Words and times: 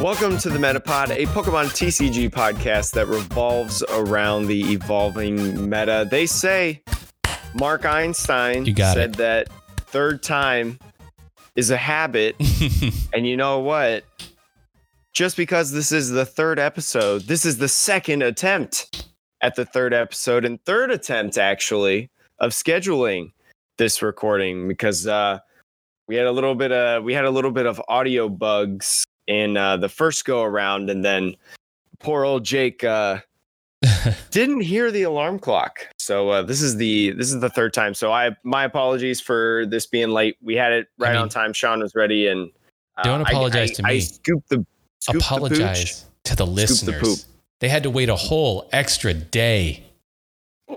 Welcome 0.00 0.38
to 0.38 0.48
the 0.48 0.60
Metapod, 0.60 1.10
a 1.10 1.26
Pokemon 1.26 1.66
TCG 1.74 2.30
podcast 2.30 2.92
that 2.92 3.06
revolves 3.08 3.82
around 3.90 4.46
the 4.46 4.72
evolving 4.72 5.68
meta. 5.68 6.06
They 6.08 6.24
say 6.24 6.82
Mark 7.54 7.84
Einstein 7.84 8.64
You 8.64 8.74
got 8.74 8.94
said 8.94 9.10
it. 9.10 9.16
that 9.16 9.48
third 9.78 10.22
time 10.22 10.78
is 11.56 11.70
a 11.70 11.76
habit. 11.76 12.36
and 13.12 13.26
you 13.26 13.36
know 13.36 13.58
what? 13.58 14.04
Just 15.14 15.36
because 15.36 15.72
this 15.72 15.90
is 15.90 16.10
the 16.10 16.24
third 16.24 16.60
episode, 16.60 17.22
this 17.22 17.44
is 17.44 17.58
the 17.58 17.68
second 17.68 18.22
attempt 18.22 19.08
at 19.40 19.56
the 19.56 19.64
third 19.64 19.92
episode 19.92 20.44
and 20.44 20.64
third 20.64 20.92
attempt 20.92 21.38
actually 21.38 22.08
of 22.38 22.52
scheduling 22.52 23.32
this 23.78 24.00
recording 24.00 24.68
because 24.68 25.08
uh 25.08 25.38
we 26.06 26.14
had 26.14 26.26
a 26.26 26.32
little 26.32 26.54
bit 26.54 26.70
of 26.72 27.02
we 27.02 27.14
had 27.14 27.24
a 27.24 27.30
little 27.30 27.50
bit 27.52 27.66
of 27.66 27.80
audio 27.88 28.28
bugs 28.28 29.04
in 29.28 29.56
uh 29.56 29.76
the 29.76 29.88
first 29.88 30.24
go 30.24 30.42
around 30.42 30.90
and 30.90 31.04
then 31.04 31.36
poor 32.00 32.24
old 32.24 32.44
Jake 32.44 32.82
uh 32.82 33.18
didn't 34.32 34.62
hear 34.62 34.90
the 34.90 35.04
alarm 35.04 35.38
clock. 35.38 35.86
So 36.00 36.30
uh, 36.30 36.42
this 36.42 36.60
is 36.60 36.76
the 36.78 37.12
this 37.12 37.32
is 37.32 37.38
the 37.40 37.48
third 37.50 37.72
time. 37.72 37.94
So 37.94 38.12
I 38.12 38.34
my 38.42 38.64
apologies 38.64 39.20
for 39.20 39.66
this 39.66 39.86
being 39.86 40.08
late. 40.08 40.36
We 40.42 40.56
had 40.56 40.72
it 40.72 40.88
right 40.98 41.12
mean, 41.12 41.22
on 41.22 41.28
time. 41.28 41.52
Sean 41.52 41.78
was 41.80 41.94
ready 41.94 42.26
and 42.26 42.50
uh, 42.96 43.04
don't 43.04 43.20
apologize 43.20 43.70
I, 43.70 43.74
to 43.74 43.82
I 43.86 43.90
me. 43.94 44.00
scooped 44.00 44.48
the 44.48 44.66
scooped 45.00 45.12
the 45.12 45.12
pooch. 45.12 45.22
Apologize 45.58 46.06
to 46.24 46.34
the 46.34 46.44
the 46.44 46.50
listeners. 46.50 47.00
poop. 47.00 47.18
they 47.60 47.68
had 47.68 47.84
to 47.84 47.90
wait 47.90 48.08
a 48.08 48.16
whole 48.16 48.68
extra 48.72 49.14
day. 49.14 49.84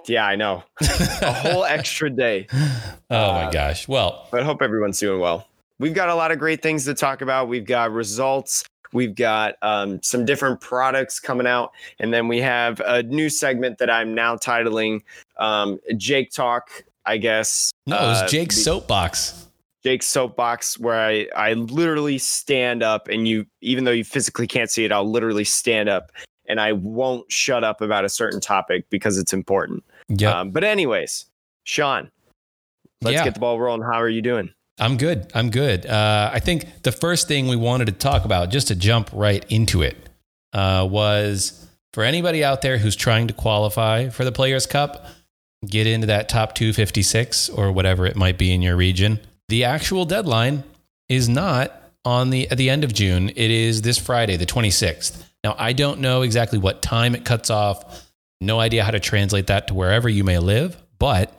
Yeah, 0.08 0.25
I 0.25 0.36
know. 0.38 0.64
A 1.22 1.34
whole 1.34 1.66
extra 1.66 2.09
day. 2.09 2.47
oh 2.53 2.90
my 3.09 3.45
Uh, 3.45 3.52
gosh. 3.52 3.88
Well, 3.90 4.28
But 4.31 4.42
I 4.42 4.44
hope 4.45 4.62
everyone's 4.62 4.97
doing 5.00 5.20
well. 5.20 5.47
We've 5.82 5.94
got 5.96 6.10
a 6.10 6.16
lot 6.16 6.32
of 6.32 6.38
great 6.38 6.62
things 6.62 6.86
to 6.86 6.94
talk 6.94 7.22
about. 7.22 7.48
We've 7.48 7.66
got 7.66 7.92
results. 7.92 8.64
We've 8.94 9.16
got 9.16 9.56
um, 9.64 10.00
some 10.04 10.26
different 10.26 10.62
products 10.62 11.20
coming 11.20 11.48
out. 11.48 11.72
And 12.00 12.14
then 12.14 12.28
we 12.28 12.38
have 12.40 12.80
a 12.82 13.02
new 13.04 13.30
segment 13.30 13.80
that 13.80 13.90
I'm 13.90 14.14
now 14.14 14.36
titling 14.36 15.02
um, 15.38 15.80
Jake 15.98 16.32
Talk, 16.32 16.70
I 17.06 17.18
guess. 17.18 17.72
no, 17.88 17.96
it 17.98 18.02
was 18.08 18.22
Uh, 18.22 18.28
Jake's 18.28 18.56
the- 18.58 18.62
soapbox. 18.62 19.48
Jake's 19.84 20.06
soapbox, 20.06 20.78
where 20.78 21.00
I, 21.00 21.28
I 21.36 21.54
literally 21.54 22.20
stand 22.20 22.84
up 22.84 23.08
and 23.08 23.28
you, 23.28 23.48
even 23.62 23.84
though 23.84 23.90
you 23.92 24.04
physically 24.04 24.46
can't 24.46 24.70
see 24.70 24.86
it, 24.86 24.92
I'll 24.92 25.09
literally 25.09 25.44
stand 25.46 25.90
up 25.90 26.12
and 26.48 26.62
I 26.62 26.74
won't 26.74 27.32
shut 27.32 27.64
up 27.64 27.82
about 27.82 28.06
a 28.06 28.09
certain 28.09 28.40
topic 28.40 28.86
because 28.92 29.18
it's 29.18 29.34
important. 29.34 29.84
Yep. 30.09 30.36
Um, 30.36 30.52
but, 30.52 30.64
anyways, 30.64 31.26
Sean, 31.64 32.12
let's 33.02 33.16
Yeah. 33.16 33.24
get 33.24 33.34
the 33.34 33.40
ball 33.40 33.59
rolling. 33.59 33.82
How 33.82 34.00
are 34.00 34.09
you 34.09 34.22
doing? 34.22 34.54
I'm 34.82 34.98
good. 34.98 35.32
I'm 35.36 35.52
good. 35.52 35.86
Uh, 35.86 36.32
I 36.34 36.40
think 36.40 36.82
the 36.82 36.92
first 36.92 37.28
thing 37.28 37.48
we 37.48 37.56
wanted 37.56 37.86
to 37.86 37.92
talk 37.92 38.26
about, 38.26 38.50
just 38.50 38.70
to 38.70 38.76
jump 38.76 39.12
right 39.14 39.46
into 39.48 39.84
it, 39.84 39.96
uh, 40.54 40.88
was 40.90 41.68
for 41.94 42.04
anybody 42.04 42.44
out 42.44 42.64
there 42.64 42.80
who's 42.80 42.96
trying 42.96 43.28
to 43.28 43.34
qualify 43.34 44.09
for 44.09 44.26
the 44.26 44.32
Players 44.32 44.66
Cup, 44.66 45.06
get 45.68 45.86
into 45.86 46.08
that 46.08 46.30
top 46.30 46.56
256 46.56 47.50
or 47.50 47.72
whatever 47.72 48.08
it 48.08 48.16
might 48.16 48.40
be 48.40 48.52
in 48.52 48.64
your 48.64 48.76
region. 48.76 49.20
The 49.50 49.66
actual 49.66 50.04
deadline 50.04 50.64
is 51.09 51.30
not 51.30 51.80
on 52.04 52.32
the 52.32 52.50
at 52.50 52.58
the 52.58 52.72
end 52.72 52.84
of 52.84 52.92
June. 52.92 53.30
It 53.30 53.52
is 53.52 53.84
this 53.84 54.00
Friday, 54.00 54.36
the 54.36 54.48
26th. 54.48 55.24
Now, 55.44 55.56
I 55.59 55.74
don't 55.74 56.00
know 56.00 56.24
exactly 56.24 56.58
what 56.58 56.82
time 56.82 57.14
it 57.14 57.24
cuts 57.24 57.52
off. 57.52 58.08
No 58.40 58.59
idea 58.59 58.84
how 58.84 58.92
to 58.92 59.00
translate 59.00 59.48
that 59.48 59.68
to 59.68 59.76
wherever 59.76 60.09
you 60.09 60.24
may 60.24 60.40
live, 60.40 60.81
but 60.97 61.31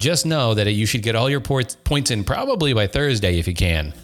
just 0.00 0.26
know 0.26 0.54
that 0.54 0.72
you 0.72 0.86
should 0.86 1.02
get 1.02 1.14
all 1.14 1.30
your 1.30 1.40
points 1.40 2.10
in 2.10 2.24
probably 2.24 2.72
by 2.72 2.86
Thursday 2.88 3.38
if 3.38 3.46
you 3.46 3.54
can 3.54 3.94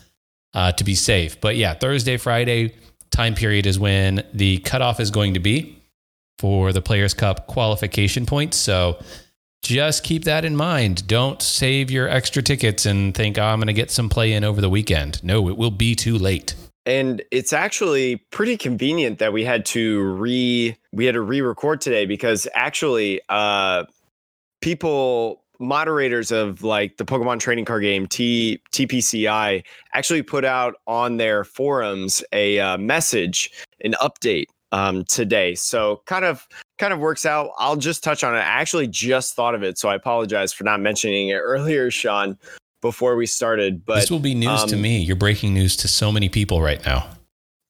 uh, 0.55 0.71
to 0.73 0.85
be 0.85 0.95
safe. 0.95 1.41
But 1.41 1.57
yeah, 1.57 1.75
Thursday, 1.75 2.17
Friday 2.19 2.75
time 3.11 3.35
period 3.35 3.67
is 3.67 3.79
when 3.79 4.25
the 4.35 4.59
cutoff 4.59 5.01
is 5.01 5.11
going 5.11 5.35
to 5.35 5.41
be 5.41 5.83
for 6.39 6.73
the 6.73 6.83
Players 6.83 7.15
Cup 7.15 7.47
qualification 7.47 8.27
points. 8.27 8.57
So 8.59 9.03
just 9.63 10.05
keep 10.05 10.25
that 10.25 10.45
in 10.45 10.55
mind. 10.55 11.07
Don't 11.07 11.41
save 11.41 11.91
your 11.91 12.09
extra 12.09 12.43
tickets 12.43 12.85
and 12.85 13.15
think, 13.15 13.39
oh, 13.39 13.43
I'm 13.43 13.59
going 13.59 13.69
to 13.69 13.73
get 13.73 13.91
some 13.91 14.09
play 14.09 14.33
in 14.33 14.45
over 14.45 14.61
the 14.61 14.69
weekend. 14.69 15.25
No, 15.25 15.49
it 15.49 15.57
will 15.57 15.71
be 15.71 15.95
too 15.95 16.19
late. 16.19 16.55
and 16.85 17.23
it's 17.33 17.53
actually 17.53 18.17
pretty 18.31 18.57
convenient 18.57 19.19
that 19.19 19.33
we 19.33 19.45
had 19.45 19.65
to 19.67 20.03
re 20.03 20.77
we 20.93 21.05
had 21.07 21.15
to 21.15 21.21
re-record 21.21 21.81
today 21.81 22.07
because 22.07 22.47
actually 22.55 23.21
uh 23.29 23.83
people 24.61 25.43
moderators 25.59 26.31
of 26.31 26.63
like 26.63 26.97
the 26.97 27.05
pokemon 27.05 27.39
trading 27.41 27.65
card 27.65 27.83
game 27.83 28.07
T, 28.07 28.61
tpci 28.73 29.63
actually 29.93 30.23
put 30.23 30.45
out 30.45 30.75
on 30.87 31.17
their 31.17 31.45
forums 31.45 32.25
a 32.33 32.59
uh, 32.59 32.79
message 32.79 33.51
an 33.83 33.95
update 34.01 34.47
um 34.73 35.05
today 35.05 35.55
so 35.55 36.03
kind 36.07 36.25
of 36.25 36.47
kind 36.79 36.93
of 36.93 36.99
works 36.99 37.25
out 37.25 37.51
i'll 37.59 37.77
just 37.77 38.03
touch 38.03 38.25
on 38.25 38.35
it 38.35 38.39
i 38.39 38.41
actually 38.41 38.89
just 38.89 39.35
thought 39.35 39.55
of 39.55 39.63
it 39.63 39.79
so 39.79 39.89
i 39.89 39.95
apologize 39.95 40.53
for 40.53 40.65
not 40.65 40.81
mentioning 40.81 41.29
it 41.29 41.35
earlier 41.43 41.91
sean 41.91 42.37
before 42.83 43.17
we 43.17 43.27
started 43.27 43.85
but 43.85 43.97
this 43.97 44.11
will 44.11 44.19
be 44.19 44.35
news 44.35 44.65
to 44.65 44.77
um, 44.77 44.83
me. 44.83 44.99
You're 44.99 45.17
breaking 45.17 45.55
news 45.55 45.77
to 45.79 45.89
so 45.89 46.13
many 46.13 46.29
people 46.29 46.61
right 46.61 46.85
now. 46.85 47.09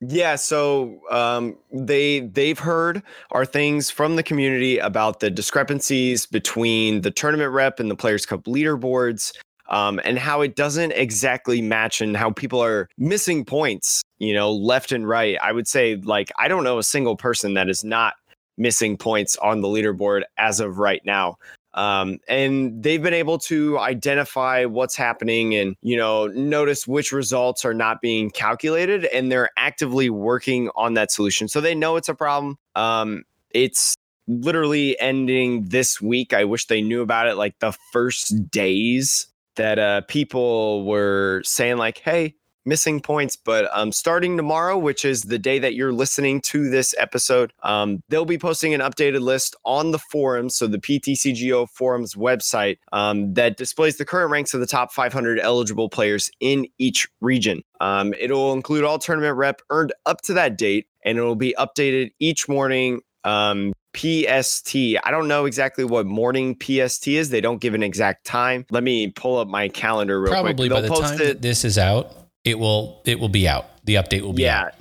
Yeah, 0.01 0.37
so 0.37 1.01
um, 1.11 1.57
they 1.73 2.21
they've 2.21 2.59
heard 2.59 3.03
our 3.31 3.47
things 3.47 3.89
from 3.91 4.17
the 4.17 4.23
community 4.23 4.79
about 4.79 5.21
the 5.21 5.31
discrepancies 5.31 6.27
between 6.27 7.01
the 7.01 7.11
tournament 7.11 7.53
rep 7.53 7.81
and 7.81 7.91
the 7.91 7.97
Players 7.97 8.27
Cup 8.27 8.45
leaderboards, 8.45 9.33
um, 9.71 9.99
and 10.05 10.19
how 10.19 10.43
it 10.43 10.55
doesn't 10.55 10.93
exactly 10.93 11.63
match, 11.63 12.03
and 12.03 12.15
how 12.15 12.31
people 12.31 12.63
are 12.63 12.91
missing 12.99 13.43
points, 13.43 14.03
you 14.19 14.35
know, 14.35 14.53
left 14.53 14.93
and 14.93 15.09
right. 15.09 15.39
I 15.43 15.53
would 15.53 15.67
say, 15.67 15.97
like, 15.97 16.31
I 16.39 16.47
don't 16.49 16.63
know 16.63 16.79
a 16.79 16.85
single 16.85 17.17
person 17.17 17.55
that 17.55 17.71
is 17.71 17.83
not 17.83 18.15
missing 18.59 18.99
points 18.99 19.37
on 19.37 19.63
the 19.63 19.69
leaderboard 19.69 20.23
as 20.37 20.61
of 20.61 20.79
right 20.79 21.01
now. 21.07 21.39
Um, 21.77 22.19
and 22.27 22.83
they've 22.83 23.03
been 23.03 23.15
able 23.15 23.39
to 23.41 23.79
identify 23.79 24.65
what's 24.65 24.97
happening 24.97 25.55
and 25.55 25.77
you 25.83 25.97
know 25.97 26.27
notice 26.29 26.87
which 26.87 27.13
results 27.13 27.65
are 27.65 27.75
not 27.75 28.01
being 28.01 28.31
calculated 28.31 29.05
and 29.07 29.31
they're 29.31 29.51
actively 29.57 30.11
working 30.11 30.71
on 30.75 30.95
that 30.95 31.13
solution. 31.13 31.49
So 31.49 31.61
they 31.61 31.75
know 31.75 31.97
it's 31.97 32.09
a 32.09 32.15
problem. 32.15 32.59
Um, 32.75 33.25
it's 33.51 33.95
literally 34.27 34.99
ending 34.99 35.67
this 35.67 36.01
week. 36.01 36.33
I 36.33 36.45
wish 36.45 36.67
they 36.67 36.83
knew 36.83 37.03
about 37.03 37.29
it 37.29 37.37
like 37.37 37.59
the 37.61 37.73
first 37.93 38.51
days 38.51 39.29
that 39.57 39.79
uh, 39.79 40.01
people 40.03 40.85
were 40.85 41.43
saying 41.45 41.77
like 41.77 41.99
hey 41.99 42.35
missing 42.67 43.01
points 43.01 43.37
but 43.37 43.69
um, 43.73 43.93
starting 43.93 44.37
tomorrow 44.37 44.77
which 44.77 45.05
is 45.05 45.23
the 45.23 45.39
day 45.39 45.59
that 45.59 45.75
you're 45.75 45.93
listening 45.93 46.41
to 46.41 46.69
this 46.69 46.95
episode 46.99 47.53
um, 47.63 48.03
they'll 48.09 48.25
be 48.25 48.39
posting 48.39 48.75
an 48.75 48.81
updated 48.81 49.21
list 49.21 49.57
on 49.65 49.91
the 49.93 49.99
forums 49.99 50.57
so 50.57 50.67
the 50.67 50.79
ptcgo 50.79 51.69
forums 51.69 52.15
website 52.15 52.79
um, 52.93 53.33
that 53.35 53.57
displays 53.57 53.97
the 53.97 54.05
current 54.05 54.31
ranks 54.31 54.53
of 54.55 54.61
the 54.61 54.67
top 54.67 54.93
500 54.93 55.39
eligible 55.41 55.89
players 55.89 56.31
in 56.41 56.67
each 56.79 57.09
region 57.21 57.63
um, 57.81 58.13
it'll 58.19 58.53
include 58.53 58.85
all 58.85 58.99
tournament 58.99 59.37
rep 59.37 59.63
earned 59.71 59.93
up 60.05 60.21
to 60.23 60.33
that 60.35 60.59
date 60.59 60.87
and 61.05 61.19
it 61.19 61.23
will 61.23 61.37
be 61.37 61.55
updated 61.59 62.13
each 62.19 62.49
morning 62.49 63.01
um, 63.25 63.73
PST. 63.97 64.77
I 64.77 65.11
don't 65.11 65.29
know 65.29 65.47
exactly 65.47 65.85
what 65.85 66.07
morning 66.07 66.57
PST 66.61 67.09
is. 67.09 67.31
They 67.31 67.41
don't 67.41 67.61
give 67.61 67.75
an 67.75 67.83
exact 67.83 68.25
time. 68.25 68.67
Let 68.71 68.83
me 68.83 69.09
pull 69.11 69.39
up 69.39 69.49
my 69.49 69.69
calendar 69.69 70.21
real 70.21 70.33
Probably 70.33 70.69
quick. 70.69 70.71
by 70.71 70.81
They'll 70.83 70.95
the 70.95 71.01
time 71.01 71.21
it. 71.21 71.25
that 71.25 71.43
this 71.43 71.65
is 71.65 71.79
out, 71.79 72.15
it 72.47 72.59
will 72.59 73.03
it 73.05 73.21
will 73.21 73.29
be 73.29 73.47
out. 73.47 73.67
The 73.85 73.97
update 73.97 74.23
will 74.23 74.33
be 74.33 74.45
yeah. 74.45 74.63
out. 74.63 74.73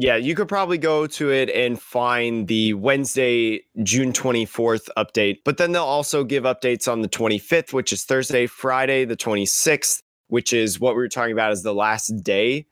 Yeah, 0.00 0.14
you 0.14 0.36
could 0.36 0.46
probably 0.46 0.78
go 0.78 1.08
to 1.08 1.32
it 1.32 1.50
and 1.50 1.80
find 1.80 2.46
the 2.46 2.74
Wednesday, 2.74 3.64
June 3.82 4.12
24th 4.12 4.88
update. 4.96 5.38
But 5.44 5.56
then 5.56 5.72
they'll 5.72 5.82
also 5.82 6.22
give 6.22 6.44
updates 6.44 6.90
on 6.90 7.02
the 7.02 7.08
25th, 7.08 7.72
which 7.72 7.92
is 7.92 8.04
Thursday, 8.04 8.46
Friday, 8.46 9.04
the 9.04 9.16
26th, 9.16 9.98
which 10.28 10.52
is 10.52 10.78
what 10.78 10.94
we 10.94 11.02
were 11.02 11.08
talking 11.08 11.32
about 11.32 11.50
as 11.50 11.64
the 11.64 11.74
last 11.74 12.22
day, 12.22 12.64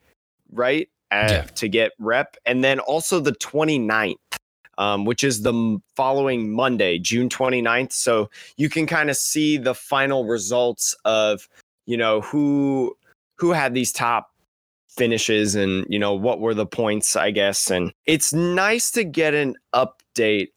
right? 0.53 0.89
Uh, 1.11 1.27
Yeah. 1.29 1.43
To 1.43 1.69
get 1.69 1.93
rep. 1.99 2.37
And 2.47 2.63
then 2.63 2.79
also 2.79 3.19
the 3.19 3.33
29th, 3.33 4.15
um, 4.79 5.05
which 5.05 5.25
is 5.25 5.43
the 5.43 5.81
following 5.97 6.53
Monday, 6.53 7.01
June 7.01 7.29
29th. 7.29 7.93
So 7.93 8.31
you 8.57 8.69
can 8.69 8.87
kind 8.87 9.11
of 9.11 9.17
see 9.17 9.57
the 9.57 9.75
final 9.75 10.27
results 10.27 10.95
of, 11.05 11.49
you 11.87 11.97
know, 11.97 12.21
who 12.21 12.97
who 13.39 13.53
had 13.53 13.75
these 13.75 13.93
top 13.93 14.31
finishes 14.97 15.55
and 15.55 15.87
you 15.89 15.99
know 15.99 16.15
what 16.15 16.41
were 16.41 16.55
the 16.55 16.67
points 16.67 17.17
i 17.17 17.31
guess. 17.31 17.71
And 17.71 17.93
it's 18.07 18.33
nice 18.33 18.91
to 18.93 19.05
get 19.05 19.35
an 19.35 19.57
update 19.75 20.49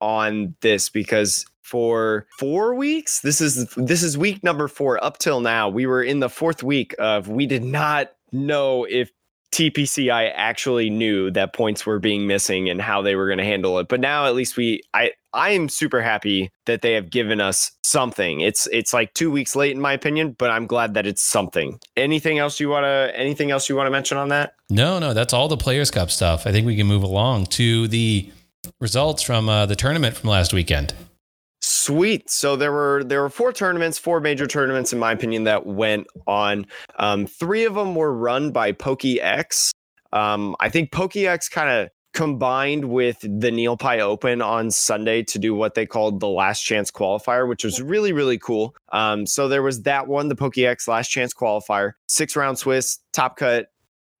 on 0.00 0.54
this 0.60 0.88
because 0.88 1.46
for 1.62 2.26
four 2.38 2.74
weeks 2.74 3.20
this 3.20 3.40
is 3.40 3.66
this 3.76 4.02
is 4.02 4.18
week 4.18 4.44
number 4.44 4.68
four. 4.68 5.02
Up 5.02 5.18
till 5.18 5.40
now 5.40 5.68
we 5.68 5.86
were 5.86 6.02
in 6.02 6.20
the 6.20 6.28
fourth 6.28 6.62
week 6.62 6.94
of 6.98 7.28
we 7.28 7.46
did 7.46 7.64
not 7.64 8.12
know 8.32 8.84
if 8.84 9.10
tpci 9.52 10.32
actually 10.34 10.90
knew 10.90 11.30
that 11.30 11.54
points 11.54 11.86
were 11.86 12.00
being 12.00 12.26
missing 12.26 12.68
and 12.68 12.82
how 12.82 13.00
they 13.00 13.14
were 13.14 13.26
going 13.26 13.38
to 13.38 13.44
handle 13.44 13.78
it. 13.78 13.88
But 13.88 14.00
now 14.00 14.26
at 14.26 14.34
least 14.34 14.56
we 14.56 14.82
i 14.92 15.12
I 15.34 15.50
am 15.50 15.68
super 15.68 16.00
happy 16.00 16.50
that 16.66 16.82
they 16.82 16.92
have 16.92 17.10
given 17.10 17.40
us 17.40 17.72
something. 17.82 18.40
It's 18.40 18.66
it's 18.72 18.94
like 18.94 19.12
two 19.14 19.30
weeks 19.30 19.54
late 19.56 19.72
in 19.72 19.80
my 19.80 19.92
opinion, 19.92 20.36
but 20.38 20.50
I'm 20.50 20.66
glad 20.66 20.94
that 20.94 21.06
it's 21.06 21.22
something. 21.22 21.78
Anything 21.96 22.38
else 22.38 22.60
you 22.60 22.68
wanna 22.68 23.10
anything 23.14 23.50
else 23.50 23.68
you 23.68 23.76
want 23.76 23.88
to 23.88 23.90
mention 23.90 24.16
on 24.16 24.28
that? 24.28 24.54
No, 24.70 24.98
no, 24.98 25.12
that's 25.12 25.32
all 25.32 25.48
the 25.48 25.56
Players 25.56 25.90
Cup 25.90 26.10
stuff. 26.10 26.46
I 26.46 26.52
think 26.52 26.66
we 26.66 26.76
can 26.76 26.86
move 26.86 27.02
along 27.02 27.46
to 27.46 27.88
the 27.88 28.30
results 28.80 29.22
from 29.22 29.48
uh, 29.48 29.66
the 29.66 29.76
tournament 29.76 30.16
from 30.16 30.30
last 30.30 30.54
weekend. 30.54 30.94
Sweet. 31.60 32.30
So 32.30 32.56
there 32.56 32.72
were 32.72 33.02
there 33.04 33.22
were 33.22 33.30
four 33.30 33.52
tournaments, 33.52 33.98
four 33.98 34.20
major 34.20 34.46
tournaments 34.46 34.92
in 34.92 34.98
my 34.98 35.12
opinion 35.12 35.44
that 35.44 35.66
went 35.66 36.06
on. 36.26 36.66
Um, 36.98 37.26
three 37.26 37.64
of 37.64 37.74
them 37.74 37.94
were 37.94 38.12
run 38.12 38.52
by 38.52 38.72
PokeX. 38.72 39.70
Um, 40.12 40.54
I 40.60 40.68
think 40.68 40.92
PokeX 40.92 41.50
kind 41.50 41.70
of 41.70 41.88
combined 42.14 42.86
with 42.86 43.20
the 43.20 43.50
NeilPi 43.50 43.98
Open 44.00 44.40
on 44.40 44.70
Sunday 44.70 45.22
to 45.24 45.38
do 45.38 45.54
what 45.54 45.74
they 45.74 45.84
called 45.84 46.20
the 46.20 46.28
last 46.28 46.62
chance 46.62 46.90
qualifier, 46.90 47.46
which 47.46 47.64
was 47.64 47.82
really, 47.82 48.12
really 48.12 48.38
cool. 48.38 48.74
Um, 48.92 49.26
so 49.26 49.48
there 49.48 49.62
was 49.62 49.82
that 49.82 50.06
one, 50.06 50.28
the 50.28 50.36
PokeX 50.36 50.88
last 50.88 51.08
chance 51.08 51.34
qualifier, 51.34 51.92
six 52.06 52.36
round 52.36 52.58
Swiss, 52.58 53.00
top 53.12 53.36
cut, 53.36 53.66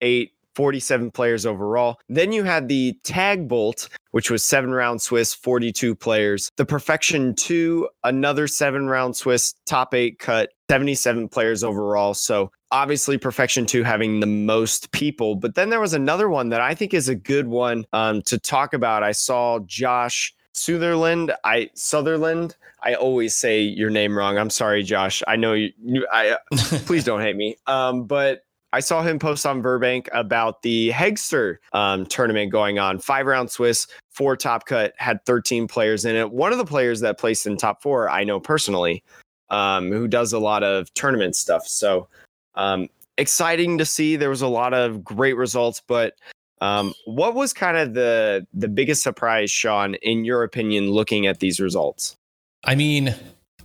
eight, 0.02 0.33
47 0.54 1.10
players 1.10 1.46
overall. 1.46 1.98
Then 2.08 2.32
you 2.32 2.44
had 2.44 2.68
the 2.68 2.98
Tag 3.04 3.48
Bolt, 3.48 3.88
which 4.12 4.30
was 4.30 4.44
seven 4.44 4.70
round 4.70 5.02
Swiss, 5.02 5.34
42 5.34 5.94
players. 5.94 6.50
The 6.56 6.64
Perfection 6.64 7.34
2, 7.34 7.88
another 8.04 8.46
seven 8.46 8.86
round 8.88 9.16
Swiss, 9.16 9.54
top 9.66 9.94
eight 9.94 10.18
cut, 10.18 10.50
77 10.70 11.28
players 11.28 11.64
overall. 11.64 12.14
So 12.14 12.50
obviously 12.70 13.18
Perfection 13.18 13.66
2 13.66 13.84
having 13.84 14.20
the 14.20 14.26
most 14.26 14.90
people. 14.92 15.36
But 15.36 15.54
then 15.54 15.70
there 15.70 15.80
was 15.80 15.94
another 15.94 16.28
one 16.28 16.48
that 16.50 16.60
I 16.60 16.74
think 16.74 16.94
is 16.94 17.08
a 17.08 17.14
good 17.14 17.46
one 17.46 17.84
um, 17.92 18.22
to 18.22 18.38
talk 18.38 18.74
about. 18.74 19.02
I 19.02 19.12
saw 19.12 19.60
Josh. 19.60 20.34
Sutherland, 20.56 21.32
I 21.42 21.70
Sutherland. 21.74 22.56
I 22.80 22.94
always 22.94 23.36
say 23.36 23.62
your 23.62 23.90
name 23.90 24.16
wrong. 24.16 24.38
I'm 24.38 24.50
sorry, 24.50 24.84
Josh. 24.84 25.22
I 25.26 25.34
know 25.34 25.52
you. 25.52 25.70
you 25.82 26.06
I 26.12 26.36
please 26.86 27.02
don't 27.02 27.20
hate 27.20 27.34
me. 27.34 27.56
Um, 27.66 28.04
but 28.04 28.43
I 28.74 28.80
saw 28.80 29.02
him 29.02 29.20
post 29.20 29.46
on 29.46 29.62
Burbank 29.62 30.08
about 30.12 30.62
the 30.62 30.90
Hegster 30.90 31.58
um, 31.72 32.06
tournament 32.06 32.50
going 32.50 32.80
on. 32.80 32.98
Five 32.98 33.26
round 33.26 33.48
Swiss, 33.48 33.86
four 34.10 34.36
top 34.36 34.66
cut, 34.66 34.94
had 34.96 35.24
13 35.26 35.68
players 35.68 36.04
in 36.04 36.16
it. 36.16 36.32
One 36.32 36.50
of 36.50 36.58
the 36.58 36.64
players 36.64 36.98
that 36.98 37.16
placed 37.16 37.46
in 37.46 37.56
top 37.56 37.80
four, 37.80 38.10
I 38.10 38.24
know 38.24 38.40
personally, 38.40 39.04
um, 39.50 39.92
who 39.92 40.08
does 40.08 40.32
a 40.32 40.40
lot 40.40 40.64
of 40.64 40.92
tournament 40.94 41.36
stuff. 41.36 41.68
So 41.68 42.08
um, 42.56 42.88
exciting 43.16 43.78
to 43.78 43.84
see. 43.84 44.16
There 44.16 44.28
was 44.28 44.42
a 44.42 44.48
lot 44.48 44.74
of 44.74 45.04
great 45.04 45.36
results, 45.36 45.80
but 45.86 46.14
um, 46.60 46.94
what 47.04 47.36
was 47.36 47.52
kind 47.52 47.76
of 47.76 47.94
the 47.94 48.44
the 48.54 48.68
biggest 48.68 49.04
surprise, 49.04 49.52
Sean, 49.52 49.94
in 50.02 50.24
your 50.24 50.42
opinion, 50.42 50.90
looking 50.90 51.28
at 51.28 51.38
these 51.38 51.60
results? 51.60 52.16
I 52.64 52.74
mean, 52.74 53.14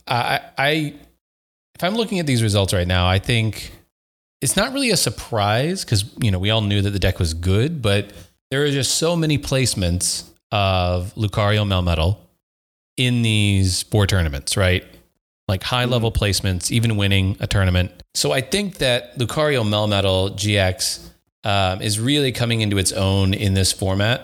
I, 0.08 0.42
I 0.60 0.94
if 1.74 1.84
I'm 1.84 1.96
looking 1.96 2.20
at 2.20 2.28
these 2.28 2.44
results 2.44 2.74
right 2.74 2.88
now, 2.88 3.08
I 3.08 3.18
think 3.18 3.72
it's 4.42 4.56
not 4.56 4.74
really 4.74 4.92
a 4.92 4.98
surprise 4.98 5.84
because 5.84 6.06
you 6.22 6.32
know 6.32 6.40
we 6.40 6.50
all 6.50 6.62
knew 6.62 6.82
that 6.82 6.92
the 6.92 7.00
deck 7.00 7.20
was 7.20 7.34
good, 7.34 7.82
but 7.82 8.12
there 8.52 8.64
are 8.64 8.72
just 8.72 8.96
so 8.96 9.16
many 9.16 9.38
placements 9.38 10.28
of 10.52 11.14
Lucario 11.16 11.66
Melmetal 11.66 12.18
in 12.98 13.22
these 13.22 13.84
four 13.84 14.08
tournaments, 14.08 14.58
right? 14.58 14.84
Like 15.48 15.64
high 15.64 15.86
level 15.86 16.12
mm-hmm. 16.12 16.24
placements, 16.24 16.72
even 16.72 16.98
winning 16.98 17.38
a 17.40 17.48
tournament. 17.48 17.92
So 18.14 18.32
I 18.32 18.42
think 18.42 18.76
that 18.76 19.18
Lucario 19.18 19.64
Melmetal 19.64 20.32
GX 20.32 21.08
um, 21.44 21.82
is 21.82 22.00
really 22.00 22.32
coming 22.32 22.62
into 22.62 22.78
its 22.78 22.92
own 22.92 23.34
in 23.34 23.54
this 23.54 23.72
format. 23.72 24.22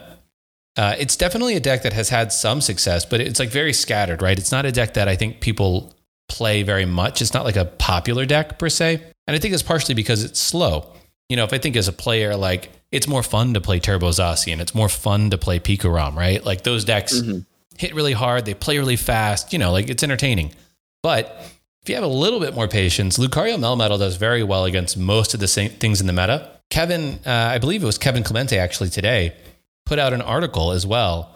Uh, 0.77 0.95
it's 0.99 1.15
definitely 1.15 1.55
a 1.55 1.59
deck 1.59 1.83
that 1.83 1.93
has 1.93 2.09
had 2.09 2.33
some 2.33 2.59
success, 2.59 3.05
but 3.05 3.21
it's 3.21 3.39
like 3.39 3.49
very 3.49 3.71
scattered, 3.71 4.21
right? 4.21 4.37
It's 4.37 4.51
not 4.51 4.65
a 4.65 4.71
deck 4.71 4.95
that 4.95 5.07
I 5.07 5.15
think 5.15 5.39
people 5.39 5.94
play 6.27 6.63
very 6.63 6.85
much. 6.85 7.21
It's 7.21 7.33
not 7.33 7.45
like 7.45 7.55
a 7.55 7.65
popular 7.65 8.25
deck 8.25 8.59
per 8.59 8.69
se. 8.69 9.01
And 9.27 9.35
I 9.35 9.39
think 9.39 9.53
it's 9.53 9.63
partially 9.63 9.95
because 9.95 10.23
it's 10.23 10.39
slow. 10.39 10.91
You 11.29 11.35
know, 11.35 11.43
if 11.43 11.53
I 11.53 11.57
think 11.57 11.75
as 11.75 11.87
a 11.87 11.93
player, 11.93 12.35
like 12.35 12.71
it's 12.91 13.07
more 13.07 13.23
fun 13.23 13.53
to 13.53 13.61
play 13.61 13.79
Turbo 13.79 14.09
Zacian, 14.09 14.59
it's 14.59 14.75
more 14.75 14.89
fun 14.89 15.29
to 15.31 15.37
play 15.37 15.59
Pikarom, 15.59 16.15
right? 16.15 16.43
Like 16.45 16.63
those 16.63 16.85
decks 16.85 17.19
mm-hmm. 17.19 17.39
hit 17.77 17.95
really 17.95 18.13
hard, 18.13 18.45
they 18.45 18.53
play 18.53 18.77
really 18.77 18.95
fast, 18.95 19.51
you 19.51 19.59
know, 19.59 19.71
like 19.71 19.89
it's 19.89 20.03
entertaining. 20.03 20.53
But 21.01 21.35
if 21.81 21.89
you 21.89 21.95
have 21.95 22.03
a 22.03 22.07
little 22.07 22.39
bit 22.39 22.53
more 22.53 22.67
patience, 22.67 23.17
Lucario 23.17 23.57
Melmetal 23.57 23.99
does 23.99 24.17
very 24.17 24.43
well 24.43 24.65
against 24.65 24.97
most 24.97 25.33
of 25.33 25.39
the 25.39 25.47
same 25.47 25.71
things 25.71 26.01
in 26.01 26.07
the 26.07 26.13
meta. 26.13 26.51
Kevin, 26.69 27.19
uh, 27.25 27.29
I 27.29 27.57
believe 27.59 27.83
it 27.83 27.85
was 27.85 27.97
Kevin 27.97 28.23
Clemente 28.23 28.57
actually 28.57 28.89
today, 28.89 29.35
put 29.85 29.99
out 29.99 30.13
an 30.13 30.21
article 30.21 30.71
as 30.71 30.85
well 30.85 31.35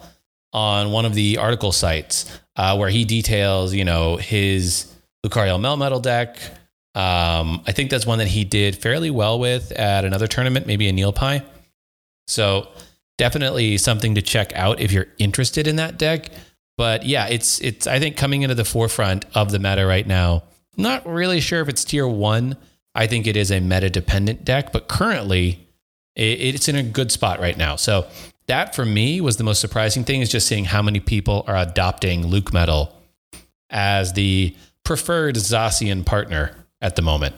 on 0.52 0.90
one 0.90 1.04
of 1.04 1.14
the 1.14 1.38
article 1.38 1.72
sites 1.72 2.40
uh, 2.56 2.76
where 2.76 2.88
he 2.88 3.04
details, 3.04 3.74
you 3.74 3.84
know, 3.84 4.16
his 4.16 4.92
Lucario 5.24 5.58
Melmetal 5.58 6.02
deck, 6.02 6.38
um, 6.94 7.62
I 7.66 7.72
think 7.72 7.90
that's 7.90 8.06
one 8.06 8.18
that 8.18 8.28
he 8.28 8.44
did 8.44 8.76
fairly 8.76 9.10
well 9.10 9.38
with 9.38 9.70
at 9.72 10.04
another 10.04 10.26
tournament, 10.26 10.66
maybe 10.66 10.88
a 10.88 10.92
NeilPi. 10.92 11.44
So 12.26 12.68
definitely 13.16 13.76
something 13.76 14.14
to 14.16 14.22
check 14.22 14.52
out 14.56 14.80
if 14.80 14.92
you're 14.92 15.06
interested 15.18 15.66
in 15.66 15.76
that 15.76 15.98
deck. 15.98 16.30
But 16.76 17.04
yeah, 17.04 17.26
it's 17.26 17.60
it's 17.60 17.86
I 17.86 17.98
think 17.98 18.16
coming 18.16 18.42
into 18.42 18.54
the 18.54 18.64
forefront 18.64 19.26
of 19.34 19.50
the 19.50 19.58
meta 19.58 19.86
right 19.86 20.06
now. 20.06 20.44
Not 20.76 21.06
really 21.06 21.40
sure 21.40 21.60
if 21.60 21.68
it's 21.68 21.84
tier 21.84 22.08
one. 22.08 22.56
I 22.94 23.06
think 23.06 23.26
it 23.26 23.36
is 23.36 23.50
a 23.50 23.60
meta 23.60 23.90
dependent 23.90 24.44
deck, 24.44 24.72
but 24.72 24.88
currently 24.88 25.68
it, 26.16 26.40
it's 26.40 26.68
in 26.68 26.76
a 26.76 26.82
good 26.82 27.12
spot 27.12 27.38
right 27.38 27.56
now. 27.56 27.76
So 27.76 28.06
that 28.50 28.74
for 28.74 28.84
me 28.84 29.20
was 29.20 29.36
the 29.36 29.44
most 29.44 29.60
surprising 29.60 30.02
thing 30.02 30.22
is 30.22 30.28
just 30.28 30.48
seeing 30.48 30.64
how 30.64 30.82
many 30.82 30.98
people 30.98 31.44
are 31.46 31.56
adopting 31.56 32.26
Luke 32.26 32.52
Metal 32.52 32.92
as 33.70 34.14
the 34.14 34.56
preferred 34.82 35.36
Zacian 35.36 36.04
partner 36.04 36.56
at 36.80 36.96
the 36.96 37.02
moment. 37.02 37.36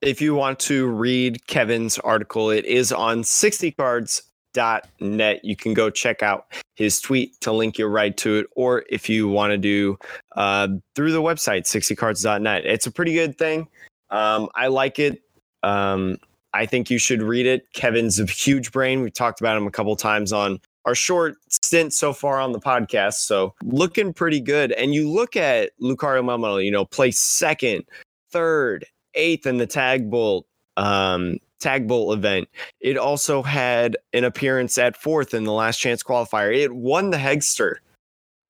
If 0.00 0.20
you 0.20 0.36
want 0.36 0.60
to 0.60 0.86
read 0.86 1.44
Kevin's 1.48 1.98
article, 1.98 2.50
it 2.50 2.64
is 2.64 2.92
on 2.92 3.22
60cards.net. 3.22 5.44
You 5.44 5.56
can 5.56 5.74
go 5.74 5.90
check 5.90 6.22
out 6.22 6.46
his 6.76 7.00
tweet 7.00 7.40
to 7.40 7.50
link 7.50 7.76
you 7.76 7.88
right 7.88 8.16
to 8.18 8.36
it. 8.36 8.46
Or 8.54 8.84
if 8.88 9.08
you 9.08 9.28
want 9.28 9.50
to 9.50 9.58
do 9.58 9.98
uh, 10.36 10.68
through 10.94 11.10
the 11.10 11.22
website, 11.22 11.62
60cards.net, 11.62 12.66
it's 12.66 12.86
a 12.86 12.92
pretty 12.92 13.14
good 13.14 13.36
thing. 13.36 13.66
Um, 14.10 14.48
I 14.54 14.68
like 14.68 15.00
it. 15.00 15.22
Um, 15.64 16.18
I 16.54 16.66
think 16.66 16.90
you 16.90 16.98
should 16.98 17.22
read 17.22 17.46
it. 17.46 17.72
Kevin's 17.72 18.20
a 18.20 18.26
huge 18.26 18.72
brain. 18.72 19.02
We 19.02 19.10
talked 19.10 19.40
about 19.40 19.56
him 19.56 19.66
a 19.66 19.70
couple 19.70 19.94
times 19.96 20.32
on 20.32 20.60
our 20.84 20.94
short 20.94 21.36
stint 21.48 21.92
so 21.92 22.12
far 22.12 22.40
on 22.40 22.52
the 22.52 22.60
podcast. 22.60 23.14
So 23.14 23.54
looking 23.62 24.12
pretty 24.12 24.40
good. 24.40 24.72
And 24.72 24.94
you 24.94 25.08
look 25.10 25.36
at 25.36 25.70
Lucario 25.80 26.24
Melmetal, 26.24 26.64
you 26.64 26.70
know, 26.70 26.84
play 26.84 27.10
second 27.10 27.84
third, 28.30 28.84
eighth 29.14 29.46
in 29.46 29.58
the 29.58 29.66
tag 29.66 30.10
bolt 30.10 30.46
um, 30.76 31.38
tag 31.60 31.86
bolt 31.86 32.16
event. 32.16 32.48
It 32.80 32.98
also 32.98 33.42
had 33.42 33.96
an 34.12 34.24
appearance 34.24 34.76
at 34.78 34.96
fourth 34.96 35.34
in 35.34 35.44
the 35.44 35.52
last 35.52 35.78
chance 35.78 36.02
qualifier. 36.02 36.54
It 36.54 36.74
won 36.74 37.10
the 37.10 37.18
Hegster. 37.18 37.76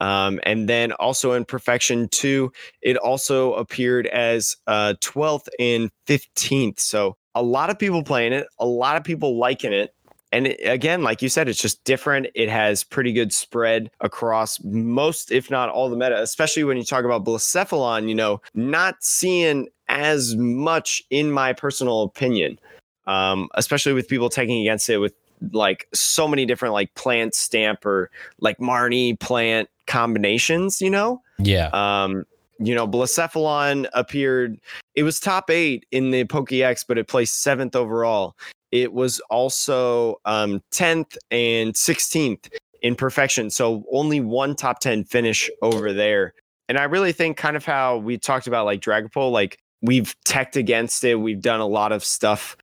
Um, 0.01 0.41
and 0.43 0.69
then 0.69 0.91
also 0.93 1.33
in 1.33 1.45
Perfection 1.45 2.09
2, 2.09 2.51
it 2.81 2.97
also 2.97 3.55
appeared 3.55 4.09
as 4.09 4.57
uh, 4.67 4.95
12th 5.01 5.47
and 5.61 5.91
15th. 6.09 6.81
So 6.81 7.17
a 7.35 7.43
lot 7.43 7.71
of 7.71 7.79
people 7.79 8.03
playing 8.03 8.33
it, 8.33 8.47
a 8.59 8.67
lot 8.67 8.97
of 8.97 9.05
people 9.05 9.39
liking 9.39 9.73
it. 9.73 9.95
And 10.33 10.47
it, 10.47 10.61
again, 10.65 11.03
like 11.03 11.21
you 11.21 11.29
said, 11.29 11.49
it's 11.49 11.61
just 11.61 11.85
different. 11.85 12.27
It 12.35 12.49
has 12.49 12.85
pretty 12.85 13.13
good 13.13 13.33
spread 13.33 13.91
across 14.01 14.63
most, 14.65 15.31
if 15.31 15.51
not 15.51 15.69
all 15.69 15.91
the 15.91 15.97
meta, 15.97 16.21
especially 16.23 16.65
when 16.65 16.77
you 16.77 16.85
talk 16.85 17.05
about 17.05 17.25
Blacephalon, 17.25 18.09
you 18.09 18.15
know, 18.15 18.41
not 18.55 18.97
seeing 19.01 19.69
as 19.89 20.35
much 20.37 21.03
in 21.11 21.31
my 21.31 21.53
personal 21.53 22.03
opinion, 22.03 22.59
um, 23.07 23.49
especially 23.55 23.93
with 23.93 24.09
people 24.09 24.31
taking 24.31 24.61
against 24.63 24.89
it 24.89 24.99
with 24.99 25.13
like 25.53 25.87
so 25.93 26.27
many 26.27 26.47
different 26.47 26.73
like 26.73 26.95
plant 26.95 27.35
stamp 27.35 27.85
or 27.85 28.11
like 28.41 28.59
Marnie 28.59 29.19
plant 29.19 29.69
combinations, 29.87 30.81
you 30.81 30.89
know? 30.89 31.21
Yeah. 31.39 31.69
Um, 31.73 32.25
you 32.67 32.75
know, 32.75 32.87
Blacephalon 32.87 33.89
appeared, 33.93 34.59
it 34.95 35.03
was 35.03 35.21
top 35.21 35.51
eight 35.51 35.87
in 35.91 36.11
the 36.11 36.25
Pokex, 36.25 36.85
but 36.87 36.99
it 36.99 37.09
placed 37.09 37.43
seventh 37.43 37.77
overall. 37.77 38.37
It 38.71 38.93
was 38.93 39.21
also 39.31 40.21
um, 40.25 40.63
10th 40.73 41.17
and 41.31 41.75
16th 41.75 42.51
in 42.81 42.95
perfection. 42.95 43.51
So 43.51 43.85
only 43.93 44.21
one 44.21 44.57
top 44.57 44.81
10 44.81 45.05
finish 45.05 45.51
over 45.61 45.93
there. 45.93 46.35
And 46.69 46.79
I 46.79 46.85
really 46.85 47.13
think 47.13 47.37
kind 47.37 47.57
of 47.57 47.65
how 47.65 47.99
we 47.99 48.19
talked 48.19 48.47
about 48.47 48.65
like 48.65 48.81
Dragapult, 48.81 49.31
like 49.31 49.59
we've 49.83 50.15
teched 50.25 50.57
against 50.57 51.05
it. 51.05 51.17
We've 51.17 51.41
done 51.41 51.61
a 51.61 51.67
lot 51.67 51.93
of 51.93 52.05
stuff 52.05 52.57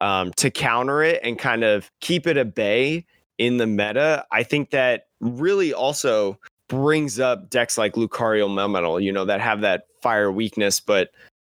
um, 0.00 0.32
to 0.36 0.50
counter 0.50 1.02
it 1.02 1.20
and 1.24 1.38
kind 1.38 1.64
of 1.64 1.90
keep 2.00 2.26
it 2.26 2.36
at 2.36 2.54
bay 2.54 3.04
in 3.38 3.56
the 3.56 3.66
meta. 3.66 4.24
I 4.30 4.42
think 4.42 4.70
that 4.70 5.06
really 5.20 5.72
also 5.72 6.38
brings 6.68 7.18
up 7.18 7.50
decks 7.50 7.78
like 7.78 7.94
Lucario 7.94 8.48
Melmetal, 8.48 9.02
you 9.02 9.12
know, 9.12 9.24
that 9.24 9.40
have 9.40 9.62
that 9.62 9.84
fire 10.02 10.30
weakness, 10.30 10.80
but 10.80 11.10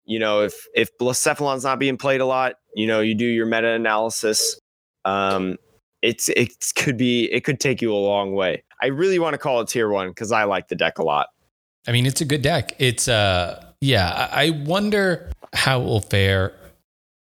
you 0.06 0.20
know, 0.20 0.42
if 0.42 0.66
if 0.74 0.98
Blacephalon's 0.98 1.64
not 1.64 1.80
being 1.80 1.98
played 1.98 2.22
a 2.22 2.26
lot, 2.26 2.56
you 2.76 2.88
know, 2.88 3.02
you 3.02 3.16
do 3.16 3.26
your 3.26 3.46
meta 3.46 3.70
analysis. 3.70 4.60
Um, 5.06 5.58
it's 6.02 6.30
it 6.30 6.52
could 6.76 6.98
be 6.98 7.32
it 7.32 7.44
could 7.44 7.60
take 7.60 7.82
you 7.82 7.94
a 7.94 7.96
long 7.96 8.34
way. 8.34 8.64
I 8.82 8.88
really 8.88 9.20
want 9.20 9.34
to 9.36 9.38
call 9.38 9.62
it 9.62 9.68
tier 9.68 9.90
one 9.90 10.10
because 10.10 10.32
I 10.32 10.46
like 10.46 10.68
the 10.68 10.76
deck 10.76 10.98
a 10.98 11.04
lot. 11.04 11.28
I 11.88 11.92
mean, 11.92 12.06
it's 12.06 12.22
a 12.22 12.26
good 12.26 12.42
deck. 12.42 12.74
It's 12.80 13.08
uh 13.08 13.64
yeah, 13.80 14.30
I 14.32 14.50
wonder 14.66 15.32
how 15.54 15.82
it 15.82 15.86
will 15.86 16.02
fare 16.02 16.54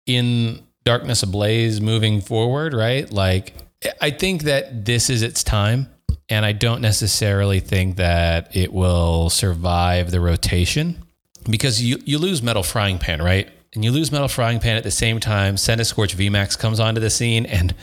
in 0.06 0.64
Darkness 0.84 1.22
Ablaze 1.22 1.80
moving 1.80 2.20
forward, 2.20 2.74
right? 2.74 3.10
Like 3.12 3.54
I 4.00 4.10
think 4.10 4.42
that 4.44 4.84
this 4.84 5.10
is 5.10 5.22
its 5.22 5.44
time. 5.44 5.88
And 6.28 6.44
I 6.44 6.52
don't 6.52 6.82
necessarily 6.82 7.60
think 7.60 7.96
that 7.96 8.54
it 8.54 8.72
will 8.72 9.30
survive 9.30 10.10
the 10.10 10.20
rotation 10.20 11.02
because 11.48 11.82
you, 11.82 11.98
you 12.04 12.18
lose 12.18 12.42
Metal 12.42 12.62
Frying 12.62 12.98
Pan, 12.98 13.22
right? 13.22 13.48
And 13.74 13.84
you 13.84 13.90
lose 13.92 14.12
Metal 14.12 14.28
Frying 14.28 14.60
Pan 14.60 14.76
at 14.76 14.82
the 14.82 14.90
same 14.90 15.20
time. 15.20 15.56
Centiskorch 15.56 16.14
VMAX 16.14 16.58
comes 16.58 16.80
onto 16.80 17.00
the 17.00 17.10
scene, 17.10 17.46
and 17.46 17.74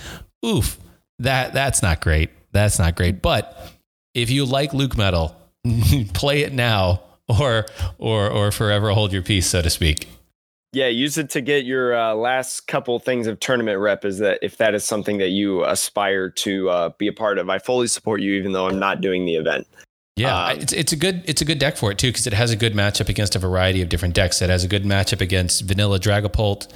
oof, 0.46 0.80
that 1.20 1.54
that's 1.54 1.82
not 1.82 2.02
great. 2.02 2.30
That's 2.52 2.80
not 2.80 2.96
great. 2.96 3.22
But 3.22 3.72
if 4.14 4.30
you 4.30 4.46
like 4.46 4.74
Luke 4.74 4.98
Metal, 4.98 5.36
play 6.14 6.42
it 6.42 6.54
now 6.54 7.02
or 7.28 7.66
or 7.98 8.30
or 8.30 8.52
forever 8.52 8.90
hold 8.92 9.14
your 9.14 9.22
peace, 9.22 9.48
so 9.48 9.62
to 9.62 9.70
speak. 9.70 10.08
Yeah, 10.76 10.88
use 10.88 11.18
it 11.18 11.30
to 11.30 11.40
get 11.40 11.64
your 11.64 11.96
uh, 11.96 12.14
last 12.16 12.68
couple 12.68 13.00
things 13.00 13.28
of 13.28 13.40
tournament 13.40 13.80
rep. 13.80 14.04
Is 14.04 14.18
that 14.18 14.40
if 14.42 14.58
that 14.58 14.76
is 14.76 14.84
something 14.84 15.20
that 15.20 15.30
you 15.30 15.64
aspire 15.64 16.30
to 16.30 16.70
uh, 16.70 16.90
be 16.98 17.08
a 17.08 17.14
part 17.14 17.38
of? 17.38 17.50
I 17.50 17.60
fully 17.60 17.88
support 17.88 18.20
you, 18.20 18.34
even 18.34 18.52
though 18.52 18.68
I'm 18.68 18.78
not 18.78 19.00
doing 19.00 19.26
the 19.26 19.38
event. 19.38 19.68
Yeah, 20.18 20.48
um, 20.48 20.60
it's 20.60 20.74
it's 20.74 20.92
a 20.92 20.98
good 20.98 21.24
it's 21.28 21.42
a 21.42 21.46
good 21.46 21.60
deck 21.60 21.78
for 21.78 21.92
it 21.92 21.98
too 21.98 22.10
because 22.10 22.28
it 22.28 22.34
has 22.34 22.52
a 22.52 22.58
good 22.58 22.74
matchup 22.74 23.08
against 23.08 23.38
a 23.38 23.40
variety 23.40 23.82
of 23.82 23.88
different 23.88 24.16
decks. 24.16 24.42
It 24.42 24.50
has 24.50 24.66
a 24.66 24.68
good 24.68 24.84
matchup 24.84 25.22
against 25.22 25.62
Vanilla 25.62 25.98
Dragapult, 25.98 26.68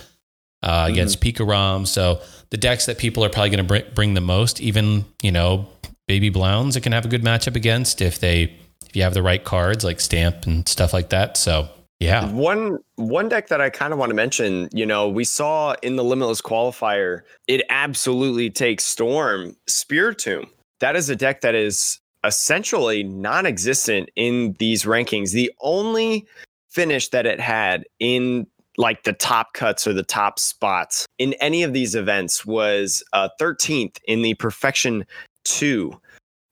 uh, 0.63 0.85
mm-hmm. 0.85 0.93
against 0.93 1.19
Pika 1.19 1.85
So 1.85 2.21
the 2.51 2.57
decks 2.57 2.85
that 2.85 2.99
people 2.99 3.25
are 3.25 3.29
probably 3.29 3.49
going 3.49 3.57
to 3.57 3.65
bring, 3.65 3.83
bring 3.93 4.13
the 4.13 4.21
most, 4.21 4.61
even 4.61 5.03
you 5.21 5.33
know 5.33 5.67
Baby 6.07 6.29
Blounds, 6.29 6.77
it 6.77 6.83
can 6.83 6.93
have 6.93 7.03
a 7.03 7.09
good 7.09 7.23
matchup 7.23 7.57
against 7.57 8.01
if 8.01 8.17
they 8.17 8.43
if 8.87 8.95
you 8.95 9.03
have 9.03 9.13
the 9.13 9.21
right 9.21 9.43
cards 9.43 9.83
like 9.83 9.99
Stamp 9.99 10.45
and 10.45 10.65
stuff 10.69 10.93
like 10.93 11.09
that. 11.09 11.35
So 11.35 11.67
yeah, 11.99 12.31
one 12.31 12.79
one 12.95 13.27
deck 13.27 13.49
that 13.49 13.59
I 13.59 13.69
kind 13.69 13.91
of 13.91 13.99
want 13.99 14.09
to 14.09 14.15
mention, 14.15 14.69
you 14.71 14.85
know, 14.85 15.09
we 15.09 15.25
saw 15.25 15.75
in 15.83 15.97
the 15.97 16.03
Limitless 16.03 16.41
qualifier, 16.41 17.21
it 17.47 17.65
absolutely 17.69 18.49
takes 18.49 18.85
Storm 18.85 19.55
Spiritomb. 19.67 20.47
That 20.79 20.95
is 20.95 21.09
a 21.09 21.15
deck 21.15 21.41
that 21.41 21.55
is 21.55 21.99
essentially 22.23 23.03
non-existent 23.03 24.09
in 24.15 24.55
these 24.59 24.83
rankings. 24.83 25.31
The 25.31 25.51
only 25.61 26.25
finish 26.69 27.09
that 27.09 27.25
it 27.25 27.39
had 27.39 27.83
in 27.99 28.47
like 28.77 29.03
the 29.03 29.13
top 29.13 29.53
cuts 29.53 29.85
or 29.85 29.91
the 29.91 30.03
top 30.03 30.39
spots 30.39 31.05
in 31.17 31.33
any 31.41 31.63
of 31.63 31.73
these 31.73 31.95
events 31.95 32.45
was 32.45 33.03
uh, 33.11 33.27
13th 33.41 33.97
in 34.05 34.21
the 34.21 34.35
Perfection 34.35 35.05
2. 35.43 35.91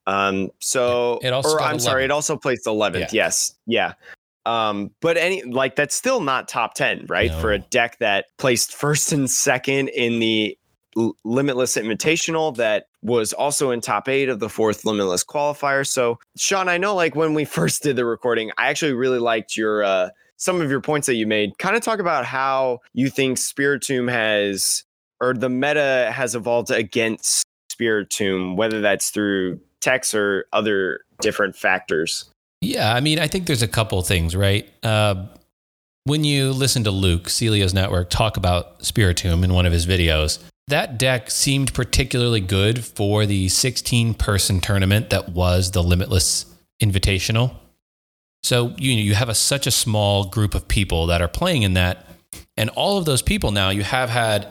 Um, 0.06 0.50
so, 0.58 1.20
it 1.22 1.32
also 1.32 1.54
or 1.54 1.62
I'm 1.62 1.76
11th. 1.76 1.80
sorry, 1.80 2.04
it 2.04 2.10
also 2.10 2.36
placed 2.36 2.66
11th. 2.66 3.00
Yeah. 3.00 3.08
Yes. 3.12 3.54
Yeah. 3.66 3.92
Um, 4.48 4.92
but 5.02 5.18
any 5.18 5.42
like 5.42 5.76
that's 5.76 5.94
still 5.94 6.20
not 6.20 6.48
top 6.48 6.72
10, 6.72 7.04
right? 7.08 7.30
No. 7.30 7.38
For 7.38 7.52
a 7.52 7.58
deck 7.58 7.98
that 7.98 8.26
placed 8.38 8.74
first 8.74 9.12
and 9.12 9.30
second 9.30 9.88
in 9.88 10.20
the 10.20 10.56
Limitless 11.22 11.76
Invitational 11.76 12.56
that 12.56 12.86
was 13.02 13.34
also 13.34 13.70
in 13.70 13.82
top 13.82 14.08
eight 14.08 14.30
of 14.30 14.40
the 14.40 14.48
fourth 14.48 14.86
Limitless 14.86 15.22
qualifier. 15.22 15.86
So, 15.86 16.18
Sean, 16.38 16.68
I 16.68 16.78
know 16.78 16.94
like 16.94 17.14
when 17.14 17.34
we 17.34 17.44
first 17.58 17.82
did 17.82 17.96
the 17.96 18.06
recording, 18.06 18.50
I 18.56 18.68
actually 18.68 18.94
really 18.94 19.18
liked 19.18 19.54
your 19.54 19.84
uh, 19.84 20.08
some 20.38 20.62
of 20.62 20.70
your 20.70 20.80
points 20.80 21.06
that 21.08 21.16
you 21.16 21.26
made. 21.26 21.58
Kind 21.58 21.76
of 21.76 21.82
talk 21.82 21.98
about 21.98 22.24
how 22.24 22.78
you 22.94 23.10
think 23.10 23.36
Spiritomb 23.36 24.10
has 24.10 24.82
or 25.20 25.34
the 25.34 25.50
meta 25.50 26.10
has 26.14 26.34
evolved 26.34 26.70
against 26.70 27.44
Spiritomb, 27.70 28.56
whether 28.56 28.80
that's 28.80 29.10
through 29.10 29.60
text 29.80 30.14
or 30.14 30.46
other 30.54 31.00
different 31.20 31.54
factors. 31.54 32.30
Yeah, 32.60 32.92
I 32.92 33.00
mean, 33.00 33.18
I 33.18 33.28
think 33.28 33.46
there's 33.46 33.62
a 33.62 33.68
couple 33.68 34.00
things, 34.02 34.34
right? 34.34 34.68
Uh, 34.82 35.26
when 36.04 36.24
you 36.24 36.52
listen 36.52 36.84
to 36.84 36.90
Luke, 36.90 37.28
Celio's 37.28 37.74
Network, 37.74 38.10
talk 38.10 38.36
about 38.36 38.80
Spiritomb 38.80 39.44
in 39.44 39.52
one 39.52 39.66
of 39.66 39.72
his 39.72 39.86
videos, 39.86 40.42
that 40.66 40.98
deck 40.98 41.30
seemed 41.30 41.72
particularly 41.72 42.40
good 42.40 42.84
for 42.84 43.26
the 43.26 43.48
16 43.48 44.14
person 44.14 44.60
tournament 44.60 45.10
that 45.10 45.30
was 45.30 45.70
the 45.70 45.82
Limitless 45.82 46.46
Invitational. 46.82 47.54
So 48.42 48.74
you 48.78 48.94
know, 48.94 49.02
you 49.02 49.14
have 49.14 49.28
a, 49.28 49.34
such 49.34 49.66
a 49.66 49.70
small 49.70 50.24
group 50.24 50.54
of 50.54 50.68
people 50.68 51.06
that 51.06 51.20
are 51.22 51.28
playing 51.28 51.62
in 51.62 51.74
that, 51.74 52.06
and 52.56 52.70
all 52.70 52.98
of 52.98 53.04
those 53.04 53.22
people 53.22 53.50
now 53.50 53.70
you 53.70 53.82
have 53.82 54.10
had 54.10 54.48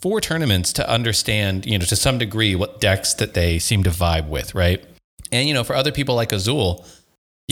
four 0.00 0.20
tournaments 0.20 0.72
to 0.74 0.88
understand, 0.88 1.66
you 1.66 1.78
know, 1.78 1.84
to 1.84 1.96
some 1.96 2.18
degree 2.18 2.54
what 2.54 2.80
decks 2.80 3.14
that 3.14 3.34
they 3.34 3.58
seem 3.58 3.84
to 3.84 3.90
vibe 3.90 4.28
with, 4.28 4.54
right? 4.54 4.84
And 5.30 5.46
you 5.46 5.54
know, 5.54 5.64
for 5.64 5.76
other 5.76 5.92
people 5.92 6.14
like 6.14 6.32
Azul, 6.32 6.84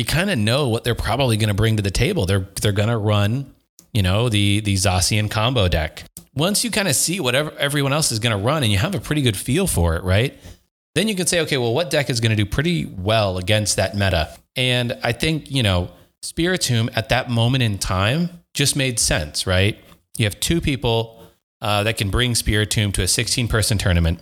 you 0.01 0.05
kind 0.05 0.31
of 0.31 0.39
know 0.39 0.69
what 0.69 0.83
they're 0.83 0.95
probably 0.97 1.37
going 1.37 1.49
to 1.49 1.55
bring 1.55 1.77
to 1.77 1.83
the 1.83 1.91
table. 1.91 2.27
They're 2.27 2.49
they're 2.61 2.73
going 2.73 2.89
to 2.89 2.99
run, 2.99 3.55
you 3.93 4.03
know, 4.03 4.29
the 4.29 4.61
the 4.61 4.75
Zacian 4.75 5.31
combo 5.31 5.69
deck 5.69 6.05
once 6.35 6.65
you 6.65 6.71
kind 6.71 6.89
of 6.89 6.95
see 6.95 7.21
whatever 7.21 7.53
everyone 7.59 7.93
else 7.93 8.13
is 8.13 8.19
going 8.19 8.37
to 8.37 8.43
run 8.43 8.63
and 8.63 8.71
you 8.71 8.79
have 8.79 8.95
a 8.95 9.01
pretty 9.01 9.23
good 9.23 9.37
feel 9.37 9.67
for 9.67 9.97
it, 9.97 10.03
right? 10.05 10.39
Then 10.95 11.09
you 11.09 11.15
can 11.15 11.27
say, 11.27 11.41
okay, 11.41 11.57
well, 11.57 11.75
what 11.75 11.91
deck 11.91 12.11
is 12.11 12.21
going 12.21 12.31
to 12.31 12.37
do 12.37 12.47
pretty 12.47 12.85
well 12.85 13.39
against 13.39 13.77
that 13.77 13.95
meta? 13.95 14.37
And 14.57 14.99
I 15.03 15.13
think, 15.13 15.51
you 15.51 15.63
know, 15.63 15.91
Spiritomb 16.23 16.91
at 16.97 17.09
that 17.11 17.31
moment 17.31 17.63
in 17.63 17.79
time 17.79 18.31
just 18.55 18.77
made 18.77 18.99
sense, 18.99 19.47
right? 19.47 19.79
You 20.19 20.25
have 20.25 20.39
two 20.41 20.61
people 20.61 21.23
uh, 21.61 21.85
that 21.85 21.97
can 21.97 22.11
bring 22.11 22.33
Spiritomb 22.33 22.93
to 22.95 23.03
a 23.03 23.09
16 23.09 23.49
person 23.49 23.79
tournament. 23.79 24.21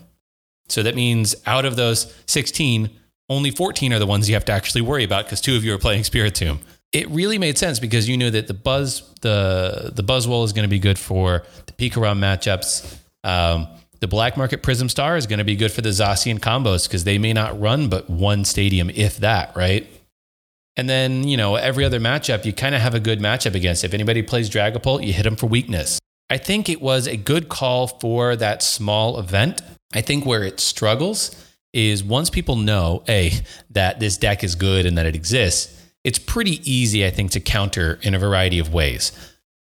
So 0.69 0.83
that 0.83 0.95
means 0.95 1.35
out 1.47 1.65
of 1.65 1.77
those 1.77 2.15
16, 2.27 2.91
only 3.29 3.51
14 3.51 3.93
are 3.93 3.99
the 3.99 4.07
ones 4.07 4.29
you 4.29 4.35
have 4.35 4.45
to 4.47 4.53
actually 4.53 4.81
worry 4.83 5.05
about 5.05 5.25
because 5.25 5.41
two 5.41 5.57
of 5.57 5.65
you 5.65 5.75
are 5.75 5.79
playing 5.79 6.03
Spiritomb 6.03 6.59
it 6.93 7.09
really 7.11 7.39
made 7.39 7.59
sense 7.59 7.79
because 7.79 8.09
you 8.09 8.17
knew 8.17 8.31
that 8.31 8.47
the 8.47 8.55
buzz 8.55 9.03
the 9.21 9.93
the 9.95 10.03
Buzzwole 10.03 10.45
is 10.45 10.53
going 10.53 10.65
to 10.65 10.71
be 10.71 10.79
good 10.79 10.99
for 10.99 11.45
the 11.67 11.73
Pikarom 11.73 12.19
matchups. 12.19 12.97
Um, 13.25 13.69
the 14.01 14.07
Black 14.07 14.37
Market 14.37 14.63
Prism 14.63 14.89
Star 14.89 15.17
is 15.17 15.27
going 15.27 15.39
to 15.39 15.45
be 15.45 15.57
good 15.57 15.73
for 15.73 15.81
the 15.81 15.89
Zacian 15.89 16.39
combos 16.39 16.87
because 16.87 17.05
they 17.05 17.19
may 17.19 17.33
not 17.33 17.61
run 17.61 17.89
but 17.89 18.09
one 18.09 18.45
stadium, 18.45 18.91
if 18.91 19.19
that, 19.19 19.55
right? 19.57 19.87
And 20.77 20.89
then, 20.89 21.27
you 21.27 21.37
know, 21.37 21.57
every 21.57 21.85
other 21.85 21.99
matchup, 21.99 22.45
you 22.45 22.53
kind 22.53 22.77
of 22.77 22.81
have 22.81 22.95
a 22.95 23.01
good 23.01 23.19
matchup 23.19 23.57
against. 23.57 23.83
If 23.83 23.93
anybody 23.93 24.23
plays 24.23 24.49
Dragapult, 24.49 25.05
you 25.05 25.13
hit 25.13 25.25
them 25.25 25.35
for 25.35 25.47
weakness. 25.47 25.99
I 26.31 26.39
think 26.39 26.69
it 26.69 26.81
was 26.81 27.09
a 27.09 27.17
good 27.17 27.49
call 27.49 27.89
for 27.89 28.37
that 28.37 28.63
small 28.63 29.19
event. 29.19 29.61
I 29.93 30.01
think 30.01 30.25
where 30.25 30.45
it 30.45 30.61
struggles 30.61 31.35
is 31.73 32.03
once 32.03 32.31
people 32.31 32.57
know, 32.57 33.03
A, 33.09 33.33
that 33.71 34.01
this 34.01 34.17
deck 34.17 34.43
is 34.43 34.55
good 34.55 34.87
and 34.87 34.97
that 34.99 35.07
it 35.07 35.15
exists, 35.15 35.75
it's 36.05 36.19
pretty 36.19 36.61
easy, 36.71 37.05
I 37.05 37.11
think, 37.11 37.33
to 37.33 37.41
counter 37.41 37.99
in 38.03 38.15
a 38.15 38.19
variety 38.19 38.59
of 38.59 38.73
ways. 38.73 39.13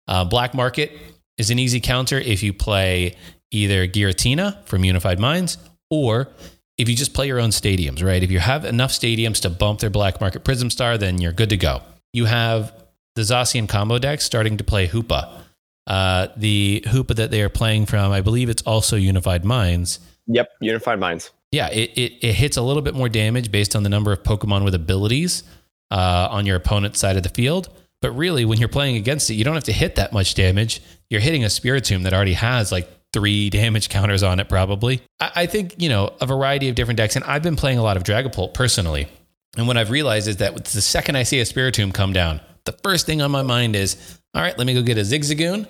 Uh, 0.07 0.25
Black 0.25 0.53
Market 0.53 0.91
is 1.37 1.49
an 1.49 1.59
easy 1.59 1.79
counter 1.79 2.17
if 2.17 2.43
you 2.43 2.53
play 2.53 3.15
either 3.51 3.87
Giratina 3.87 4.65
from 4.65 4.83
Unified 4.83 5.19
Minds 5.19 5.57
or 5.89 6.29
if 6.77 6.89
you 6.89 6.95
just 6.95 7.13
play 7.13 7.27
your 7.27 7.39
own 7.39 7.49
stadiums, 7.49 8.03
right? 8.03 8.23
If 8.23 8.31
you 8.31 8.39
have 8.39 8.65
enough 8.65 8.91
stadiums 8.91 9.41
to 9.41 9.49
bump 9.49 9.79
their 9.79 9.89
Black 9.89 10.19
Market 10.19 10.43
Prism 10.43 10.69
Star, 10.69 10.97
then 10.97 11.19
you're 11.21 11.31
good 11.31 11.49
to 11.49 11.57
go. 11.57 11.81
You 12.13 12.25
have 12.25 12.73
the 13.15 13.21
Zacian 13.21 13.69
combo 13.69 13.99
deck 13.99 14.21
starting 14.21 14.57
to 14.57 14.63
play 14.63 14.87
Hoopa. 14.87 15.41
Uh, 15.85 16.27
the 16.35 16.83
Hoopa 16.87 17.15
that 17.15 17.29
they 17.29 17.41
are 17.41 17.49
playing 17.49 17.85
from, 17.85 18.11
I 18.11 18.21
believe 18.21 18.49
it's 18.49 18.63
also 18.63 18.95
Unified 18.95 19.45
Minds. 19.45 19.99
Yep, 20.27 20.49
Unified 20.61 20.99
Minds. 20.99 21.31
Yeah, 21.53 21.67
it, 21.67 21.91
it, 21.91 22.13
it 22.21 22.33
hits 22.33 22.57
a 22.57 22.63
little 22.63 22.81
bit 22.81 22.95
more 22.95 23.07
damage 23.07 23.51
based 23.51 23.75
on 23.75 23.83
the 23.83 23.89
number 23.89 24.11
of 24.11 24.23
Pokemon 24.23 24.63
with 24.65 24.73
abilities 24.73 25.43
uh, 25.91 26.27
on 26.31 26.47
your 26.47 26.55
opponent's 26.55 26.99
side 26.99 27.15
of 27.15 27.21
the 27.21 27.29
field. 27.29 27.69
But 28.01 28.09
really, 28.13 28.43
when 28.43 28.57
you're 28.57 28.69
playing 28.69 28.95
against 28.95 29.29
it, 29.29 29.35
you 29.35 29.43
don't 29.43 29.53
have 29.53 29.65
to 29.65 29.71
hit 29.71 29.95
that 29.97 30.11
much 30.11 30.33
damage. 30.33 30.81
You're 31.11 31.21
hitting 31.21 31.43
a 31.43 31.47
Spiritomb 31.47 32.03
that 32.03 32.13
already 32.13 32.33
has 32.33 32.71
like 32.71 32.89
three 33.13 33.49
damage 33.51 33.89
counters 33.89 34.23
on 34.23 34.39
it, 34.39 34.49
probably. 34.49 35.03
I, 35.19 35.31
I 35.35 35.45
think, 35.45 35.75
you 35.77 35.89
know, 35.89 36.15
a 36.19 36.25
variety 36.25 36.69
of 36.69 36.75
different 36.75 36.97
decks. 36.97 37.15
And 37.15 37.23
I've 37.23 37.43
been 37.43 37.55
playing 37.55 37.77
a 37.77 37.83
lot 37.83 37.97
of 37.97 38.03
Dragapult 38.03 38.55
personally. 38.55 39.07
And 39.55 39.67
what 39.67 39.77
I've 39.77 39.91
realized 39.91 40.27
is 40.27 40.37
that 40.37 40.65
the 40.65 40.81
second 40.81 41.17
I 41.17 41.21
see 41.21 41.39
a 41.39 41.43
Spiritomb 41.43 41.93
come 41.93 42.13
down, 42.13 42.41
the 42.65 42.71
first 42.83 43.05
thing 43.05 43.21
on 43.21 43.29
my 43.29 43.43
mind 43.43 43.75
is, 43.75 44.19
all 44.33 44.41
right, 44.41 44.57
let 44.57 44.65
me 44.65 44.73
go 44.73 44.81
get 44.81 44.97
a 44.97 45.01
Zigzagoon. 45.01 45.67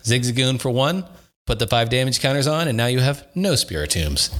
Zigzagoon 0.00 0.60
for 0.60 0.70
one, 0.70 1.04
put 1.44 1.58
the 1.58 1.66
five 1.66 1.90
damage 1.90 2.20
counters 2.20 2.46
on, 2.46 2.68
and 2.68 2.76
now 2.76 2.86
you 2.86 3.00
have 3.00 3.26
no 3.34 3.54
Spiritombs 3.54 4.32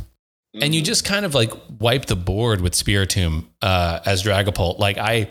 and 0.54 0.74
you 0.74 0.80
mm-hmm. 0.80 0.86
just 0.86 1.04
kind 1.04 1.26
of 1.26 1.34
like 1.34 1.52
wipe 1.80 2.06
the 2.06 2.16
board 2.16 2.60
with 2.60 2.74
Spiritomb 2.74 3.46
uh, 3.60 4.00
as 4.06 4.22
Dragapult. 4.22 4.78
Like 4.78 4.98
I, 4.98 5.28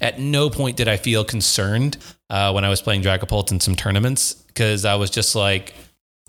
at 0.00 0.18
no 0.18 0.48
point 0.50 0.76
did 0.76 0.88
I 0.88 0.96
feel 0.96 1.24
concerned 1.24 1.98
uh, 2.30 2.52
when 2.52 2.64
I 2.64 2.70
was 2.70 2.80
playing 2.80 3.02
Dragapult 3.02 3.52
in 3.52 3.60
some 3.60 3.74
tournaments 3.74 4.34
because 4.34 4.84
I 4.84 4.94
was 4.94 5.10
just 5.10 5.34
like, 5.34 5.74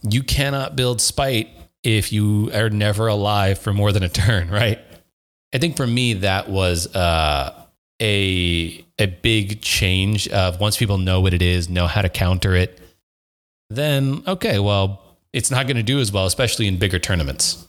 you 0.03 0.21
cannot 0.21 0.75
build 0.75 1.01
Spite 1.01 1.49
if 1.83 2.11
you 2.11 2.51
are 2.53 2.69
never 2.69 3.07
alive 3.07 3.59
for 3.59 3.73
more 3.73 3.91
than 3.91 4.03
a 4.03 4.09
turn, 4.25 4.49
right? 4.49 4.79
I 5.53 5.57
think 5.57 5.77
for 5.77 5.87
me 5.87 6.13
that 6.15 6.49
was 6.49 6.93
uh, 6.93 7.65
a 8.01 8.85
a 8.99 9.05
big 9.05 9.61
change 9.61 10.27
of 10.29 10.59
once 10.59 10.77
people 10.77 10.97
know 10.97 11.21
what 11.21 11.33
it 11.33 11.41
is, 11.41 11.69
know 11.69 11.87
how 11.87 12.01
to 12.01 12.09
counter 12.09 12.55
it, 12.55 12.79
then 13.69 14.23
okay, 14.27 14.59
well, 14.59 15.01
it's 15.31 15.51
not 15.51 15.67
going 15.67 15.77
to 15.77 15.83
do 15.83 15.99
as 15.99 16.11
well, 16.11 16.25
especially 16.25 16.67
in 16.67 16.77
bigger 16.77 16.99
tournaments. 16.99 17.67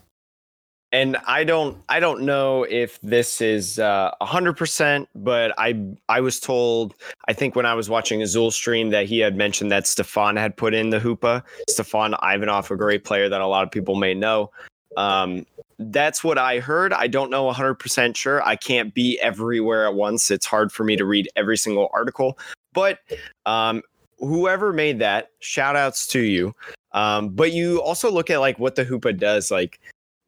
And 0.93 1.17
I 1.27 1.45
don't 1.45 1.79
I 1.89 2.01
don't 2.01 2.23
know 2.23 2.65
if 2.65 3.01
this 3.01 3.41
is 3.41 3.79
uh, 3.79 4.13
a 4.21 4.25
hundred 4.25 4.57
percent, 4.57 5.09
but 5.15 5.53
I 5.59 5.81
I 6.09 6.21
was 6.21 6.39
told 6.41 6.95
I 7.29 7.33
think 7.33 7.57
when 7.57 7.67
I 7.67 7.75
was 7.75 7.91
watching 7.91 8.23
Azul 8.23 8.51
stream 8.51 8.91
that 8.91 9.07
he 9.07 9.19
had 9.19 9.37
mentioned 9.37 9.73
that 9.73 9.87
Stefan 9.87 10.37
had 10.37 10.57
put 10.57 10.75
in 10.75 10.91
the 10.91 11.01
Hoopa. 11.01 11.43
Stefan 11.69 12.15
Ivanov, 12.23 12.71
a 12.71 12.77
great 12.77 13.05
player 13.05 13.29
that 13.29 13.41
a 13.41 13.47
lot 13.47 13.65
of 13.65 13.71
people 13.71 13.97
may 13.97 14.15
know. 14.15 14.51
Um, 14.97 15.45
that's 15.79 16.25
what 16.25 16.39
I 16.39 16.59
heard. 16.59 16.93
I 16.93 17.07
don't 17.07 17.31
know 17.31 17.51
100% 17.53 18.17
sure. 18.17 18.43
I 18.43 18.57
can't 18.57 18.95
be 18.95 19.21
everywhere 19.21 19.87
at 19.87 19.95
once. 19.95 20.31
It's 20.31 20.47
hard 20.47 20.73
for 20.73 20.85
me 20.85 20.97
to 20.97 21.05
read 21.05 21.29
every 21.37 21.59
single 21.59 21.91
article. 21.93 22.39
But 22.73 23.01
um, 23.45 23.83
whoever 24.19 24.73
made 24.73 24.99
that, 25.01 25.33
shout 25.41 25.77
outs 25.77 26.07
to 26.09 26.21
you. 26.21 26.55
Um, 26.93 27.29
but 27.29 27.53
you 27.53 27.83
also 27.83 28.11
look 28.11 28.31
at 28.31 28.41
like 28.41 28.59
what 28.59 28.75
the 28.75 28.87
Hoopa 28.87 29.19
does. 29.19 29.51
Like, 29.51 29.79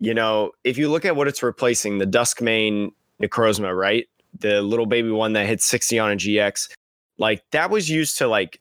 you 0.01 0.15
know, 0.15 0.53
if 0.65 0.79
you 0.79 0.89
look 0.89 1.05
at 1.05 1.17
what 1.17 1.29
it's 1.29 1.43
replacing, 1.43 1.99
the 1.99 2.07
Dusk 2.07 2.41
Mane 2.41 2.93
Necrozma, 3.23 3.77
right? 3.77 4.07
The 4.39 4.63
little 4.63 4.87
baby 4.87 5.11
one 5.11 5.33
that 5.33 5.47
hits 5.47 5.65
60 5.67 5.99
on 5.99 6.13
a 6.13 6.17
GX, 6.17 6.69
like 7.19 7.43
that 7.51 7.71
was 7.71 7.91
used 7.91 8.19
to 8.19 8.29
like 8.29 8.61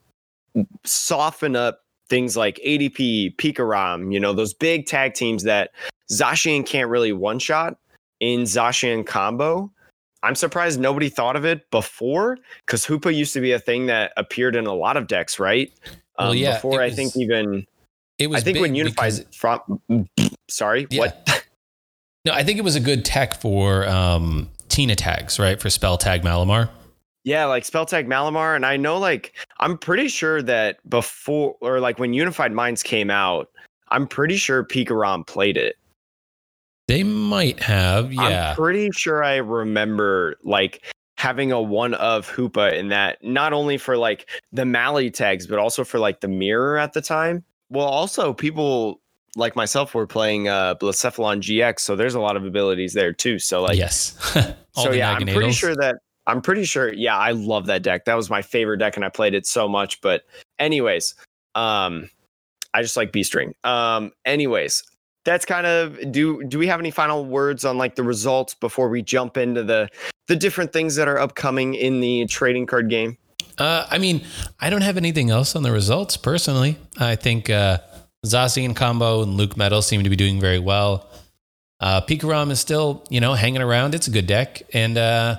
soften 0.83 1.55
up 1.55 1.81
things 2.09 2.37
like 2.37 2.59
ADP, 2.65 3.35
Pikarom, 3.35 4.13
you 4.13 4.19
know, 4.19 4.33
those 4.33 4.53
big 4.53 4.85
tag 4.87 5.13
teams 5.13 5.43
that 5.43 5.71
Zacian 6.11 6.65
can't 6.65 6.89
really 6.89 7.11
one 7.11 7.37
shot 7.37 7.77
in 8.19 8.41
Zacian 8.43 9.05
combo. 9.05 9.71
I'm 10.23 10.35
surprised 10.35 10.79
nobody 10.79 11.09
thought 11.09 11.35
of 11.35 11.45
it 11.45 11.69
before 11.69 12.37
because 12.65 12.85
Hoopa 12.85 13.13
used 13.13 13.33
to 13.33 13.41
be 13.41 13.51
a 13.51 13.59
thing 13.59 13.85
that 13.87 14.13
appeared 14.17 14.55
in 14.55 14.65
a 14.65 14.73
lot 14.73 14.97
of 14.97 15.07
decks, 15.07 15.37
right? 15.37 15.71
Well, 16.17 16.31
Um, 16.31 16.37
yeah, 16.37 16.55
before 16.55 16.81
I 16.81 16.85
was- 16.87 16.95
think 16.95 17.15
even 17.17 17.67
It 18.19 18.27
was 18.29 18.41
I 18.41 18.43
think 18.43 18.59
when 18.59 18.75
Unified 18.75 19.13
because- 19.13 19.35
from 19.35 20.07
sorry, 20.49 20.87
Yeah. 20.89 20.99
what? 20.99 21.43
No, 22.25 22.33
I 22.33 22.43
think 22.43 22.59
it 22.59 22.63
was 22.63 22.75
a 22.75 22.81
good 22.81 23.05
tech 23.05 23.39
for 23.39 23.87
um, 23.87 24.49
Tina 24.67 24.95
tags, 24.95 25.39
right? 25.39 25.61
For 25.61 25.69
spell 25.69 25.97
tag 25.97 26.23
Malamar. 26.23 26.69
Yeah, 27.23 27.45
like 27.45 27.63
spell 27.63 27.85
tag 27.85 28.05
Malamar, 28.05 28.53
and 28.53 28.65
I 28.65 28.75
know 28.75 28.97
like 28.97 29.33
I'm 29.61 29.77
pretty 29.77 30.09
sure 30.09 30.41
that 30.41 30.77
before 30.89 31.55
or 31.61 31.79
like 31.79 31.99
when 31.99 32.11
Unified 32.13 32.51
Minds 32.51 32.83
came 32.83 33.09
out, 33.09 33.49
I'm 33.87 34.07
pretty 34.07 34.35
sure 34.35 34.65
Pikarom 34.65 35.25
played 35.25 35.55
it. 35.55 35.77
They 36.89 37.03
might 37.03 37.61
have, 37.61 38.11
yeah. 38.11 38.49
I'm 38.49 38.55
pretty 38.57 38.89
sure 38.91 39.23
I 39.23 39.37
remember 39.37 40.35
like 40.43 40.83
having 41.17 41.53
a 41.53 41.61
one 41.61 41.93
of 41.93 42.29
Hoopa 42.29 42.73
in 42.73 42.89
that, 42.89 43.23
not 43.23 43.53
only 43.53 43.77
for 43.77 43.95
like 43.95 44.29
the 44.51 44.65
Mally 44.65 45.09
tags, 45.11 45.47
but 45.47 45.59
also 45.59 45.85
for 45.85 45.97
like 45.99 46.19
the 46.19 46.27
mirror 46.27 46.77
at 46.77 46.91
the 46.91 47.01
time. 47.01 47.45
Well, 47.69 47.87
also 47.87 48.33
people 48.33 49.01
like 49.35 49.55
myself 49.55 49.93
were 49.93 50.07
playing 50.07 50.47
uh 50.47 50.75
Blacephalon 50.75 51.39
GX, 51.39 51.79
so 51.79 51.95
there's 51.95 52.15
a 52.15 52.19
lot 52.19 52.35
of 52.37 52.45
abilities 52.45 52.93
there 52.93 53.13
too. 53.13 53.39
So 53.39 53.61
like 53.61 53.77
yes. 53.77 54.17
So 54.75 54.91
yeah, 54.91 55.11
I'm 55.11 55.25
pretty 55.25 55.53
sure 55.53 55.75
that 55.75 55.95
I'm 56.27 56.41
pretty 56.41 56.65
sure. 56.65 56.93
Yeah, 56.93 57.17
I 57.17 57.31
love 57.31 57.65
that 57.67 57.81
deck. 57.81 58.05
That 58.05 58.15
was 58.15 58.29
my 58.29 58.41
favorite 58.41 58.77
deck, 58.77 58.95
and 58.95 59.05
I 59.05 59.09
played 59.09 59.33
it 59.33 59.47
so 59.47 59.67
much. 59.67 60.01
But 60.01 60.23
anyways, 60.59 61.15
um, 61.55 62.09
I 62.73 62.81
just 62.81 62.97
like 62.97 63.13
B 63.13 63.23
string. 63.23 63.55
Um, 63.63 64.11
anyways, 64.25 64.83
that's 65.23 65.45
kind 65.45 65.65
of 65.65 66.11
do. 66.11 66.43
Do 66.43 66.59
we 66.59 66.67
have 66.67 66.81
any 66.81 66.91
final 66.91 67.25
words 67.25 67.63
on 67.65 67.77
like 67.77 67.95
the 67.95 68.03
results 68.03 68.53
before 68.53 68.89
we 68.89 69.01
jump 69.01 69.37
into 69.37 69.63
the 69.63 69.89
the 70.27 70.35
different 70.35 70.73
things 70.73 70.95
that 70.95 71.07
are 71.07 71.17
upcoming 71.17 71.73
in 71.73 72.01
the 72.01 72.25
trading 72.25 72.65
card 72.67 72.89
game? 72.89 73.17
Uh, 73.57 73.85
I 73.89 73.97
mean, 73.97 74.23
I 74.59 74.69
don't 74.69 74.81
have 74.81 74.97
anything 74.97 75.29
else 75.29 75.55
on 75.55 75.63
the 75.63 75.71
results 75.71 76.17
personally. 76.17 76.77
I 76.97 77.15
think 77.15 77.49
uh, 77.49 77.79
and 78.23 78.75
combo 78.75 79.23
and 79.23 79.35
Luke 79.35 79.57
Metal 79.57 79.81
seem 79.81 80.03
to 80.03 80.09
be 80.09 80.15
doing 80.15 80.39
very 80.39 80.59
well. 80.59 81.07
Uh, 81.79 82.01
Pikarom 82.01 82.51
is 82.51 82.59
still, 82.59 83.05
you 83.09 83.21
know, 83.21 83.33
hanging 83.33 83.61
around. 83.61 83.93
It's 83.93 84.07
a 84.07 84.11
good 84.11 84.27
deck, 84.27 84.63
and 84.73 84.97
uh, 84.97 85.37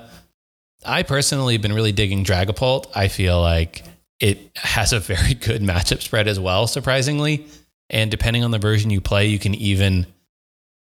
I 0.86 1.02
personally 1.02 1.54
have 1.54 1.62
been 1.62 1.72
really 1.72 1.92
digging 1.92 2.24
Dragapult. 2.24 2.86
I 2.94 3.08
feel 3.08 3.40
like 3.40 3.82
it 4.20 4.50
has 4.56 4.92
a 4.92 5.00
very 5.00 5.34
good 5.34 5.62
matchup 5.62 6.00
spread 6.02 6.28
as 6.28 6.38
well, 6.38 6.66
surprisingly. 6.66 7.46
And 7.90 8.10
depending 8.10 8.44
on 8.44 8.50
the 8.50 8.58
version 8.58 8.90
you 8.90 9.00
play, 9.00 9.26
you 9.26 9.38
can 9.38 9.54
even 9.54 10.06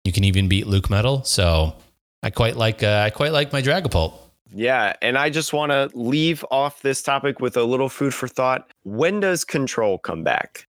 you 0.05 0.13
can 0.13 0.25
even 0.25 0.49
beat 0.49 0.67
Luke 0.67 0.91
Metal. 0.91 1.25
So 1.25 1.75
I 2.23 2.31
quite 2.31 2.57
like 2.57 2.83
uh, 2.83 3.03
I 3.07 3.11
quite 3.11 3.33
like 3.33 3.53
my 3.53 3.63
Dragapult. 3.63 4.15
Yeah, 4.53 4.95
and 5.01 5.17
I 5.17 5.31
just 5.31 5.53
want 5.53 5.71
to 5.73 5.91
leave 5.95 6.45
off 6.51 6.83
this 6.83 7.03
topic 7.03 7.41
with 7.41 7.57
a 7.57 7.65
little 7.65 7.89
food 7.89 8.15
for 8.15 8.27
thought. 8.29 8.71
When 8.85 9.21
does 9.21 9.45
Control 9.45 9.99
come 9.99 10.25
back? 10.25 10.67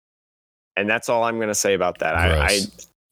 And 0.76 0.88
that's 0.88 1.08
all 1.08 1.24
I'm 1.24 1.36
going 1.36 1.48
to 1.48 1.54
say 1.54 1.74
about 1.74 1.98
that. 1.98 2.14
I, 2.16 2.46
I 2.46 2.60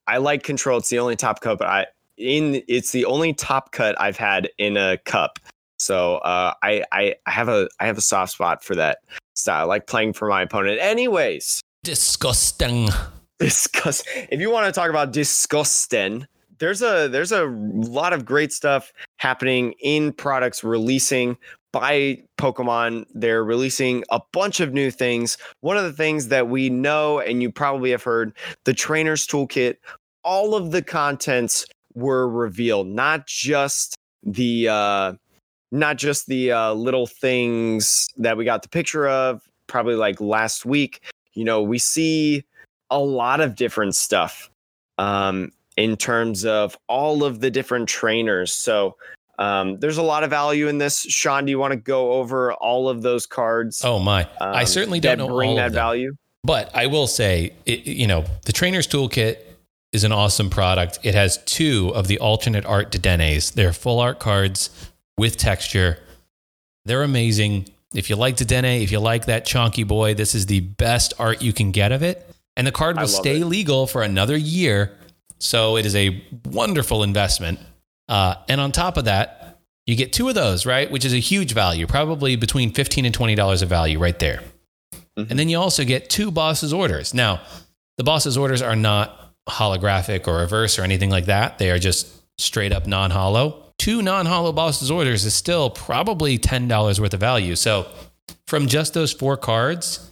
I 0.06 0.16
like 0.18 0.42
Control. 0.42 0.78
It's 0.78 0.90
the 0.90 0.98
only 0.98 1.16
top 1.16 1.40
cup 1.40 1.60
I 1.62 1.86
in. 2.16 2.62
It's 2.68 2.92
the 2.92 3.04
only 3.06 3.32
top 3.32 3.72
cut 3.72 3.98
I've 4.00 4.16
had 4.16 4.50
in 4.58 4.76
a 4.76 4.98
cup. 4.98 5.38
So 5.78 6.16
uh, 6.18 6.54
I, 6.62 6.82
I 6.92 7.14
I 7.26 7.30
have 7.30 7.48
a 7.48 7.68
I 7.80 7.86
have 7.86 7.98
a 7.98 8.02
soft 8.02 8.32
spot 8.32 8.62
for 8.62 8.74
that 8.74 8.98
style. 9.34 9.62
I 9.62 9.64
like 9.64 9.86
playing 9.86 10.12
for 10.12 10.28
my 10.28 10.42
opponent. 10.42 10.78
Anyways, 10.80 11.60
Disgusting. 11.82 12.88
discuss 13.38 14.02
if 14.30 14.40
you 14.40 14.50
want 14.50 14.66
to 14.66 14.72
talk 14.72 14.90
about 14.90 15.12
disgusting 15.12 16.26
there's 16.58 16.82
a 16.82 17.08
there's 17.08 17.32
a 17.32 17.46
lot 17.46 18.12
of 18.12 18.24
great 18.24 18.52
stuff 18.52 18.92
happening 19.18 19.74
in 19.80 20.12
products 20.12 20.62
releasing 20.64 21.36
by 21.72 22.22
pokemon. 22.38 23.04
They're 23.14 23.44
releasing 23.44 24.04
a 24.10 24.20
bunch 24.32 24.60
of 24.60 24.72
new 24.72 24.90
things. 24.90 25.36
One 25.60 25.76
of 25.76 25.84
the 25.84 25.92
things 25.92 26.28
that 26.28 26.48
we 26.48 26.70
know 26.70 27.18
and 27.18 27.42
you 27.42 27.50
probably 27.50 27.90
have 27.90 28.02
heard 28.02 28.32
the 28.64 28.74
trainers 28.74 29.26
toolkit 29.26 29.76
all 30.24 30.54
of 30.54 30.70
the 30.70 30.82
contents 30.82 31.66
were 31.94 32.28
revealed 32.28 32.88
not 32.88 33.26
just 33.26 33.94
the 34.24 34.68
uh 34.68 35.12
not 35.70 35.96
just 35.96 36.26
the 36.26 36.50
uh 36.50 36.72
little 36.72 37.06
things 37.06 38.08
that 38.16 38.36
we 38.36 38.44
got 38.44 38.62
the 38.62 38.68
picture 38.68 39.06
of 39.08 39.42
probably 39.66 39.94
like 39.94 40.20
last 40.20 40.64
week. 40.64 41.02
You 41.34 41.44
know 41.44 41.62
we 41.62 41.78
see 41.78 42.44
a 42.90 42.98
lot 42.98 43.40
of 43.40 43.54
different 43.54 43.94
stuff. 43.94 44.50
Um, 44.98 45.50
in 45.76 45.96
terms 45.96 46.44
of 46.44 46.76
all 46.88 47.24
of 47.24 47.40
the 47.40 47.50
different 47.50 47.88
trainers. 47.88 48.52
So 48.52 48.96
um, 49.38 49.78
there's 49.80 49.98
a 49.98 50.02
lot 50.02 50.22
of 50.22 50.30
value 50.30 50.68
in 50.68 50.78
this. 50.78 51.00
Sean, 51.00 51.44
do 51.44 51.50
you 51.50 51.58
want 51.58 51.72
to 51.72 51.78
go 51.78 52.12
over 52.12 52.52
all 52.54 52.88
of 52.88 53.02
those 53.02 53.26
cards? 53.26 53.82
Oh 53.84 53.98
my! 53.98 54.28
I 54.40 54.60
um, 54.60 54.66
certainly 54.66 55.00
don't 55.00 55.18
know 55.18 55.28
bring 55.28 55.50
all 55.50 55.56
that 55.56 55.72
value. 55.72 56.14
But 56.44 56.70
I 56.76 56.86
will 56.86 57.06
say, 57.06 57.54
it, 57.64 57.86
you 57.86 58.06
know, 58.06 58.24
the 58.44 58.52
Trainer's 58.52 58.86
Toolkit 58.86 59.38
is 59.92 60.04
an 60.04 60.12
awesome 60.12 60.50
product. 60.50 60.98
It 61.02 61.14
has 61.14 61.42
two 61.44 61.90
of 61.94 62.06
the 62.06 62.18
alternate 62.18 62.66
art 62.66 62.90
Dedennes. 62.90 63.52
They're 63.52 63.72
full 63.72 63.98
art 63.98 64.18
cards 64.18 64.70
with 65.16 65.36
texture. 65.36 65.98
They're 66.84 67.02
amazing. 67.02 67.68
If 67.94 68.10
you 68.10 68.16
like 68.16 68.36
Dedenne, 68.36 68.82
if 68.82 68.92
you 68.92 69.00
like 69.00 69.26
that 69.26 69.46
chonky 69.46 69.86
boy, 69.86 70.14
this 70.14 70.34
is 70.34 70.46
the 70.46 70.60
best 70.60 71.14
art 71.18 71.42
you 71.42 71.52
can 71.52 71.70
get 71.70 71.92
of 71.92 72.02
it. 72.02 72.28
And 72.56 72.66
the 72.66 72.72
card 72.72 72.98
will 72.98 73.08
stay 73.08 73.40
it. 73.40 73.46
legal 73.46 73.86
for 73.86 74.02
another 74.02 74.36
year. 74.36 74.92
So 75.44 75.76
it 75.76 75.84
is 75.84 75.94
a 75.94 76.22
wonderful 76.46 77.02
investment. 77.02 77.58
Uh, 78.08 78.36
and 78.48 78.60
on 78.60 78.72
top 78.72 78.96
of 78.96 79.04
that, 79.04 79.60
you 79.86 79.94
get 79.94 80.12
two 80.12 80.28
of 80.28 80.34
those, 80.34 80.64
right? 80.64 80.90
Which 80.90 81.04
is 81.04 81.12
a 81.12 81.18
huge 81.18 81.52
value, 81.52 81.86
probably 81.86 82.36
between 82.36 82.72
15 82.72 83.04
and 83.04 83.14
$20 83.14 83.62
of 83.62 83.68
value 83.68 83.98
right 83.98 84.18
there. 84.18 84.42
Mhm. 85.18 85.30
And 85.30 85.38
then 85.38 85.48
you 85.50 85.58
also 85.58 85.84
get 85.84 86.08
two 86.08 86.30
boss's 86.30 86.72
orders. 86.72 87.12
Now, 87.12 87.42
the 87.98 88.04
boss's 88.04 88.38
orders 88.38 88.62
are 88.62 88.74
not 88.74 89.34
holographic 89.48 90.26
or 90.26 90.38
reverse 90.38 90.78
or 90.78 90.82
anything 90.82 91.10
like 91.10 91.26
that. 91.26 91.58
They 91.58 91.70
are 91.70 91.78
just 91.78 92.06
straight 92.38 92.72
up 92.72 92.86
non 92.86 93.10
holo. 93.10 93.72
Two 93.78 94.00
non 94.00 94.24
holo 94.24 94.50
boss's 94.50 94.90
orders 94.90 95.26
is 95.26 95.34
still 95.34 95.68
probably 95.68 96.38
$10 96.38 96.98
worth 96.98 97.12
of 97.12 97.20
value. 97.20 97.54
So, 97.54 97.86
from 98.46 98.66
just 98.66 98.94
those 98.94 99.12
four 99.12 99.36
cards, 99.36 100.10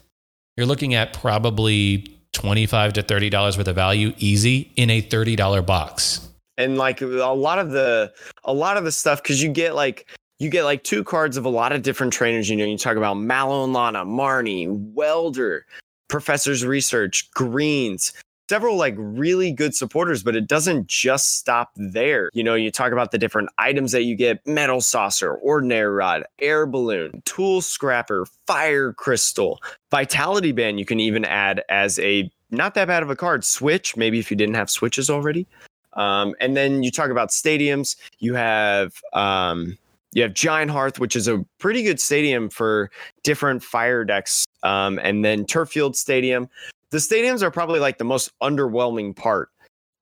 you're 0.59 0.67
looking 0.67 0.93
at 0.95 1.15
probably 1.15 2.19
25 2.33 2.95
to 2.95 3.03
$30 3.03 3.59
worth 3.59 3.69
of 3.69 3.75
value 3.75 4.13
easy 4.19 4.71
in 4.77 4.91
a 4.91 5.03
$30 5.03 5.65
box. 5.65 6.29
and 6.59 6.77
like 6.77 7.01
a 7.01 7.07
lot 7.07 7.59
of 7.59 7.71
the 7.71 8.13
a 8.45 8.53
lot 8.53 8.77
of 8.77 8.85
the 8.85 8.93
stuff 8.93 9.23
because 9.23 9.43
you 9.43 9.49
get 9.51 9.75
like 9.75 10.07
you 10.39 10.51
get 10.51 10.65
like 10.65 10.83
two 10.83 11.03
cards 11.05 11.37
of 11.37 11.45
a 11.45 11.49
lot 11.49 11.73
of 11.73 11.83
different 11.83 12.13
trainers 12.13 12.49
you 12.51 12.57
know 12.57 12.65
you 12.65 12.77
talk 12.77 12.97
about 12.97 13.15
mallow 13.15 13.65
and 13.65 13.73
lana 13.73 14.05
marnie 14.05 14.67
welder 14.93 15.65
professor's 16.09 16.65
research 16.65 17.31
greens 17.33 18.13
several 18.53 18.77
like 18.77 18.95
really 18.99 19.51
good 19.51 19.75
supporters 19.75 20.23
but 20.23 20.37
it 20.37 20.47
doesn't 20.47 20.87
just 20.87 21.39
stop 21.39 21.71
there 21.75 22.29
you 22.35 22.45
know 22.45 22.55
you 22.55 22.71
talk 22.71 22.93
about 22.93 23.11
the 23.11 23.17
different 23.17 23.49
items 23.57 23.93
that 23.93 24.03
you 24.03 24.15
get 24.15 24.47
metal 24.47 24.79
saucer 24.79 25.37
ordinary 25.37 25.91
rod 25.91 26.23
air 26.39 26.67
balloon 26.67 27.23
tool 27.25 27.63
scrapper 27.63 28.27
fire 28.47 28.93
crystal 28.93 29.59
vitality 29.91 30.53
band 30.53 30.79
you 30.79 30.85
can 30.85 31.01
even 31.01 31.25
add 31.25 31.63
as 31.71 31.99
a 32.01 32.31
not 32.51 32.75
that 32.75 32.87
bad 32.89 33.03
of 33.03 33.09
a 33.09 33.17
card 33.17 33.43
switch 33.43 33.97
maybe 33.97 34.19
if 34.19 34.31
you 34.31 34.37
didn't 34.37 34.55
have 34.55 34.69
switches 34.69 35.09
already 35.09 35.47
um, 35.95 36.35
and 36.39 36.55
then 36.55 36.83
you 36.83 36.91
talk 36.91 37.11
about 37.11 37.29
stadiums. 37.29 37.97
You 38.19 38.35
have 38.35 38.95
um, 39.13 39.77
you 40.13 40.23
have 40.23 40.35
Giant 40.35 40.71
Hearth, 40.71 40.99
which 40.99 41.17
is 41.17 41.29
a 41.29 41.45
pretty 41.59 41.83
good 41.83 42.01
stadium 42.01 42.49
for 42.49 42.91
different 43.23 43.63
fire 43.63 44.03
decks. 44.03 44.47
Um, 44.63 44.99
and 45.03 45.25
then 45.25 45.45
Turffield 45.45 45.97
Stadium. 45.97 46.49
The 46.93 46.99
stadiums 46.99 47.43
are 47.43 47.51
probably 47.51 47.81
like 47.81 47.99
the 47.99 48.05
most 48.05 48.31
underwhelming 48.43 49.17
part 49.17 49.49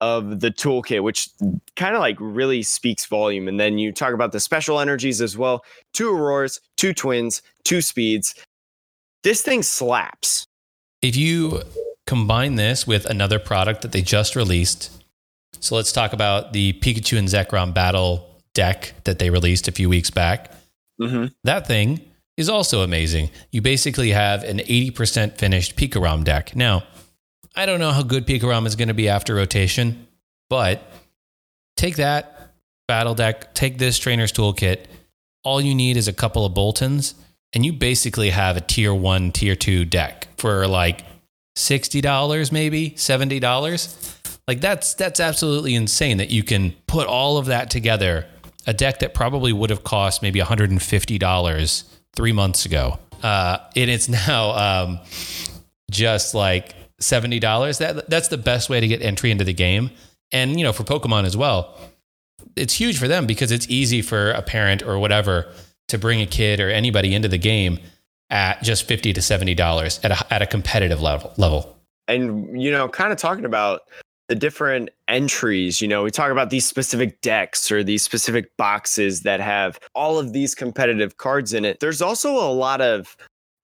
of 0.01 0.41
the 0.41 0.51
toolkit, 0.51 1.03
which 1.03 1.29
kind 1.77 1.95
of 1.95 2.01
like 2.01 2.17
really 2.19 2.63
speaks 2.63 3.07
volume. 3.07 3.49
And 3.49 3.61
then 3.61 3.79
you 3.79 3.93
talk 3.93 4.13
about 4.13 4.33
the 4.33 4.41
special 4.41 4.81
energies 4.81 5.21
as 5.21 5.39
well 5.39 5.65
two 5.95 6.11
Auroras, 6.15 6.61
two 6.77 6.93
Twins, 6.93 7.43
two 7.65 7.81
Speeds. 7.81 8.35
This 9.23 9.43
thing 9.43 9.63
slaps. 9.63 10.47
If 11.01 11.17
you 11.17 11.63
combine 12.07 12.57
this 12.57 12.87
with 12.87 13.07
another 13.07 13.39
product 13.39 13.83
that 13.83 13.93
they 13.93 14.03
just 14.03 14.35
released, 14.35 14.91
so 15.61 15.77
let's 15.77 15.93
talk 15.93 16.13
about 16.13 16.53
the 16.53 16.73
Pikachu 16.75 17.19
and 17.19 17.29
Zekrom 17.29 17.73
battle 17.73 18.29
deck 18.55 18.95
that 19.05 19.19
they 19.19 19.31
released 19.31 19.69
a 19.69 19.73
few 19.73 19.89
weeks 19.89 20.11
back. 20.11 20.51
Mm-hmm. 21.01 21.27
That 21.45 21.67
thing 21.67 22.01
is 22.37 22.49
also 22.49 22.83
amazing. 22.83 23.31
You 23.51 23.61
basically 23.63 24.11
have 24.11 24.45
an 24.45 24.59
80% 24.59 25.37
finished 25.39 25.77
Pikarom 25.77 26.25
deck. 26.25 26.57
Now, 26.57 26.85
I 27.55 27.67
don't 27.67 27.81
know 27.81 27.93
how 27.93 28.03
good 28.03 28.27
Pikarom 28.27 28.67
is 28.67 28.77
going 28.77 28.89
to 28.89 28.95
be 28.95 29.09
after 29.09 29.35
rotation, 29.35 30.07
but 30.49 30.83
take 31.77 31.97
that 31.97 32.55
battle 32.89 33.15
deck, 33.15 33.55
take 33.55 33.79
this 33.79 33.99
trainer's 33.99 34.33
toolkit. 34.33 34.87
All 35.45 35.61
you 35.61 35.75
need 35.75 35.97
is 35.97 36.09
a 36.09 36.13
couple 36.13 36.45
of 36.45 36.53
Boltunds, 36.53 37.15
and 37.53 37.65
you 37.65 37.73
basically 37.73 38.31
have 38.31 38.57
a 38.57 38.61
tier 38.61 38.95
one, 38.95 39.33
tier 39.33 39.57
two 39.57 39.85
deck 39.85 40.29
for 40.37 40.67
like 40.67 41.05
$60, 41.57 42.53
maybe 42.53 42.91
$70. 42.91 44.17
Like 44.47 44.61
that's 44.61 44.95
that's 44.95 45.21
absolutely 45.21 45.75
insane 45.75 46.17
that 46.17 46.31
you 46.31 46.43
can 46.43 46.75
put 46.87 47.07
all 47.07 47.39
of 47.39 47.47
that 47.47 47.71
together. 47.71 48.27
A 48.67 48.73
deck 48.73 48.99
that 49.01 49.15
probably 49.15 49.53
would 49.53 49.71
have 49.71 49.85
cost 49.85 50.23
maybe 50.23 50.41
$150 50.41 51.90
three 52.15 52.33
months 52.33 52.67
ago. 52.67 52.99
Uh, 53.23 53.59
and 53.77 53.91
it's 53.91 54.09
now 54.29 54.51
um, 54.51 55.01
just 55.91 56.35
like 56.35 56.75
seventy 56.99 57.39
dollars. 57.39 57.79
That 57.79 58.09
that's 58.09 58.29
the 58.29 58.39
best 58.39 58.71
way 58.71 58.81
to 58.81 58.89
get 58.89 59.03
entry 59.03 59.31
into 59.31 59.45
the 59.45 59.53
game, 59.53 59.91
and 60.33 60.59
you 60.59 60.65
know 60.65 60.73
for 60.73 60.85
Pokemon 60.85 61.25
as 61.25 61.37
well. 61.37 61.79
It's 62.57 62.75
huge 62.75 62.99
for 62.99 63.07
them 63.07 63.27
because 63.27 63.53
it's 63.53 63.69
easy 63.69 64.03
for 64.03 64.31
a 64.31 64.43
parent 64.43 64.83
or 64.83 64.99
whatever 64.99 65.53
to 65.89 65.99
bring 65.99 66.21
a 66.21 66.27
kid 66.27 66.59
or 66.59 66.71
anybody 66.71 67.15
into 67.15 67.29
the 67.29 67.39
game 67.39 67.79
at 68.31 68.63
just 68.63 68.85
fifty 68.85 69.13
to 69.13 69.23
seventy 69.23 69.55
dollars 69.55 70.01
at 70.03 70.11
a 70.11 70.33
at 70.33 70.43
a 70.43 70.47
competitive 70.47 71.01
level 71.01 71.33
level. 71.37 71.77
And 72.09 72.61
you 72.61 72.71
know, 72.71 72.89
kind 72.89 73.13
of 73.13 73.19
talking 73.19 73.45
about 73.45 73.83
the 74.31 74.37
different 74.37 74.91
entries. 75.09 75.83
You 75.83 75.89
know, 75.89 76.05
we 76.05 76.13
talk 76.13 76.31
about 76.31 76.51
these 76.51 76.65
specific 76.65 77.21
decks 77.21 77.73
or 77.73 77.83
these 77.83 78.05
specific 78.05 78.57
boxes 78.57 79.23
that 79.23 79.41
have 79.41 79.81
all 79.97 80.21
of 80.21 80.33
these 80.33 80.55
competitive 80.55 81.17
cards 81.17 81.53
in 81.53 81.65
it. 81.65 81.81
There's 81.81 82.01
also 82.01 82.37
a 82.37 82.47
lot 82.53 82.81
of 82.81 83.17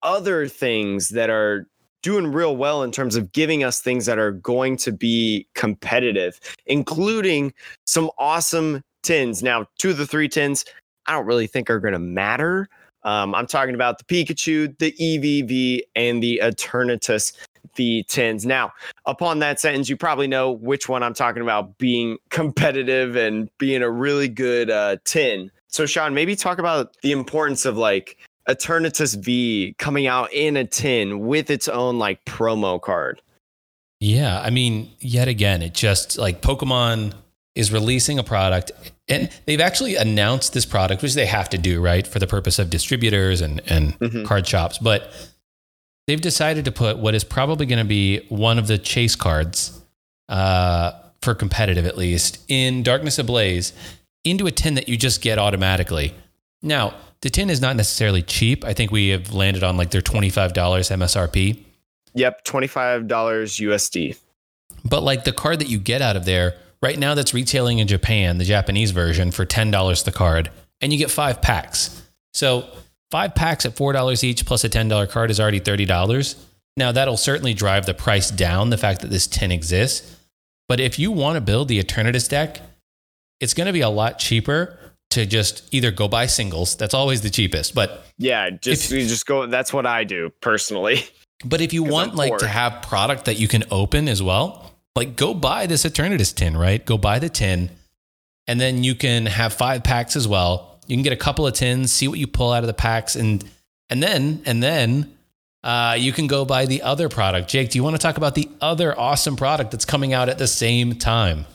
other 0.02 0.48
things 0.48 1.11
that 1.11 1.31
are 1.31 1.68
doing 2.02 2.33
real 2.33 2.57
well 2.57 2.83
in 2.83 2.90
terms 2.90 3.14
of 3.14 3.31
giving 3.31 3.62
us 3.62 3.81
things 3.81 4.07
that 4.07 4.18
are 4.18 4.33
going 4.33 4.76
to 4.79 4.90
be 4.90 5.46
competitive, 5.55 6.40
including 6.66 7.55
some 7.87 8.11
awesome 8.18 8.83
tins. 9.05 9.44
Now, 9.44 9.66
two 9.79 9.90
of 9.90 9.98
the 9.98 10.07
three 10.07 10.29
tins, 10.29 10.64
I 11.07 11.12
don't 11.12 11.26
really 11.26 11.46
think 11.46 11.70
are 11.70 11.79
going 11.79 11.92
to 11.92 12.00
matter. 12.00 12.68
Um, 13.05 13.37
I'm 13.37 13.46
talking 13.46 13.76
about 13.76 13.98
the 13.98 14.05
Pikachu, 14.05 14.76
the 14.81 14.90
Eevee, 15.00 15.83
and 15.94 16.20
the 16.20 16.40
Eternatus 16.42 17.35
the 17.77 18.05
tins. 18.09 18.45
Now, 18.45 18.73
upon 19.07 19.39
that 19.41 19.61
sentence, 19.61 19.89
you 19.89 19.97
probably 19.97 20.27
know 20.27 20.51
which 20.51 20.89
one 20.89 21.03
I'm 21.03 21.15
talking 21.15 21.43
about 21.43 21.79
being 21.79 22.19
competitive 22.31 23.17
and 23.17 23.49
being 23.59 23.83
a 23.83 23.91
really 23.91 24.29
good 24.29 24.71
uh, 24.71 24.97
tin. 25.05 25.51
So, 25.69 25.87
Sean, 25.87 26.15
maybe 26.15 26.37
talk 26.37 26.59
about 26.59 26.97
the 27.03 27.12
importance 27.12 27.65
of 27.65 27.77
like 27.77 28.19
Eternatus 28.49 29.17
V 29.23 29.75
coming 29.79 30.07
out 30.07 30.33
in 30.33 30.57
a 30.57 30.65
tin 30.65 31.21
with 31.21 31.51
its 31.51 31.69
own 31.69 31.99
like 31.99 32.25
promo 32.25 32.81
card. 32.81 33.21
Yeah, 34.01 34.41
I 34.41 34.51
mean, 34.51 34.91
yet 35.01 35.29
again, 35.29 35.62
it 35.62 35.75
just 35.75 36.19
like 36.19 36.43
Pokemon 36.43 37.15
is 37.55 37.73
releasing 37.73 38.19
a 38.19 38.23
product 38.23 38.73
and 39.09 39.31
they've 39.47 39.61
actually 39.61 39.97
announced 39.97 40.53
this 40.53 40.67
product, 40.67 41.03
which 41.03 41.15
they 41.15 41.27
have 41.27 41.49
to 41.51 41.59
do, 41.59 41.81
right, 41.81 42.07
for 42.07 42.19
the 42.19 42.27
purpose 42.27 42.59
of 42.59 42.71
distributors 42.71 43.41
and, 43.41 43.62
and 43.67 43.99
mm-hmm. 43.99 44.25
card 44.25 44.47
shops. 44.47 44.79
But 44.79 45.12
they've 46.07 46.21
decided 46.21 46.64
to 46.64 46.73
put 46.73 46.99
what 46.99 47.14
is 47.14 47.25
probably 47.25 47.66
going 47.66 47.79
to 47.79 47.85
be 47.85 48.25
one 48.29 48.59
of 48.59 48.66
the 48.66 48.79
chase 48.79 49.16
cards 49.16 49.81
uh, 50.29 50.92
for 51.23 51.35
competitive 51.35 51.87
at 51.87 51.97
least 51.97 52.45
in 52.49 52.83
Darkness 52.83 53.19
Ablaze 53.19 53.73
into 54.25 54.47
a 54.47 54.51
tin 54.51 54.75
that 54.75 54.88
you 54.88 54.97
just 54.97 55.21
get 55.23 55.38
automatically. 55.38 56.14
Now, 56.62 56.95
the 57.21 57.31
tin 57.31 57.51
is 57.51 57.61
not 57.61 57.77
necessarily 57.77 58.23
cheap. 58.23 58.64
I 58.64 58.75
think 58.75 58.90
we 58.90 59.09
have 59.09 59.33
landed 59.33 59.62
on 59.62 59.77
like 59.77 59.90
their 59.90 60.03
$25 60.03 60.53
MSRP. 60.53 61.62
Yep, 62.14 62.45
$25 62.45 63.07
USD. 63.07 64.19
But 64.85 65.03
like 65.03 65.25
the 65.25 65.33
card 65.33 65.61
that 65.61 65.69
you 65.69 65.79
get 65.79 66.03
out 66.03 66.16
of 66.16 66.25
there, 66.25 66.57
right 66.83 66.99
now 66.99 67.14
that's 67.14 67.35
retailing 67.35 67.79
in 67.79 67.88
Japan, 67.88 68.38
the 68.38 68.45
Japanese 68.45 68.90
version, 68.90 69.31
for 69.31 69.45
$10 69.45 70.05
the 70.05 70.12
card, 70.12 70.51
and 70.81 70.92
you 70.92 70.99
get 70.99 71.11
five 71.11 71.42
packs. 71.42 72.03
So 72.35 72.69
Five 73.11 73.35
packs 73.35 73.64
at 73.64 73.77
$4 73.77 74.25
each 74.25 74.45
plus 74.45 74.64
a 74.64 74.69
$10 74.69 75.09
card 75.11 75.31
is 75.31 75.38
already 75.38 75.61
$30. 75.61 76.37
Now, 76.77 76.92
that'll 76.92 77.16
certainly 77.16 77.55
drive 77.55 77.87
the 77.87 77.95
price 77.95 78.31
down, 78.31 78.71
the 78.71 78.77
fact 78.77 79.01
that 79.01 79.11
this 79.11 79.27
tin 79.27 79.53
exists. 79.53 80.16
But 80.69 80.81
if 80.81 80.99
you 80.99 81.11
want 81.12 81.37
to 81.37 81.40
build 81.40 81.69
the 81.69 81.83
Eternatus 81.83 82.29
deck, 82.29 82.61
it's 83.40 83.55
going 83.55 83.69
to 83.69 83.73
be 83.73 83.81
a 83.81 83.88
lot 83.88 84.19
cheaper 84.19 84.79
to 85.11 85.25
just 85.25 85.73
either 85.73 85.90
go 85.90 86.09
buy 86.09 86.27
singles. 86.27 86.77
That's 86.77 86.95
always 86.95 87.23
the 87.23 87.31
cheapest. 87.31 87.75
But 87.75 88.05
yeah, 88.19 88.51
just 88.51 88.90
if, 88.92 89.09
just 89.09 89.27
go. 89.27 89.47
That's 89.47 89.73
what 89.73 89.87
I 89.87 90.05
do 90.05 90.31
personally. 90.40 91.05
But 91.45 91.61
if 91.61 91.75
you 91.75 91.83
want 91.83 92.14
like 92.14 92.38
to 92.38 92.49
have 92.49 92.81
product 92.81 93.27
that 93.27 93.38
you 93.38 93.47
can 93.47 93.64
open 93.71 94.09
as 94.09 94.23
well, 94.23 94.73
like 94.97 95.16
go 95.16 95.35
buy 95.35 95.66
this 95.66 95.85
Eternatus 95.85 96.35
tin, 96.35 96.57
right? 96.57 96.83
Go 96.83 96.97
buy 96.97 97.19
the 97.19 97.29
tin, 97.29 97.69
and 98.47 98.59
then 98.59 98.83
you 98.83 98.95
can 98.95 99.27
have 99.27 99.53
five 99.53 99.85
packs 99.85 100.16
as 100.16 100.27
well 100.27 100.76
you 100.87 100.96
can 100.96 101.03
get 101.03 101.12
a 101.12 101.16
couple 101.16 101.46
of 101.46 101.55
tins, 101.55 101.92
see 101.92 102.09
what 102.09 102.18
you 102.18 102.27
pull 102.27 102.53
out 102.53 102.62
of 102.62 102.66
the 102.66 102.75
packs, 102.75 103.16
and 103.16 103.44
and 103.90 104.03
then 104.03 104.42
and 104.46 104.62
then 104.62 105.16
uh, 105.64 105.96
you 105.99 106.12
can 106.12 106.27
go 106.27 106.44
buy 106.44 106.66
the 106.66 106.83
other 106.83 107.09
product. 107.09 107.49
Jake, 107.49 107.70
do 107.70 107.79
you 107.79 107.85
want 107.85 107.96
to 107.96 108.03
talk 108.03 108.16
about 108.16 108.35
the 108.35 108.49
other 108.61 108.99
awesome 108.99 109.37
product 109.37 109.70
that's 109.70 109.85
coming 109.85 110.12
out 110.12 110.29
at 110.29 110.38
the 110.38 110.46
same 110.46 110.94
time? 110.94 111.46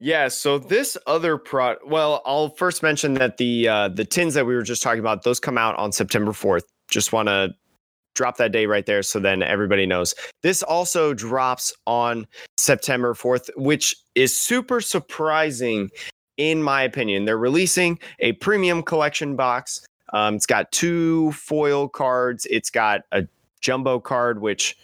Yeah, 0.00 0.28
so 0.28 0.58
this 0.58 0.96
other 1.06 1.38
product. 1.38 1.86
Well, 1.86 2.22
I'll 2.24 2.50
first 2.50 2.82
mention 2.82 3.14
that 3.14 3.36
the 3.36 3.68
uh, 3.68 3.88
the 3.88 4.04
tins 4.04 4.34
that 4.34 4.46
we 4.46 4.54
were 4.54 4.62
just 4.62 4.82
talking 4.82 5.00
about 5.00 5.24
those 5.24 5.40
come 5.40 5.58
out 5.58 5.76
on 5.76 5.92
September 5.92 6.32
fourth. 6.32 6.64
Just 6.88 7.12
want 7.12 7.28
to 7.28 7.54
drop 8.18 8.36
that 8.36 8.52
day 8.52 8.66
right 8.66 8.84
there 8.84 9.02
so 9.02 9.18
then 9.18 9.42
everybody 9.42 9.86
knows. 9.86 10.14
This 10.42 10.62
also 10.62 11.14
drops 11.14 11.72
on 11.86 12.26
September 12.58 13.14
4th, 13.14 13.48
which 13.56 13.96
is 14.14 14.36
super 14.36 14.80
surprising 14.82 15.88
in 16.38 16.62
my 16.62 16.82
opinion. 16.82 17.24
They're 17.24 17.36
releasing 17.36 17.98
a 18.20 18.32
premium 18.32 18.82
collection 18.82 19.36
box. 19.36 19.86
Um, 20.12 20.36
it's 20.36 20.46
got 20.46 20.72
two 20.72 21.32
foil 21.32 21.88
cards. 21.88 22.46
It's 22.48 22.70
got 22.70 23.02
a 23.12 23.26
jumbo 23.60 24.00
card, 24.00 24.40
which, 24.40 24.76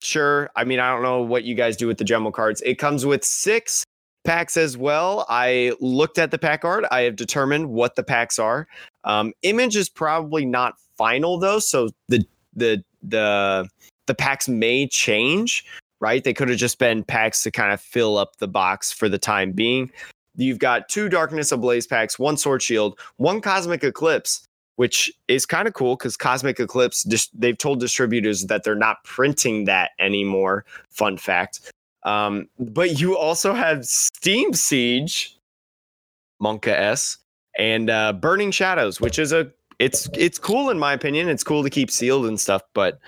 sure, 0.00 0.50
I 0.56 0.64
mean, 0.64 0.80
I 0.80 0.90
don't 0.90 1.02
know 1.02 1.20
what 1.20 1.44
you 1.44 1.54
guys 1.54 1.76
do 1.76 1.86
with 1.86 1.98
the 1.98 2.04
jumbo 2.04 2.30
cards. 2.30 2.62
It 2.62 2.76
comes 2.76 3.04
with 3.04 3.24
six 3.24 3.84
packs 4.24 4.56
as 4.56 4.76
well. 4.76 5.26
I 5.28 5.72
looked 5.80 6.18
at 6.18 6.30
the 6.30 6.38
pack 6.38 6.64
art. 6.64 6.84
I 6.90 7.02
have 7.02 7.16
determined 7.16 7.70
what 7.70 7.96
the 7.96 8.02
packs 8.02 8.38
are. 8.38 8.66
Um, 9.04 9.32
image 9.42 9.76
is 9.76 9.88
probably 9.88 10.46
not 10.46 10.74
final 10.96 11.38
though, 11.38 11.58
so 11.58 11.90
the 12.08 12.24
the 12.54 12.82
the 13.02 13.68
the 14.06 14.14
packs 14.14 14.48
may 14.48 14.86
change. 14.86 15.64
Right, 16.00 16.22
they 16.22 16.32
could 16.32 16.48
have 16.48 16.58
just 16.58 16.78
been 16.78 17.02
packs 17.02 17.42
to 17.42 17.50
kind 17.50 17.72
of 17.72 17.80
fill 17.80 18.18
up 18.18 18.36
the 18.36 18.46
box 18.46 18.92
for 18.92 19.08
the 19.08 19.18
time 19.18 19.50
being. 19.50 19.90
You've 20.38 20.58
got 20.58 20.88
two 20.88 21.08
Darkness 21.08 21.52
Ablaze 21.52 21.86
packs, 21.86 22.18
one 22.18 22.36
Sword 22.36 22.62
Shield, 22.62 22.98
one 23.16 23.40
Cosmic 23.40 23.82
Eclipse, 23.82 24.46
which 24.76 25.12
is 25.26 25.44
kind 25.44 25.66
of 25.66 25.74
cool 25.74 25.96
because 25.96 26.16
Cosmic 26.16 26.60
Eclipse, 26.60 27.04
they've 27.34 27.58
told 27.58 27.80
distributors 27.80 28.46
that 28.46 28.62
they're 28.62 28.76
not 28.76 29.02
printing 29.02 29.64
that 29.64 29.90
anymore. 29.98 30.64
Fun 30.90 31.16
fact. 31.16 31.72
Um, 32.04 32.48
but 32.58 33.00
you 33.00 33.18
also 33.18 33.52
have 33.52 33.84
Steam 33.84 34.54
Siege, 34.54 35.36
Monka 36.40 36.68
S, 36.68 37.18
and 37.58 37.90
uh, 37.90 38.12
Burning 38.12 38.52
Shadows, 38.52 39.00
which 39.00 39.18
is 39.18 39.32
a 39.32 39.50
it's 39.80 40.08
it's 40.14 40.38
cool 40.38 40.70
in 40.70 40.78
my 40.78 40.92
opinion. 40.92 41.28
It's 41.28 41.44
cool 41.44 41.64
to 41.64 41.70
keep 41.70 41.90
sealed 41.90 42.26
and 42.26 42.38
stuff, 42.38 42.62
but 42.74 43.00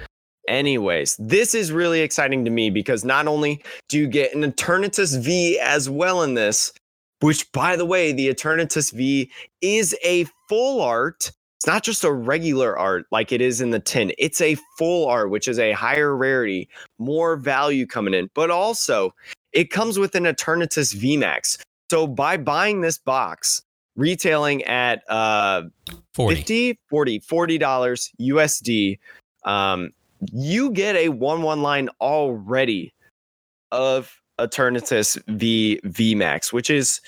anyways, 0.49 1.17
this 1.19 1.55
is 1.55 1.71
really 1.71 2.01
exciting 2.01 2.45
to 2.45 2.51
me 2.51 2.71
because 2.71 3.05
not 3.05 3.27
only 3.27 3.63
do 3.89 3.99
you 3.99 4.09
get 4.09 4.35
an 4.35 4.43
Eternatus 4.43 5.19
V 5.21 5.59
as 5.61 5.89
well 5.89 6.23
in 6.23 6.35
this, 6.35 6.73
which 7.21 7.51
by 7.53 7.77
the 7.77 7.87
way, 7.87 8.13
the 8.13 8.29
Eternatus 8.29 8.93
V 8.93 9.31
is 9.61 9.97
a 10.05 10.27
full 10.49 10.81
art. 10.81 11.33
It's 11.59 11.67
not 11.67 11.83
just 11.83 12.05
a 12.05 12.13
regular 12.13 12.79
art 12.79 13.05
like 13.11 13.33
it 13.33 13.41
is 13.41 13.61
in 13.61 13.71
the 13.71 13.81
tin. 13.81 14.13
It's 14.19 14.41
a 14.41 14.57
full 14.79 15.09
art, 15.09 15.31
which 15.31 15.47
is 15.47 15.59
a 15.59 15.73
higher 15.73 16.17
rarity, 16.17 16.69
more 16.99 17.37
value 17.37 17.87
coming 17.87 18.15
in. 18.15 18.31
But 18.35 18.51
also, 18.51 19.15
it 19.53 19.71
comes 19.71 19.99
with 19.99 20.15
an 20.15 20.25
Eternatus 20.25 20.95
VMAX. 20.95 21.61
So 21.91 22.07
by 22.07 22.37
buying 22.37 22.81
this 22.81 22.99
box, 22.99 23.63
retailing 23.97 24.63
at 24.65 25.03
uh 25.11 25.63
40 26.15 26.37
50 26.37 26.79
40 26.89 27.19
40 27.21 27.59
dollars 27.59 28.11
usd 28.21 28.99
um 29.45 29.91
you 30.33 30.71
get 30.71 30.97
a 30.97 31.09
one 31.09 31.43
one 31.43 31.63
line 31.63 31.89
already 32.01 32.95
of 33.73 34.20
Eternatus 34.47 35.21
v 35.29 35.81
VMAX, 35.85 36.53
which 36.53 36.71
is 36.71 37.01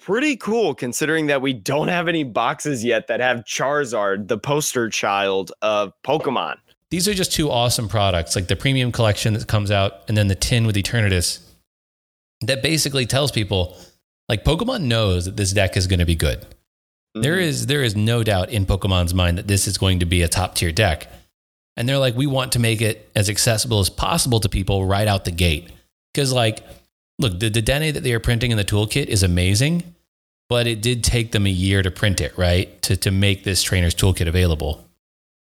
pretty 0.00 0.36
cool 0.36 0.74
considering 0.74 1.26
that 1.26 1.42
we 1.42 1.52
don't 1.52 1.88
have 1.88 2.08
any 2.08 2.24
boxes 2.24 2.84
yet 2.84 3.06
that 3.08 3.20
have 3.20 3.44
Charizard, 3.44 4.28
the 4.28 4.38
poster 4.38 4.88
child 4.88 5.52
of 5.62 5.92
Pokemon. 6.06 6.56
These 6.90 7.06
are 7.06 7.14
just 7.14 7.32
two 7.32 7.50
awesome 7.50 7.88
products, 7.88 8.34
like 8.34 8.48
the 8.48 8.56
premium 8.56 8.90
collection 8.90 9.34
that 9.34 9.46
comes 9.46 9.70
out 9.70 10.02
and 10.08 10.16
then 10.16 10.28
the 10.28 10.34
tin 10.34 10.66
with 10.66 10.76
Eternatus 10.76 11.40
that 12.42 12.62
basically 12.62 13.06
tells 13.06 13.30
people 13.30 13.76
like 14.28 14.44
Pokemon 14.44 14.82
knows 14.82 15.24
that 15.24 15.36
this 15.36 15.52
deck 15.52 15.76
is 15.76 15.86
going 15.86 15.98
to 15.98 16.06
be 16.06 16.14
good. 16.14 16.40
Mm-hmm. 16.40 17.22
There 17.22 17.38
is 17.38 17.66
there 17.66 17.82
is 17.82 17.96
no 17.96 18.22
doubt 18.22 18.50
in 18.50 18.66
Pokemon's 18.66 19.14
mind 19.14 19.38
that 19.38 19.48
this 19.48 19.66
is 19.66 19.78
going 19.78 19.98
to 20.00 20.06
be 20.06 20.22
a 20.22 20.28
top 20.28 20.54
tier 20.54 20.72
deck. 20.72 21.08
And 21.76 21.88
they're 21.88 21.98
like, 21.98 22.16
we 22.16 22.26
want 22.26 22.52
to 22.52 22.58
make 22.58 22.82
it 22.82 23.10
as 23.14 23.30
accessible 23.30 23.80
as 23.80 23.88
possible 23.88 24.40
to 24.40 24.48
people 24.48 24.84
right 24.84 25.08
out 25.08 25.24
the 25.24 25.30
gate. 25.30 25.70
Because 26.12 26.32
like, 26.32 26.64
look, 27.18 27.38
the, 27.38 27.48
the 27.48 27.62
that 27.62 28.02
they 28.02 28.12
are 28.12 28.20
printing 28.20 28.50
in 28.50 28.56
the 28.56 28.64
toolkit 28.64 29.06
is 29.06 29.22
amazing, 29.22 29.94
but 30.48 30.66
it 30.66 30.82
did 30.82 31.04
take 31.04 31.32
them 31.32 31.46
a 31.46 31.50
year 31.50 31.82
to 31.82 31.90
print 31.90 32.20
it, 32.20 32.36
right? 32.36 32.80
To 32.82 32.96
to 32.96 33.10
make 33.10 33.44
this 33.44 33.62
trainer's 33.62 33.94
toolkit 33.94 34.26
available. 34.26 34.84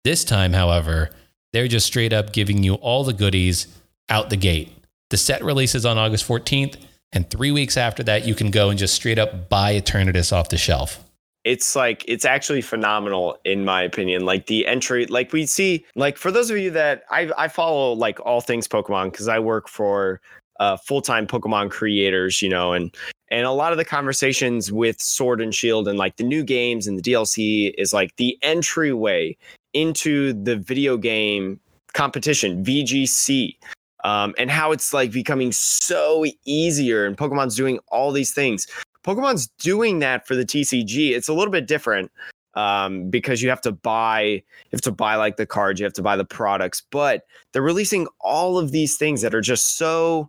This 0.04 0.24
time, 0.24 0.52
however, 0.52 1.10
they're 1.52 1.68
just 1.68 1.86
straight 1.86 2.12
up 2.12 2.32
giving 2.32 2.62
you 2.62 2.74
all 2.74 3.04
the 3.04 3.12
goodies 3.12 3.66
out 4.08 4.30
the 4.30 4.36
gate. 4.36 4.72
The 5.10 5.16
set 5.16 5.42
releases 5.42 5.84
on 5.84 5.98
August 5.98 6.26
14th, 6.26 6.76
and 7.12 7.28
three 7.28 7.50
weeks 7.50 7.76
after 7.76 8.02
that, 8.04 8.24
you 8.24 8.34
can 8.34 8.50
go 8.50 8.70
and 8.70 8.78
just 8.78 8.94
straight 8.94 9.18
up 9.18 9.48
buy 9.48 9.74
Eternatus 9.74 10.32
off 10.32 10.48
the 10.48 10.56
shelf 10.56 11.04
it's 11.44 11.74
like 11.74 12.04
it's 12.06 12.24
actually 12.24 12.60
phenomenal 12.60 13.38
in 13.44 13.64
my 13.64 13.82
opinion 13.82 14.24
like 14.24 14.46
the 14.46 14.66
entry 14.66 15.06
like 15.06 15.32
we 15.32 15.46
see 15.46 15.84
like 15.94 16.18
for 16.18 16.30
those 16.30 16.50
of 16.50 16.58
you 16.58 16.70
that 16.70 17.04
i 17.10 17.30
i 17.38 17.48
follow 17.48 17.92
like 17.92 18.20
all 18.20 18.40
things 18.40 18.68
pokemon 18.68 19.10
because 19.10 19.26
i 19.26 19.38
work 19.38 19.68
for 19.68 20.20
uh, 20.60 20.76
full-time 20.76 21.26
pokemon 21.26 21.70
creators 21.70 22.40
you 22.40 22.48
know 22.48 22.72
and 22.72 22.94
and 23.32 23.46
a 23.46 23.50
lot 23.50 23.72
of 23.72 23.78
the 23.78 23.84
conversations 23.84 24.70
with 24.72 25.00
sword 25.00 25.40
and 25.40 25.54
shield 25.54 25.88
and 25.88 25.98
like 25.98 26.16
the 26.16 26.24
new 26.24 26.44
games 26.44 26.86
and 26.86 26.98
the 26.98 27.02
dlc 27.02 27.74
is 27.76 27.92
like 27.92 28.14
the 28.16 28.38
entryway 28.42 29.36
into 29.72 30.32
the 30.44 30.56
video 30.56 30.96
game 30.96 31.58
competition 31.92 32.64
vgc 32.64 33.56
um, 34.02 34.34
and 34.38 34.50
how 34.50 34.72
it's 34.72 34.94
like 34.94 35.10
becoming 35.12 35.52
so 35.52 36.24
easier 36.44 37.04
and 37.04 37.16
pokemon's 37.16 37.56
doing 37.56 37.78
all 37.88 38.12
these 38.12 38.32
things 38.32 38.66
Pokemon's 39.04 39.48
doing 39.58 40.00
that 40.00 40.26
for 40.26 40.34
the 40.34 40.44
TCG. 40.44 41.10
It's 41.10 41.28
a 41.28 41.32
little 41.32 41.52
bit 41.52 41.66
different 41.66 42.10
um, 42.54 43.08
because 43.10 43.42
you 43.42 43.48
have 43.48 43.60
to 43.62 43.72
buy, 43.72 44.22
you 44.22 44.42
have 44.72 44.80
to 44.82 44.92
buy 44.92 45.16
like 45.16 45.36
the 45.36 45.46
cards, 45.46 45.80
you 45.80 45.84
have 45.84 45.92
to 45.94 46.02
buy 46.02 46.16
the 46.16 46.24
products, 46.24 46.82
but 46.90 47.24
they're 47.52 47.62
releasing 47.62 48.06
all 48.20 48.58
of 48.58 48.72
these 48.72 48.96
things 48.96 49.22
that 49.22 49.34
are 49.34 49.40
just 49.40 49.76
so 49.76 50.28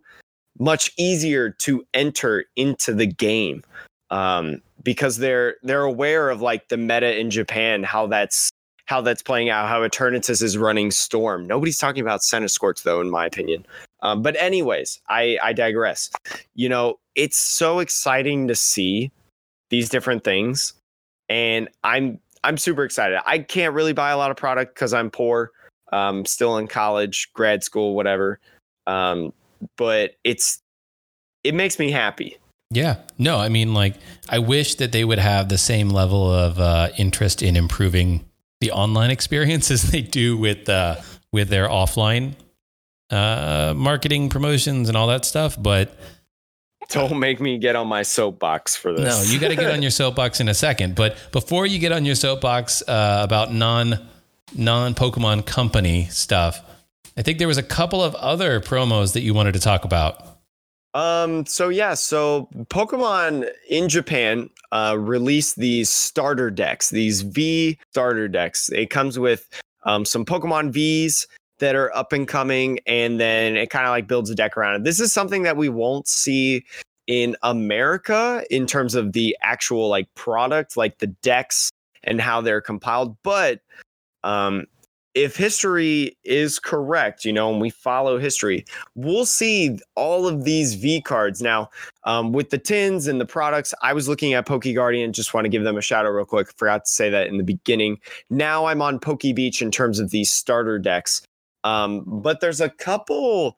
much 0.58 0.92
easier 0.96 1.50
to 1.50 1.84
enter 1.94 2.44
into 2.56 2.94
the 2.94 3.06
game 3.06 3.62
um, 4.10 4.60
because 4.82 5.16
they're 5.18 5.56
they're 5.62 5.82
aware 5.82 6.30
of 6.30 6.40
like 6.40 6.68
the 6.68 6.76
meta 6.76 7.18
in 7.18 7.30
Japan, 7.30 7.82
how 7.82 8.06
that's 8.06 8.50
how 8.86 9.00
that's 9.00 9.22
playing 9.22 9.48
out, 9.48 9.68
how 9.68 9.80
Eternatus 9.80 10.42
is 10.42 10.58
running 10.58 10.90
Storm. 10.90 11.46
Nobody's 11.46 11.78
talking 11.78 12.02
about 12.02 12.20
Centiskorch 12.20 12.82
though, 12.82 13.00
in 13.00 13.10
my 13.10 13.26
opinion. 13.26 13.64
Um, 14.02 14.22
but 14.22 14.36
anyways, 14.36 15.00
I 15.08 15.38
I 15.42 15.52
digress. 15.52 16.10
You 16.54 16.68
know, 16.68 16.98
it's 17.14 17.38
so 17.38 17.78
exciting 17.78 18.48
to 18.48 18.54
see 18.54 19.10
these 19.70 19.88
different 19.88 20.24
things, 20.24 20.74
and 21.28 21.68
I'm 21.84 22.18
I'm 22.44 22.58
super 22.58 22.84
excited. 22.84 23.20
I 23.24 23.38
can't 23.38 23.74
really 23.74 23.92
buy 23.92 24.10
a 24.10 24.16
lot 24.16 24.30
of 24.30 24.36
product 24.36 24.74
because 24.74 24.92
I'm 24.92 25.10
poor, 25.10 25.52
um, 25.92 26.26
still 26.26 26.58
in 26.58 26.66
college, 26.66 27.32
grad 27.32 27.64
school, 27.64 27.94
whatever. 27.94 28.40
Um, 28.86 29.32
but 29.76 30.16
it's 30.24 30.60
it 31.44 31.54
makes 31.54 31.78
me 31.78 31.90
happy. 31.90 32.38
Yeah. 32.70 32.96
No, 33.18 33.38
I 33.38 33.48
mean, 33.48 33.74
like, 33.74 33.96
I 34.28 34.38
wish 34.38 34.76
that 34.76 34.92
they 34.92 35.04
would 35.04 35.18
have 35.18 35.48
the 35.48 35.58
same 35.58 35.90
level 35.90 36.32
of 36.32 36.58
uh, 36.58 36.88
interest 36.96 37.42
in 37.42 37.56
improving 37.56 38.24
the 38.60 38.72
online 38.72 39.10
experience 39.18 39.70
as 39.70 39.90
they 39.90 40.00
do 40.00 40.36
with 40.36 40.68
uh, 40.68 40.96
with 41.32 41.48
their 41.48 41.68
offline 41.68 42.34
uh, 43.10 43.74
marketing 43.76 44.30
promotions 44.30 44.88
and 44.88 44.96
all 44.96 45.06
that 45.08 45.24
stuff. 45.24 45.60
But 45.60 45.96
don't 46.88 47.18
make 47.18 47.40
me 47.40 47.58
get 47.58 47.76
on 47.76 47.88
my 47.88 48.02
soapbox 48.02 48.74
for 48.74 48.92
this. 48.92 49.04
No, 49.04 49.32
you 49.32 49.38
got 49.38 49.48
to 49.48 49.56
get 49.56 49.70
on 49.70 49.82
your 49.82 49.90
soapbox 49.90 50.40
in 50.40 50.48
a 50.48 50.54
second. 50.54 50.94
But 50.94 51.16
before 51.30 51.66
you 51.66 51.78
get 51.78 51.92
on 51.92 52.04
your 52.04 52.14
soapbox 52.14 52.82
uh, 52.88 53.20
about 53.22 53.52
non 53.52 53.98
non 54.56 54.94
Pokemon 54.94 55.44
company 55.44 56.06
stuff, 56.06 56.62
I 57.16 57.22
think 57.22 57.38
there 57.38 57.48
was 57.48 57.58
a 57.58 57.62
couple 57.62 58.02
of 58.02 58.14
other 58.16 58.60
promos 58.60 59.12
that 59.12 59.20
you 59.20 59.34
wanted 59.34 59.52
to 59.52 59.60
talk 59.60 59.84
about. 59.84 60.26
Um. 60.94 61.46
So 61.46 61.68
yeah. 61.70 61.94
So 61.94 62.48
Pokemon 62.64 63.48
in 63.68 63.88
Japan 63.88 64.50
uh, 64.72 64.96
released 64.98 65.56
these 65.56 65.88
starter 65.88 66.50
decks. 66.50 66.90
These 66.90 67.22
V 67.22 67.78
starter 67.90 68.28
decks. 68.28 68.68
It 68.70 68.90
comes 68.90 69.18
with 69.18 69.48
um, 69.84 70.04
some 70.04 70.24
Pokemon 70.24 70.70
V's 70.70 71.26
that 71.60 71.74
are 71.76 71.94
up 71.96 72.12
and 72.12 72.28
coming, 72.28 72.78
and 72.86 73.20
then 73.20 73.56
it 73.56 73.70
kind 73.70 73.86
of 73.86 73.90
like 73.90 74.06
builds 74.06 74.28
a 74.30 74.34
deck 74.34 74.56
around 74.56 74.74
it. 74.74 74.84
This 74.84 75.00
is 75.00 75.12
something 75.12 75.44
that 75.44 75.56
we 75.56 75.68
won't 75.68 76.08
see 76.08 76.64
in 77.06 77.36
America 77.42 78.44
in 78.50 78.66
terms 78.66 78.94
of 78.94 79.12
the 79.12 79.36
actual 79.42 79.88
like 79.88 80.12
product, 80.14 80.76
like 80.76 80.98
the 80.98 81.06
decks 81.06 81.70
and 82.04 82.20
how 82.20 82.40
they're 82.40 82.60
compiled. 82.60 83.16
But 83.22 83.60
um, 84.24 84.66
if 85.14 85.36
history 85.36 86.16
is 86.24 86.58
correct, 86.58 87.24
you 87.24 87.32
know, 87.32 87.50
and 87.50 87.60
we 87.60 87.70
follow 87.70 88.18
history, 88.18 88.64
we'll 88.94 89.26
see 89.26 89.78
all 89.94 90.26
of 90.26 90.44
these 90.44 90.74
V 90.74 91.00
cards. 91.02 91.42
Now, 91.42 91.70
um, 92.04 92.32
with 92.32 92.50
the 92.50 92.58
tins 92.58 93.06
and 93.06 93.20
the 93.20 93.26
products, 93.26 93.74
I 93.82 93.92
was 93.92 94.08
looking 94.08 94.32
at 94.32 94.46
PokeGuardian. 94.46 95.12
Just 95.12 95.34
want 95.34 95.44
to 95.44 95.48
give 95.48 95.64
them 95.64 95.76
a 95.76 95.82
shout 95.82 96.06
out 96.06 96.10
real 96.10 96.24
quick. 96.24 96.52
Forgot 96.56 96.86
to 96.86 96.90
say 96.90 97.10
that 97.10 97.26
in 97.26 97.36
the 97.36 97.44
beginning. 97.44 97.98
Now 98.30 98.66
I'm 98.66 98.80
on 98.80 98.98
PokeBeach 98.98 99.60
in 99.60 99.70
terms 99.70 99.98
of 99.98 100.10
these 100.10 100.30
starter 100.30 100.78
decks. 100.78 101.22
Um, 101.64 102.04
but 102.06 102.40
there's 102.40 102.60
a 102.60 102.70
couple 102.70 103.56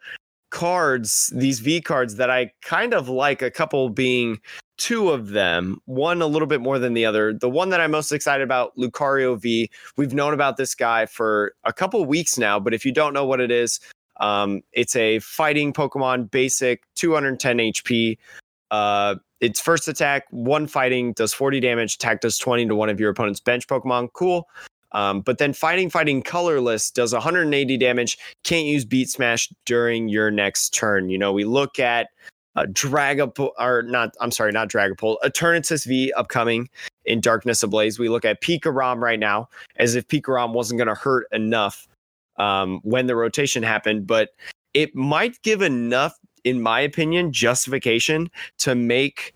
cards, 0.55 1.33
these 1.35 1.59
V 1.59 1.81
cards 1.81 2.15
that 2.15 2.31
I 2.31 2.53
kind 2.63 2.95
of 2.95 3.09
like, 3.09 3.43
a 3.43 3.51
couple 3.51 3.91
being 3.91 4.39
two 4.79 5.11
of 5.11 5.31
them, 5.31 5.81
one 5.87 6.23
a 6.23 6.29
little 6.29 6.47
bit 6.47 6.61
more 6.61 6.79
than 6.79 6.95
the 6.95 7.05
other. 7.05 7.35
The 7.35 7.51
one 7.51 7.71
that 7.71 7.81
I'm 7.81 7.91
most 7.91 8.13
excited 8.13 8.45
about, 8.45 8.75
Lucario 8.77 9.37
V. 9.37 9.69
We've 9.97 10.15
known 10.15 10.33
about 10.33 10.57
this 10.57 10.77
guy 10.77 11.07
for 11.07 11.55
a 11.65 11.73
couple 11.73 12.05
weeks 12.05 12.39
now, 12.39 12.61
but 12.61 12.73
if 12.73 12.85
you 12.85 12.93
don't 12.93 13.13
know 13.13 13.27
what 13.27 13.41
it 13.41 13.51
is, 13.51 13.81
um, 14.21 14.63
it's 14.73 14.95
a 14.95 15.19
fighting 15.19 15.73
Pokemon 15.73 16.31
basic, 16.31 16.85
210 16.95 17.59
HP. 17.59 18.17
Uh, 18.71 19.17
its 19.41 19.61
first 19.61 19.89
attack, 19.89 20.25
one 20.31 20.69
fighting, 20.69 21.15
does 21.15 21.35
40 21.35 21.59
damage, 21.59 21.97
attack 21.97 22.21
does 22.21 22.39
20 22.39 22.69
to 22.69 22.77
one 22.77 22.89
of 22.89 23.01
your 23.01 23.11
opponent's 23.11 23.41
bench 23.41 23.67
Pokemon. 23.67 24.11
Cool. 24.13 24.49
Um, 24.95 25.21
but 25.21 25.39
then 25.39 25.53
fighting, 25.53 25.91
fighting 25.91 26.23
colorless 26.23 26.91
does 26.91 27.13
180 27.13 27.77
damage. 27.77 28.17
Can't 28.45 28.67
use 28.67 28.85
beat 28.85 29.11
smash 29.11 29.53
during 29.67 30.09
your 30.09 30.31
next 30.31 30.71
turn. 30.71 31.11
You 31.11 31.19
know, 31.19 31.33
we 31.33 31.45
look 31.45 31.79
at 31.79 32.09
uh, 32.57 32.67
Dragapult, 32.67 33.51
or 33.59 33.83
not, 33.83 34.15
I'm 34.21 34.31
sorry, 34.31 34.53
not 34.53 34.69
Dragapult, 34.69 35.17
Eternatus 35.25 35.87
V 35.87 36.13
upcoming 36.17 36.69
in 37.05 37.21
Darkness 37.21 37.63
Ablaze. 37.63 37.99
We 37.99 38.09
look 38.09 38.25
at 38.25 38.41
Pikarom 38.41 39.01
right 39.01 39.19
now 39.19 39.49
as 39.77 39.97
if 39.97 40.07
Pikarom 40.07 40.53
wasn't 40.53 40.79
going 40.79 40.89
to 40.89 40.95
hurt 40.95 41.27
enough 41.33 41.89
um, 42.37 42.81
when 42.85 43.07
the 43.07 43.17
rotation 43.17 43.63
happened, 43.63 44.07
but 44.07 44.31
it 44.73 44.95
might 44.95 45.41
give 45.43 45.63
enough, 45.63 46.19
in 46.45 46.63
my 46.63 46.81
opinion, 46.81 47.33
justification 47.33 48.31
to 48.59 48.75
make 48.75 49.35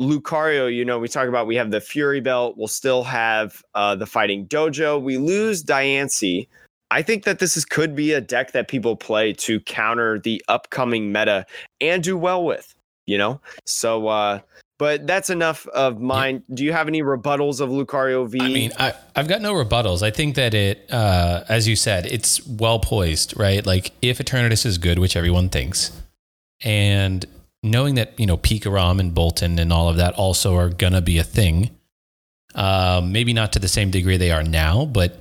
Lucario, 0.00 0.74
you 0.74 0.84
know, 0.84 0.98
we 0.98 1.08
talk 1.08 1.28
about 1.28 1.46
we 1.46 1.56
have 1.56 1.70
the 1.70 1.80
Fury 1.80 2.20
Belt. 2.20 2.56
We'll 2.56 2.68
still 2.68 3.04
have 3.04 3.62
uh, 3.74 3.94
the 3.94 4.06
Fighting 4.06 4.46
Dojo. 4.46 5.00
We 5.00 5.18
lose 5.18 5.62
Diancie. 5.62 6.48
I 6.90 7.02
think 7.02 7.24
that 7.24 7.38
this 7.38 7.56
is 7.56 7.64
could 7.64 7.94
be 7.94 8.12
a 8.12 8.20
deck 8.20 8.52
that 8.52 8.68
people 8.68 8.96
play 8.96 9.32
to 9.34 9.60
counter 9.60 10.18
the 10.18 10.42
upcoming 10.48 11.12
meta 11.12 11.46
and 11.80 12.02
do 12.02 12.16
well 12.16 12.44
with. 12.44 12.74
You 13.06 13.18
know, 13.18 13.40
so 13.66 14.06
uh, 14.08 14.40
but 14.82 15.06
that's 15.06 15.30
enough 15.30 15.68
of 15.68 16.00
mine. 16.00 16.42
Yeah. 16.48 16.54
Do 16.56 16.64
you 16.64 16.72
have 16.72 16.88
any 16.88 17.02
rebuttals 17.02 17.60
of 17.60 17.70
Lucario 17.70 18.28
V? 18.28 18.40
I 18.40 18.48
mean, 18.48 18.72
I, 18.78 18.94
have 19.14 19.28
got 19.28 19.40
no 19.40 19.54
rebuttals. 19.54 20.02
I 20.02 20.10
think 20.10 20.34
that 20.34 20.54
it, 20.54 20.90
uh, 20.90 21.44
as 21.48 21.68
you 21.68 21.76
said, 21.76 22.06
it's 22.06 22.44
well 22.46 22.80
poised, 22.80 23.38
right? 23.38 23.64
Like 23.64 23.92
if 24.02 24.18
Eternatus 24.18 24.66
is 24.66 24.78
good, 24.78 24.98
which 24.98 25.14
everyone 25.14 25.50
thinks, 25.50 25.92
and 26.64 27.24
knowing 27.62 27.94
that 27.94 28.18
you 28.18 28.26
know 28.26 28.36
Pikarom 28.36 29.00
and 29.00 29.14
Boltund 29.14 29.58
and 29.58 29.72
all 29.72 29.88
of 29.88 29.96
that 29.96 30.14
also 30.14 30.56
are 30.56 30.68
gonna 30.68 31.00
be 31.00 31.18
a 31.18 31.24
thing. 31.24 31.70
Um, 32.54 33.12
maybe 33.12 33.32
not 33.32 33.52
to 33.54 33.58
the 33.58 33.68
same 33.68 33.90
degree 33.90 34.16
they 34.16 34.30
are 34.30 34.42
now, 34.42 34.84
but 34.84 35.18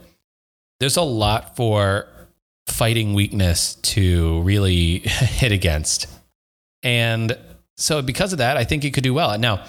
there's 0.80 0.98
a 0.98 1.02
lot 1.02 1.56
for 1.56 2.08
fighting 2.68 3.14
weakness 3.14 3.76
to 3.76 4.42
really 4.42 5.00
hit 5.00 5.52
against. 5.52 6.08
And 6.84 7.38
so 7.78 8.02
because 8.02 8.34
of 8.34 8.40
that, 8.40 8.58
I 8.58 8.64
think 8.64 8.84
it 8.84 8.94
could 8.94 9.04
do 9.04 9.14
well. 9.14 9.38
Now, 9.38 9.66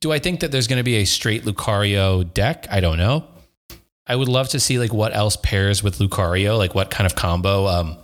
do 0.00 0.12
I 0.12 0.18
think 0.18 0.40
that 0.40 0.52
there's 0.52 0.66
going 0.66 0.78
to 0.78 0.84
be 0.84 0.96
a 0.96 1.04
straight 1.04 1.44
Lucario 1.44 2.32
deck? 2.32 2.66
I 2.70 2.80
don't 2.80 2.98
know. 2.98 3.24
I 4.06 4.16
would 4.16 4.28
love 4.28 4.48
to 4.50 4.60
see 4.60 4.78
like 4.78 4.92
what 4.92 5.14
else 5.14 5.36
pairs 5.36 5.82
with 5.82 5.98
Lucario, 5.98 6.58
like 6.58 6.74
what 6.74 6.90
kind 6.90 7.06
of 7.06 7.14
combo. 7.14 7.66
Um, 7.66 7.96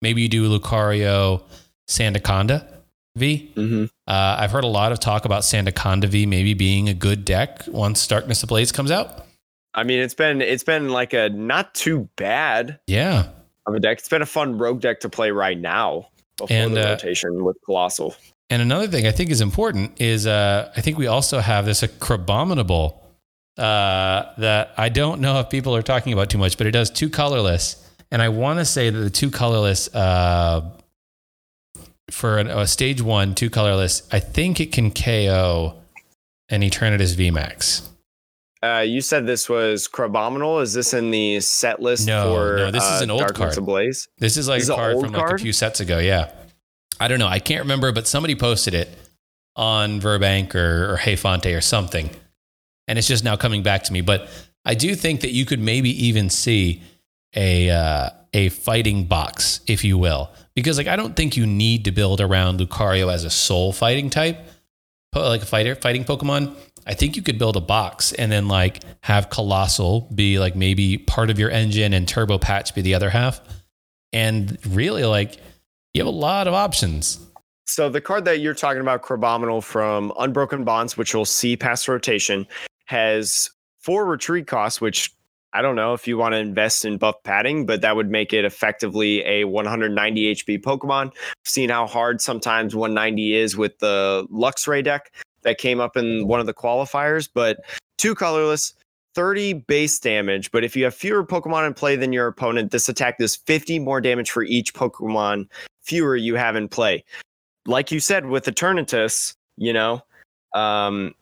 maybe 0.00 0.22
you 0.22 0.28
do 0.28 0.48
Lucario 0.48 1.42
Sandaconda 1.88 2.66
V. 3.16 3.52
Mm-hmm. 3.54 3.84
Uh, 4.06 4.36
I've 4.38 4.50
heard 4.50 4.64
a 4.64 4.68
lot 4.68 4.92
of 4.92 5.00
talk 5.00 5.24
about 5.24 5.42
Sandaconda 5.42 6.06
V 6.06 6.26
maybe 6.26 6.54
being 6.54 6.88
a 6.88 6.94
good 6.94 7.24
deck 7.24 7.62
once 7.68 8.06
Darkness 8.06 8.42
Ablaze 8.42 8.72
comes 8.72 8.90
out. 8.90 9.26
I 9.74 9.84
mean, 9.84 10.00
it's 10.00 10.14
been 10.14 10.40
it's 10.40 10.64
been 10.64 10.88
like 10.90 11.12
a 11.12 11.28
not 11.30 11.74
too 11.74 12.08
bad 12.16 12.78
Yeah. 12.86 13.28
of 13.66 13.74
a 13.74 13.80
deck. 13.80 13.98
It's 13.98 14.08
been 14.08 14.22
a 14.22 14.26
fun 14.26 14.58
rogue 14.58 14.80
deck 14.80 15.00
to 15.00 15.08
play 15.08 15.30
right 15.30 15.58
now 15.58 16.08
before 16.36 16.56
And, 16.56 16.76
the 16.76 16.86
uh, 16.88 16.90
rotation 16.92 17.44
with 17.44 17.56
Coalossal. 17.64 18.14
And 18.50 18.60
another 18.60 18.86
thing 18.86 19.06
I 19.06 19.12
think 19.12 19.30
is 19.30 19.40
important 19.40 19.98
is 20.00 20.26
uh, 20.26 20.70
I 20.76 20.80
think 20.80 20.98
we 20.98 21.06
also 21.06 21.38
have 21.40 21.64
this 21.64 21.82
Acrobominable 21.82 23.02
uh, 23.58 24.24
that 24.38 24.72
I 24.76 24.88
don't 24.88 25.20
know 25.20 25.38
if 25.40 25.48
people 25.50 25.74
are 25.76 25.82
talking 25.82 26.12
about 26.12 26.28
too 26.30 26.38
much, 26.38 26.58
but 26.58 26.66
it 26.66 26.70
does 26.72 26.90
two 26.90 27.08
colorless. 27.08 27.76
And 28.10 28.20
I 28.20 28.28
want 28.28 28.58
to 28.58 28.64
say 28.66 28.90
that 28.90 28.98
the 28.98 29.10
two 29.10 29.30
colorless 29.30 29.94
uh, 29.94 30.70
for 32.12 32.38
an, 32.38 32.48
a 32.48 32.66
stage 32.66 33.02
one, 33.02 33.34
two 33.34 33.50
colorless, 33.50 34.06
I 34.12 34.20
think 34.20 34.60
it 34.60 34.72
can 34.72 34.90
KO 34.90 35.78
an 36.48 36.60
Eternatus 36.60 37.14
VMAX. 37.16 37.88
Uh, 38.62 38.84
you 38.86 39.00
said 39.00 39.26
this 39.26 39.48
was 39.48 39.88
Crabominable. 39.88 40.62
Is 40.62 40.72
this 40.72 40.94
in 40.94 41.10
the 41.10 41.40
set 41.40 41.82
list 41.82 42.06
No, 42.06 42.34
for 42.34 42.56
no, 42.56 42.70
this 42.70 42.84
is 42.84 43.00
uh, 43.00 43.04
an 43.04 43.10
old 43.10 43.20
Darkness 43.20 43.54
card. 43.54 43.58
Ablaze? 43.58 44.08
This 44.18 44.36
is 44.36 44.46
like 44.46 44.58
This 44.58 44.64
is 44.64 44.70
a 44.70 44.74
card 44.74 45.00
from 45.00 45.12
like 45.12 45.32
a 45.32 45.38
few 45.38 45.52
sets 45.52 45.80
ago. 45.80 45.98
Yeah. 45.98 46.30
I 47.00 47.08
don't 47.08 47.18
know. 47.18 47.26
I 47.26 47.40
can't 47.40 47.62
remember, 47.62 47.90
but 47.90 48.06
somebody 48.06 48.36
posted 48.36 48.74
it 48.74 48.88
on 49.56 50.00
Verbank 50.00 50.54
or, 50.54 50.92
or 50.92 50.96
Hey 50.98 51.16
Fonte 51.16 51.46
or 51.46 51.60
something. 51.60 52.10
And 52.86 52.98
it's 52.98 53.08
just 53.08 53.24
now 53.24 53.34
coming 53.36 53.64
back 53.64 53.84
to 53.84 53.92
me. 53.92 54.00
But 54.00 54.28
I 54.64 54.74
do 54.74 54.94
think 54.94 55.22
that 55.22 55.32
you 55.32 55.44
could 55.44 55.60
maybe 55.60 56.06
even 56.06 56.30
see 56.30 56.82
a, 57.34 57.70
uh, 57.70 58.10
a 58.32 58.50
fighting 58.50 59.06
box, 59.06 59.60
if 59.66 59.82
you 59.82 59.98
will. 59.98 60.30
Because 60.54 60.78
like 60.78 60.86
I 60.86 60.96
don't 60.96 61.16
think 61.16 61.36
you 61.36 61.46
need 61.46 61.84
to 61.86 61.92
build 61.92 62.20
around 62.20 62.60
Lucario 62.60 63.12
as 63.12 63.24
a 63.24 63.30
soul 63.30 63.72
fighting 63.72 64.10
type, 64.10 64.38
like 65.14 65.42
a 65.42 65.46
fighter 65.46 65.74
fighting 65.74 66.04
Pokemon. 66.04 66.54
I 66.86 66.94
think 66.94 67.16
you 67.16 67.22
could 67.22 67.38
build 67.38 67.56
a 67.56 67.60
box 67.60 68.12
and 68.12 68.30
then 68.30 68.48
like 68.48 68.80
have 69.02 69.30
Coalossal 69.30 70.08
be 70.14 70.38
like 70.38 70.56
maybe 70.56 70.98
part 70.98 71.30
of 71.30 71.38
your 71.38 71.50
engine 71.50 71.92
and 71.92 72.08
Turbo 72.08 72.38
Patch 72.38 72.74
be 72.74 72.82
the 72.82 72.94
other 72.94 73.10
half. 73.10 73.40
And 74.12 74.58
really 74.66 75.04
like 75.04 75.38
you 75.94 76.00
have 76.00 76.12
a 76.12 76.16
lot 76.16 76.48
of 76.48 76.54
options. 76.54 77.24
So 77.66 77.88
the 77.88 78.00
card 78.00 78.24
that 78.24 78.40
you're 78.40 78.54
talking 78.54 78.80
about, 78.80 79.02
Crabominable 79.02 79.62
from 79.62 80.12
Unbroken 80.18 80.64
Bonds, 80.64 80.98
which 80.98 81.14
you'll 81.14 81.24
see 81.24 81.56
past 81.56 81.88
rotation, 81.88 82.46
has 82.86 83.48
four 83.80 84.04
retreat 84.04 84.46
costs, 84.46 84.80
which 84.80 85.14
I 85.52 85.62
don't 85.62 85.76
know 85.76 85.92
if 85.92 86.08
you 86.08 86.16
want 86.16 86.32
to 86.32 86.38
invest 86.38 86.84
in 86.84 86.96
buff 86.96 87.22
padding, 87.24 87.66
but 87.66 87.82
that 87.82 87.94
would 87.94 88.10
make 88.10 88.32
it 88.32 88.44
effectively 88.44 89.22
a 89.24 89.44
190 89.44 90.34
HP 90.34 90.62
Pokemon. 90.62 91.08
I've 91.08 91.14
seen 91.44 91.68
how 91.68 91.86
hard 91.86 92.20
sometimes 92.20 92.74
190 92.74 93.34
is 93.34 93.56
with 93.56 93.78
the 93.78 94.26
Luxray 94.32 94.82
deck 94.82 95.12
that 95.42 95.58
came 95.58 95.80
up 95.80 95.96
in 95.96 96.26
one 96.26 96.40
of 96.40 96.46
the 96.46 96.54
qualifiers, 96.54 97.28
but 97.32 97.58
two 97.98 98.14
colorless. 98.14 98.74
30 99.14 99.52
base 99.52 99.98
damage, 99.98 100.50
but 100.52 100.64
if 100.64 100.74
you 100.74 100.84
have 100.84 100.94
fewer 100.94 101.22
Pokemon 101.22 101.66
in 101.66 101.74
play 101.74 101.96
than 101.96 102.14
your 102.14 102.28
opponent, 102.28 102.70
this 102.70 102.88
attack 102.88 103.18
does 103.18 103.36
50 103.36 103.78
more 103.78 104.00
damage 104.00 104.30
for 104.30 104.42
each 104.42 104.72
Pokemon 104.72 105.48
fewer 105.82 106.16
you 106.16 106.34
have 106.36 106.56
in 106.56 106.66
play. 106.66 107.04
Like 107.66 107.92
you 107.92 108.00
said 108.00 108.24
with 108.24 108.46
Eternatus, 108.46 109.34
you 109.58 109.74
know, 109.74 110.00
um, 110.54 111.14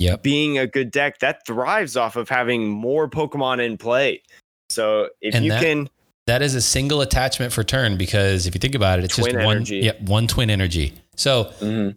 Yep. 0.00 0.22
being 0.22 0.58
a 0.58 0.66
good 0.66 0.90
deck 0.90 1.18
that 1.20 1.46
thrives 1.46 1.96
off 1.96 2.16
of 2.16 2.28
having 2.28 2.68
more 2.68 3.08
Pokemon 3.08 3.64
in 3.64 3.76
play. 3.76 4.22
So 4.70 5.10
if 5.20 5.34
And 5.34 5.44
you 5.44 5.50
that- 5.52 5.62
can, 5.62 5.88
That 6.26 6.42
is 6.42 6.54
a 6.54 6.60
single 6.60 7.00
attachment 7.00 7.52
for 7.52 7.64
turn 7.64 7.96
because 7.96 8.46
if 8.46 8.54
you 8.54 8.60
think 8.60 8.74
about 8.74 8.98
it, 8.98 9.04
it's 9.04 9.16
just 9.16 9.34
one 9.34 9.64
yep, 9.66 10.00
one 10.02 10.26
twin 10.26 10.48
energy. 10.48 10.94
So 11.16 11.52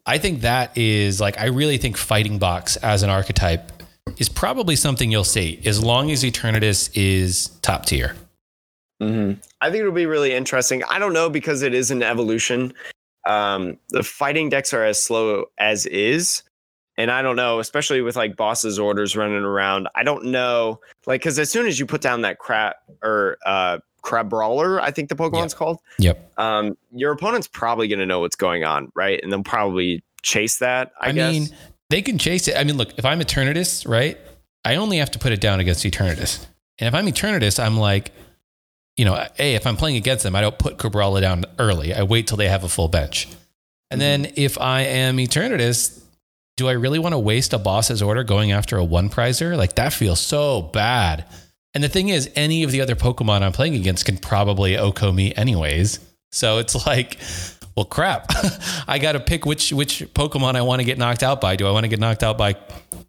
I 0.06 0.18
think 0.18 0.42
that 0.42 0.78
is 0.78 1.22
like 1.22 1.40
I 1.40 1.46
really 1.46 1.78
think 1.78 1.98
fighting 1.98 2.40
box 2.40 2.76
as 2.78 3.04
an 3.04 3.10
archetype 3.10 3.72
is 4.18 4.28
probably 4.30 4.76
something 4.76 5.12
you'll 5.12 5.24
see 5.24 5.62
as 5.66 5.82
long 5.84 6.12
as 6.12 6.24
Eternatus 6.24 6.90
is 6.96 7.48
top 7.62 7.86
tier. 7.86 8.16
I 9.02 9.06
think 9.70 9.76
it'll 9.76 9.92
be 9.92 10.06
really 10.06 10.34
interesting. 10.34 10.84
I 10.90 10.98
don't 10.98 11.14
know 11.14 11.30
because 11.30 11.62
it 11.62 11.74
is 11.74 11.92
an 11.92 12.02
evolution. 12.02 12.74
Um, 13.28 13.78
the 13.90 14.02
fighting 14.04 14.50
decks 14.50 14.74
are 14.74 14.84
as 14.84 15.02
slow 15.02 15.46
as 15.58 15.86
is. 15.86 16.44
And 16.98 17.10
I 17.10 17.22
don't 17.22 17.36
know, 17.36 17.60
especially 17.60 18.02
with 18.02 18.16
like 18.16 18.36
bosses 18.36 18.78
orders 18.78 19.16
running 19.16 19.44
around. 19.44 19.88
I 19.96 20.04
don't 20.04 20.26
know, 20.26 20.80
like, 21.08 21.22
because 21.22 21.40
as 21.40 21.52
soon 21.52 21.66
as 21.66 21.80
you 21.80 21.86
put 21.86 22.02
down 22.02 22.22
that 22.22 22.38
crab 22.38 22.76
or 23.02 23.38
uh, 23.46 23.80
Crabrawler, 24.04 24.80
I 24.80 24.92
think 24.92 25.10
the 25.10 25.16
Pokemon's 25.16 25.54
called, 25.54 25.80
Yep. 25.98 26.34
um, 26.38 26.78
your 26.92 27.12
opponent's 27.12 27.48
probably 27.48 27.88
going 27.88 28.00
to 28.00 28.06
know 28.06 28.20
what's 28.20 28.36
going 28.36 28.64
on, 28.64 28.92
right? 28.96 29.20
And 29.24 29.32
they'll 29.32 29.44
probably 29.44 30.04
chase 30.22 30.60
that. 30.60 30.92
I, 31.00 31.10
I, 31.10 31.12
mean, 31.14 31.48
they 31.90 32.02
can 32.02 32.18
chase 32.18 32.48
it. 32.48 32.56
I 32.58 32.64
mean, 32.64 32.78
look, 32.78 32.94
if 32.98 33.06
I'm 33.06 33.20
Eternatus, 33.20 33.88
right? 33.88 34.18
I 34.66 34.76
only 34.76 34.98
have 34.98 35.12
to 35.12 35.20
put 35.20 35.32
it 35.32 35.42
down 35.42 35.60
against 35.60 35.84
Eternatus. 35.84 36.46
And 36.80 36.88
if 36.88 36.94
I'm 36.94 37.08
Eternatus, 37.08 37.64
I'm 37.64 37.78
like, 37.78 38.12
you 38.98 39.06
know, 39.06 39.26
hey, 39.36 39.56
if 39.56 39.66
I'm 39.66 39.78
playing 39.78 39.98
against 39.98 40.24
them, 40.24 40.36
I 40.36 40.42
don't 40.42 40.58
put 40.60 40.78
Crabrawler 40.78 41.22
down 41.22 41.46
early. 41.58 41.94
I 41.94 42.04
wait 42.04 42.28
till 42.28 42.38
they 42.38 42.48
have 42.50 42.64
a 42.64 42.70
full 42.70 42.88
bench. 42.88 43.28
And 43.90 44.00
then 44.00 44.32
if 44.36 44.60
I 44.60 44.82
am 44.82 45.18
Eternatus, 45.18 46.03
do 46.58 46.68
I 46.68 46.74
really 46.74 47.00
want 47.00 47.14
to 47.14 47.20
waste 47.20 47.54
a 47.54 47.58
boss's 47.58 48.02
order 48.02 48.24
going 48.24 48.52
after 48.52 48.78
a 48.78 48.84
one 48.84 49.10
prizer? 49.10 49.58
Like 49.58 49.76
that 49.76 49.94
feels 49.94 50.20
so 50.20 50.62
bad. 50.62 51.26
And 51.74 51.84
the 51.84 51.90
thing 51.90 52.10
is, 52.10 52.30
any 52.36 52.64
of 52.64 52.72
the 52.72 52.82
other 52.82 52.96
Pokemon 52.96 53.42
I'm 53.42 53.52
playing 53.52 53.76
against 53.76 54.06
can 54.06 54.18
probably 54.18 54.74
OHKO 54.74 55.14
me 55.14 55.34
anyways. 55.34 56.00
So 56.32 56.60
it's 56.60 56.86
like, 56.86 57.18
well, 57.76 57.86
crap. 57.86 58.28
I 58.88 59.00
got 59.00 59.14
to 59.14 59.20
pick 59.20 59.46
which 59.46 59.74
which 59.74 60.00
Pokemon 60.14 60.56
I 60.56 60.62
want 60.62 60.82
to 60.82 60.86
get 60.86 60.98
knocked 60.98 61.24
out 61.24 61.42
by. 61.42 61.56
Do 61.56 61.68
I 61.68 61.72
want 61.72 61.86
to 61.86 61.88
get 61.88 62.00
knocked 62.00 62.24
out 62.24 62.38
by, 62.38 62.56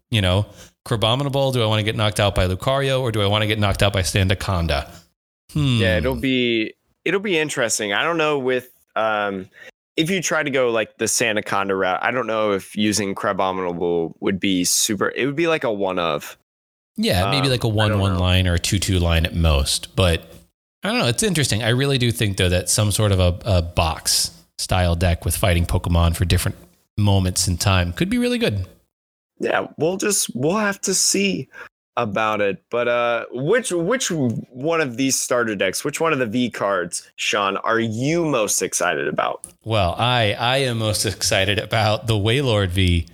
you 0.09 0.21
know, 0.21 0.47
Crabominable? 0.87 1.53
Do 1.53 1.63
I 1.63 1.67
want 1.67 1.79
to 1.79 1.83
get 1.83 1.95
knocked 1.95 2.19
out 2.19 2.35
by 2.35 2.47
Lucario, 2.47 3.01
or 3.01 3.11
do 3.11 3.21
I 3.21 3.27
want 3.27 3.41
to 3.43 3.47
get 3.47 3.59
knocked 3.59 3.83
out 3.83 3.93
by 3.93 4.01
Sandaconda? 4.01 4.89
Hmm. 5.51 5.77
Yeah, 5.77 5.97
it'll 5.97 6.15
be 6.15 6.73
it'll 7.03 7.19
be 7.19 7.37
interesting. 7.37 7.93
I 7.93 8.03
don't 8.03 8.17
know 8.17 8.39
with 8.39 8.69
um 8.95 9.49
if 9.97 10.09
you 10.09 10.21
try 10.21 10.43
to 10.43 10.49
go 10.49 10.69
like 10.69 10.97
the 10.97 11.05
Sandaconda 11.05 11.77
route, 11.77 11.99
I 12.03 12.11
don't 12.11 12.27
know 12.27 12.51
if 12.51 12.75
using 12.75 13.15
Crabominable 13.15 14.13
would 14.19 14.39
be 14.39 14.63
super. 14.63 15.09
It 15.15 15.25
would 15.25 15.35
be 15.35 15.47
like 15.47 15.63
a 15.63 15.71
one 15.71 15.99
of. 15.99 16.37
Yeah, 16.97 17.29
maybe 17.29 17.47
Um, 17.47 17.51
like 17.51 17.63
a 17.63 17.67
one 17.67 17.99
one 17.99 18.13
know. 18.13 18.19
line 18.19 18.47
or 18.47 18.55
a 18.55 18.59
two 18.59 18.79
two 18.79 18.99
line 18.99 19.25
at 19.25 19.35
most. 19.35 19.95
But 19.95 20.21
I 20.83 20.89
don't 20.89 20.99
know. 20.99 21.07
It's 21.07 21.23
interesting. 21.23 21.63
I 21.63 21.69
really 21.69 21.97
do 21.97 22.11
think 22.11 22.37
though 22.37 22.49
that 22.49 22.69
some 22.69 22.91
sort 22.91 23.11
of 23.11 23.19
a, 23.19 23.39
a 23.45 23.61
box 23.61 24.31
style 24.57 24.95
deck 24.95 25.25
with 25.25 25.35
fighting 25.35 25.65
Pokemon 25.65 26.15
for 26.15 26.25
different 26.25 26.57
moments 26.97 27.47
in 27.47 27.57
time 27.57 27.91
could 27.91 28.09
be 28.09 28.17
really 28.17 28.37
good. 28.37 28.65
Yeah, 29.39 29.67
we'll 29.77 29.97
just 29.97 30.33
we'll 30.33 30.57
have 30.57 30.79
to 30.81 30.93
see 30.93 31.49
about 31.97 32.41
it. 32.41 32.63
But 32.69 32.87
uh 32.87 33.25
which 33.31 33.71
which 33.71 34.09
one 34.09 34.81
of 34.81 34.97
these 34.97 35.17
starter 35.17 35.55
decks, 35.55 35.83
which 35.83 35.99
one 35.99 36.13
of 36.13 36.19
the 36.19 36.25
V 36.25 36.49
cards, 36.49 37.09
Sean, 37.15 37.57
are 37.57 37.79
you 37.79 38.25
most 38.25 38.61
excited 38.61 39.07
about? 39.07 39.45
Well, 39.63 39.95
I 39.97 40.33
I 40.33 40.57
am 40.57 40.79
most 40.79 41.05
excited 41.05 41.59
about 41.59 42.07
the 42.07 42.15
Wailord 42.15 42.69
V, 42.69 43.07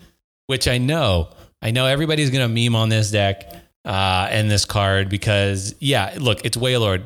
which 0.47 0.67
I 0.67 0.77
know 0.77 1.29
I 1.61 1.71
know 1.71 1.85
everybody's 1.85 2.29
gonna 2.29 2.49
meme 2.49 2.75
on 2.75 2.89
this 2.89 3.11
deck 3.11 3.53
uh, 3.85 4.27
and 4.29 4.49
this 4.49 4.65
card 4.65 5.09
because 5.09 5.75
yeah, 5.79 6.15
look, 6.19 6.43
it's 6.45 6.57
Wailord. 6.57 7.03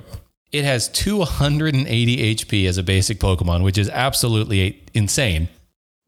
It 0.52 0.64
has 0.64 0.88
280 0.90 2.36
HP 2.36 2.68
as 2.68 2.78
a 2.78 2.84
basic 2.84 3.20
Pokemon, 3.20 3.64
which 3.64 3.78
is 3.78 3.90
absolutely 3.90 4.82
insane. 4.94 5.50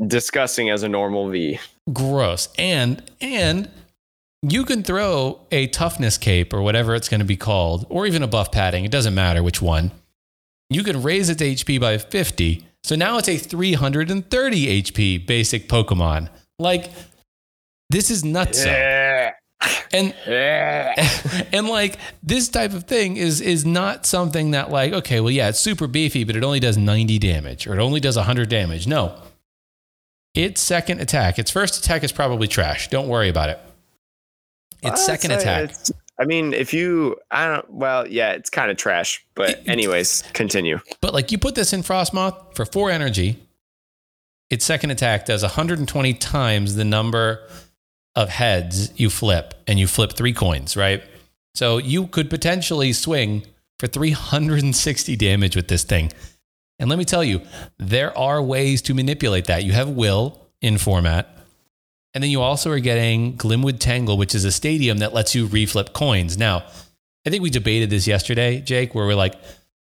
Disgusting 0.06 0.70
as 0.70 0.84
a 0.84 0.90
normal 0.90 1.28
V. 1.30 1.60
gross 1.92 2.50
and 2.58 3.04
and 3.20 3.70
you 4.44 4.64
can 4.66 4.84
throw 4.84 5.40
a 5.52 5.68
toughness 5.68 6.18
cape 6.18 6.54
or 6.54 6.62
whatever 6.62 6.94
it's 6.96 7.10
going 7.10 7.20
to 7.20 7.26
be 7.26 7.38
called 7.38 7.86
or 7.90 8.06
even 8.06 8.22
a 8.24 8.28
buff 8.28 8.52
padding 8.52 8.86
it 8.86 8.92
doesn't 8.92 9.16
matter 9.16 9.42
which 9.42 9.62
one. 9.62 9.92
You 10.70 10.84
can 10.84 11.02
raise 11.02 11.30
its 11.30 11.42
hp 11.42 11.80
by 11.80 11.98
50 11.98 12.66
so 12.84 12.96
now 12.96 13.18
it's 13.18 13.28
a 13.30 13.38
330 13.38 14.82
hp 14.84 15.26
basic 15.26 15.68
pokemon. 15.68 16.30
Like 16.60 16.92
this 17.90 18.12
is 18.12 18.24
nuts 18.24 18.64
Yeah. 18.64 19.34
and 19.92 20.14
and 21.54 21.68
like 21.68 21.98
this 22.22 22.48
type 22.50 22.74
of 22.74 22.84
thing 22.84 23.18
is 23.18 23.42
is 23.42 23.66
not 23.66 24.06
something 24.06 24.52
that 24.52 24.70
like 24.70 24.94
okay 24.94 25.20
well 25.20 25.32
yeah 25.32 25.50
it's 25.50 25.60
super 25.60 25.88
beefy 25.88 26.24
but 26.24 26.36
it 26.36 26.44
only 26.44 26.60
does 26.60 26.78
90 26.78 27.18
damage 27.18 27.66
or 27.66 27.74
it 27.74 27.80
only 27.82 28.00
does 28.00 28.16
100 28.18 28.50
damage. 28.50 28.86
No. 28.88 29.20
Its 30.36 30.62
second 30.62 31.02
attack 31.02 31.40
its 31.40 31.50
first 31.50 31.80
attack 31.80 32.04
is 32.04 32.12
probably 32.12 32.48
trash. 32.48 32.90
Don't 32.90 33.08
worry 33.08 33.30
about 33.30 33.50
it 33.50 33.60
its 34.84 34.92
Well, 34.92 34.98
second 34.98 35.32
attack 35.32 35.64
it's- 35.66 35.92
I 36.20 36.26
mean, 36.26 36.52
if 36.54 36.74
you, 36.74 37.16
I 37.30 37.46
don't. 37.48 37.70
Well, 37.72 38.08
yeah, 38.08 38.32
it's 38.32 38.50
kind 38.50 38.72
of 38.72 38.78
trash. 38.78 39.24
But 39.36 39.62
anyways, 39.68 40.24
continue. 40.34 40.80
but 41.00 41.14
like 41.14 41.32
you 41.32 41.38
put 41.38 41.54
this 41.56 41.74
in 41.74 41.84
Frosmoth 41.84 42.56
for 42.56 42.66
4 42.66 42.90
energy 42.92 43.38
its 44.50 44.64
second 44.66 44.92
attack 44.92 45.26
does 45.26 45.44
120 45.44 46.14
times 46.14 46.76
the 46.76 46.86
number 46.86 47.46
of 48.16 48.30
heads 48.30 48.92
you 48.96 49.10
flip 49.10 49.54
and 49.68 49.78
you 49.78 49.86
flip 49.88 50.14
3 50.14 50.32
coins 50.32 50.78
right 50.78 51.04
so 51.54 51.78
you 51.78 52.08
could 52.08 52.30
potentially 52.30 52.94
swing 52.94 53.44
for 53.78 53.88
360 53.88 55.16
damage 55.18 55.56
with 55.56 55.68
this 55.68 55.84
thing 55.84 56.12
And 56.80 56.90
let 56.90 56.98
me 56.98 57.06
tell 57.06 57.24
you, 57.26 57.42
there 57.78 58.18
are 58.18 58.42
ways 58.42 58.82
to 58.84 58.94
manipulate 58.94 59.46
that. 59.48 59.64
You 59.66 59.72
have 59.74 59.90
will 59.90 60.40
in 60.62 60.78
format. 60.78 61.28
And 62.18 62.24
then 62.24 62.32
you 62.32 62.42
also 62.42 62.72
are 62.72 62.80
getting 62.80 63.38
Glimwood 63.38 63.78
Tangle, 63.78 64.18
which 64.18 64.34
is 64.34 64.44
a 64.44 64.52
stadium 64.52 64.98
that 64.98 65.14
lets 65.14 65.36
you 65.36 65.48
reflip 65.48 65.94
coins. 65.94 66.36
Now, 66.36 66.64
I 67.28 67.30
think 67.30 67.44
we 67.44 67.52
debated 67.52 67.92
this 67.92 68.08
yesterday, 68.08 68.60
Jake, 68.60 68.96
where 68.96 69.06
we're 69.06 69.14
like, 69.14 69.36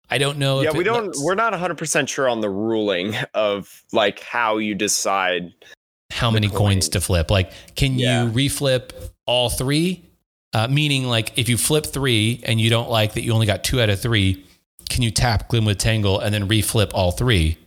I 0.09 0.17
don't 0.17 0.39
know. 0.39 0.61
Yeah, 0.61 0.71
we 0.71 0.84
don't. 0.84 1.05
Lets, 1.05 1.23
we're 1.23 1.36
not 1.36 1.51
100 1.51 1.78
percent 1.78 2.09
sure 2.09 2.28
on 2.28 2.41
the 2.41 2.49
ruling 2.49 3.13
of 3.36 3.84
like 3.93 4.21
how 4.21 4.57
you 4.57 4.73
decide 4.73 5.53
how 6.11 6.32
many 6.32 6.47
coins. 6.47 6.57
coins 6.57 6.89
to 6.89 7.01
flip. 7.01 7.30
Like, 7.30 7.51
can 7.76 7.99
yeah. 7.99 8.23
you 8.23 8.32
reflip 8.32 8.89
all 9.28 9.51
three? 9.51 10.03
Uh, 10.51 10.67
meaning, 10.67 11.03
like, 11.05 11.38
if 11.38 11.47
you 11.47 11.57
flip 11.57 11.86
three 11.86 12.41
and 12.47 12.59
you 12.59 12.71
don't 12.71 12.89
like 12.89 13.13
that, 13.13 13.21
you 13.21 13.34
only 13.34 13.45
got 13.45 13.63
two 13.63 13.80
out 13.80 13.91
of 13.91 14.01
three. 14.01 14.43
Can 14.89 15.03
you 15.03 15.11
tap 15.11 15.47
Glimwood 15.47 15.78
Tangle 15.78 16.19
and 16.21 16.34
then 16.34 16.47
reflip 16.47 16.89
all 16.95 17.11
three? 17.11 17.59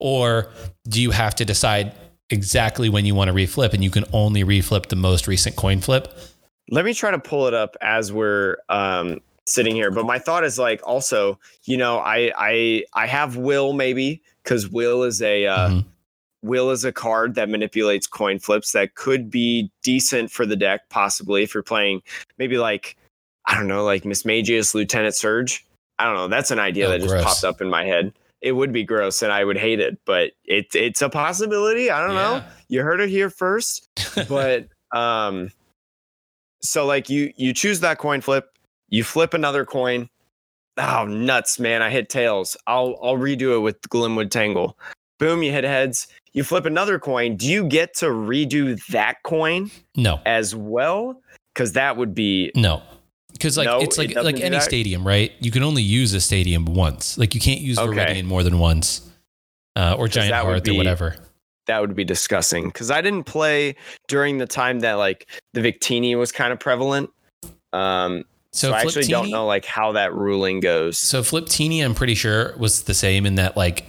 Or 0.00 0.50
do 0.88 1.00
you 1.00 1.12
have 1.12 1.36
to 1.36 1.44
decide 1.44 1.94
exactly 2.30 2.88
when 2.88 3.04
you 3.04 3.14
want 3.14 3.28
to 3.28 3.34
reflip 3.34 3.72
and 3.72 3.84
you 3.84 3.90
can 3.90 4.04
only 4.12 4.44
reflip 4.44 4.86
the 4.86 4.96
most 4.96 5.26
recent 5.26 5.56
coin 5.56 5.80
flip? 5.80 6.16
Let 6.70 6.84
me 6.84 6.94
try 6.94 7.10
to 7.10 7.18
pull 7.18 7.46
it 7.46 7.54
up 7.54 7.76
as 7.80 8.12
we're 8.12 8.56
um, 8.68 9.20
sitting 9.46 9.74
here. 9.74 9.90
But 9.90 10.06
my 10.06 10.18
thought 10.18 10.44
is 10.44 10.58
like 10.58 10.80
also, 10.84 11.38
you 11.64 11.76
know, 11.76 11.98
I 11.98 12.32
I 12.36 12.84
I 12.94 13.06
have 13.06 13.36
will 13.36 13.72
maybe 13.72 14.22
because 14.42 14.68
will 14.68 15.02
is 15.02 15.20
a 15.20 15.46
uh, 15.46 15.68
mm-hmm. 15.68 16.48
will 16.48 16.70
is 16.70 16.84
a 16.84 16.92
card 16.92 17.34
that 17.34 17.48
manipulates 17.48 18.06
coin 18.06 18.38
flips 18.38 18.72
that 18.72 18.94
could 18.94 19.30
be 19.30 19.70
decent 19.82 20.30
for 20.30 20.46
the 20.46 20.56
deck 20.56 20.88
possibly 20.88 21.42
if 21.42 21.54
you're 21.54 21.62
playing 21.62 22.02
maybe 22.38 22.56
like 22.56 22.96
I 23.46 23.54
don't 23.54 23.68
know 23.68 23.84
like 23.84 24.04
Mismagius 24.04 24.74
Lieutenant 24.74 25.14
Surge. 25.14 25.66
I 25.98 26.04
don't 26.04 26.14
know. 26.14 26.28
That's 26.28 26.50
an 26.50 26.58
idea 26.58 26.86
oh, 26.86 26.90
that 26.90 27.00
just 27.02 27.24
popped 27.24 27.44
up 27.44 27.60
in 27.60 27.68
my 27.68 27.84
head. 27.84 28.14
It 28.42 28.52
would 28.52 28.72
be 28.72 28.84
gross 28.84 29.22
and 29.22 29.32
I 29.32 29.44
would 29.44 29.58
hate 29.58 29.80
it, 29.80 29.98
but 30.04 30.32
it 30.44 30.74
it's 30.74 31.02
a 31.02 31.08
possibility. 31.08 31.90
I 31.90 32.00
don't 32.00 32.16
yeah. 32.16 32.22
know. 32.22 32.44
You 32.68 32.82
heard 32.82 33.00
it 33.00 33.10
here 33.10 33.30
first. 33.30 33.88
but 34.28 34.68
um 34.92 35.50
so 36.62 36.86
like 36.86 37.10
you 37.10 37.32
you 37.36 37.52
choose 37.52 37.80
that 37.80 37.98
coin 37.98 38.20
flip 38.20 38.50
you 38.90 39.04
flip 39.04 39.34
another 39.34 39.64
coin. 39.64 40.10
Oh, 40.76 41.04
nuts, 41.06 41.58
man. 41.58 41.82
I 41.82 41.90
hit 41.90 42.08
tails. 42.08 42.56
I'll 42.66 42.98
I'll 43.02 43.16
redo 43.16 43.54
it 43.56 43.60
with 43.60 43.80
Glimwood 43.82 44.30
Tangle. 44.30 44.76
Boom, 45.18 45.42
you 45.42 45.52
hit 45.52 45.64
heads. 45.64 46.08
You 46.32 46.44
flip 46.44 46.64
another 46.64 46.98
coin. 46.98 47.36
Do 47.36 47.48
you 47.48 47.66
get 47.66 47.94
to 47.96 48.06
redo 48.06 48.84
that 48.86 49.22
coin? 49.22 49.70
No. 49.96 50.20
As 50.26 50.54
well? 50.54 51.20
Because 51.54 51.72
that 51.72 51.96
would 51.96 52.14
be 52.14 52.50
no. 52.54 52.82
Because 53.40 53.56
like 53.56 53.64
no, 53.64 53.80
it's 53.80 53.96
like 53.96 54.10
it 54.10 54.22
like 54.22 54.38
any 54.38 54.50
that? 54.50 54.62
stadium, 54.62 55.06
right? 55.06 55.32
You 55.40 55.50
can 55.50 55.62
only 55.62 55.82
use 55.82 56.12
a 56.12 56.20
stadium 56.20 56.66
once. 56.66 57.16
Like 57.16 57.34
you 57.34 57.40
can't 57.40 57.60
use 57.60 57.78
okay. 57.78 58.20
More 58.20 58.42
than 58.42 58.58
once, 58.58 59.10
uh, 59.76 59.96
or 59.98 60.08
Giant 60.08 60.34
Hearth 60.34 60.64
be, 60.64 60.72
or 60.72 60.76
whatever. 60.76 61.16
That 61.66 61.80
would 61.80 61.96
be 61.96 62.04
disgusting. 62.04 62.66
Because 62.66 62.90
I 62.90 63.00
didn't 63.00 63.24
play 63.24 63.76
during 64.08 64.36
the 64.36 64.46
time 64.46 64.80
that 64.80 64.94
like 64.94 65.26
the 65.54 65.62
Victini 65.62 66.18
was 66.18 66.32
kind 66.32 66.52
of 66.52 66.60
prevalent. 66.60 67.08
Um, 67.72 68.24
so, 68.52 68.68
so 68.68 68.74
I 68.74 68.80
actually 68.80 69.06
don't 69.06 69.30
know 69.30 69.46
like 69.46 69.64
how 69.64 69.92
that 69.92 70.14
ruling 70.14 70.60
goes. 70.60 70.98
So 70.98 71.22
Fliptini, 71.22 71.82
I'm 71.82 71.94
pretty 71.94 72.14
sure 72.14 72.54
was 72.58 72.82
the 72.82 72.94
same 72.94 73.24
in 73.24 73.36
that 73.36 73.56
like 73.56 73.86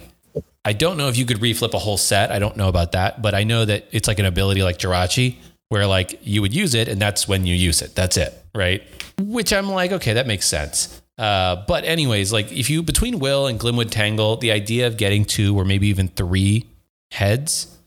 I 0.64 0.72
don't 0.72 0.96
know 0.96 1.08
if 1.08 1.18
you 1.18 1.26
could 1.26 1.38
reflip 1.38 1.74
a 1.74 1.78
whole 1.78 1.98
set. 1.98 2.30
I 2.30 2.38
don't 2.38 2.56
know 2.56 2.68
about 2.68 2.92
that, 2.92 3.20
but 3.20 3.34
I 3.34 3.44
know 3.44 3.66
that 3.66 3.86
it's 3.90 4.08
like 4.08 4.18
an 4.18 4.26
ability 4.26 4.62
like 4.62 4.78
Jirachi 4.78 5.36
where 5.68 5.86
like 5.86 6.20
you 6.22 6.40
would 6.40 6.54
use 6.54 6.74
it 6.74 6.88
and 6.88 7.02
that's 7.02 7.28
when 7.28 7.44
you 7.44 7.54
use 7.54 7.82
it. 7.82 7.94
That's 7.94 8.16
it, 8.16 8.41
right? 8.54 8.82
Which 9.18 9.52
I'm 9.52 9.68
like, 9.70 9.92
okay, 9.92 10.14
that 10.14 10.26
makes 10.26 10.46
sense. 10.46 11.00
Uh, 11.18 11.64
but 11.66 11.84
anyways, 11.84 12.32
like 12.32 12.50
if 12.52 12.70
you 12.70 12.82
between 12.82 13.18
Will 13.18 13.46
and 13.46 13.58
Glimwood 13.60 13.90
Tangle, 13.90 14.36
the 14.36 14.50
idea 14.52 14.86
of 14.86 14.96
getting 14.96 15.24
two 15.24 15.56
or 15.56 15.64
maybe 15.64 15.88
even 15.88 16.08
three 16.08 16.66
heads, 17.10 17.78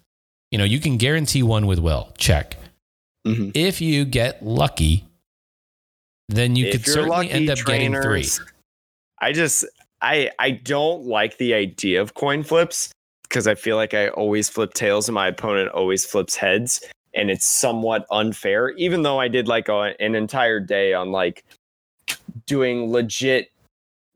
you 0.51 0.57
know, 0.57 0.63
you 0.63 0.79
can 0.79 0.97
guarantee 0.97 1.43
one 1.43 1.65
with 1.65 1.79
Will. 1.79 2.13
Check. 2.17 2.57
Mm-hmm. 3.27 3.49
If 3.55 3.81
you 3.81 4.05
get 4.05 4.45
lucky 4.45 5.05
then 6.29 6.55
you 6.55 6.67
if 6.67 6.71
could 6.73 6.85
certainly 6.85 7.09
lucky, 7.09 7.31
end 7.31 7.49
up 7.49 7.57
trainers, 7.57 8.03
getting 8.03 8.35
three. 8.35 8.45
I 9.21 9.31
just 9.31 9.65
I 10.01 10.31
I 10.39 10.51
don't 10.51 11.05
like 11.05 11.37
the 11.37 11.53
idea 11.53 12.01
of 12.01 12.13
coin 12.13 12.43
flips 12.43 12.91
because 13.23 13.47
I 13.47 13.55
feel 13.55 13.75
like 13.75 13.93
I 13.93 14.09
always 14.09 14.49
flip 14.49 14.73
tails 14.73 15.07
and 15.07 15.13
my 15.13 15.27
opponent 15.27 15.69
always 15.69 16.05
flips 16.05 16.35
heads 16.35 16.83
and 17.15 17.29
it's 17.29 17.45
somewhat 17.45 18.05
unfair 18.11 18.69
even 18.71 19.01
though 19.01 19.19
I 19.19 19.27
did 19.27 19.47
like 19.47 19.69
a, 19.69 19.93
an 19.99 20.15
entire 20.15 20.59
day 20.59 20.93
on 20.93 21.11
like 21.11 21.45
doing 22.45 22.91
legit 22.91 23.51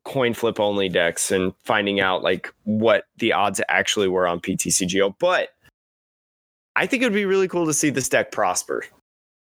coin 0.06 0.34
flip 0.34 0.60
only 0.60 0.90
decks 0.90 1.32
and 1.32 1.54
finding 1.64 2.00
out 2.00 2.24
like 2.24 2.54
what 2.64 3.06
the 3.18 3.34
odds 3.34 3.62
actually 3.70 4.08
were 4.08 4.28
on 4.28 4.40
PTCGO 4.40 5.14
but 5.20 5.50
I 6.80 6.88
think 6.88 7.04
it 7.04 7.08
would 7.08 7.14
be 7.14 7.26
really 7.26 7.50
cool 7.50 7.66
to 7.66 7.74
see 7.74 7.90
this 7.90 8.08
deck 8.08 8.32
prosper. 8.32 8.86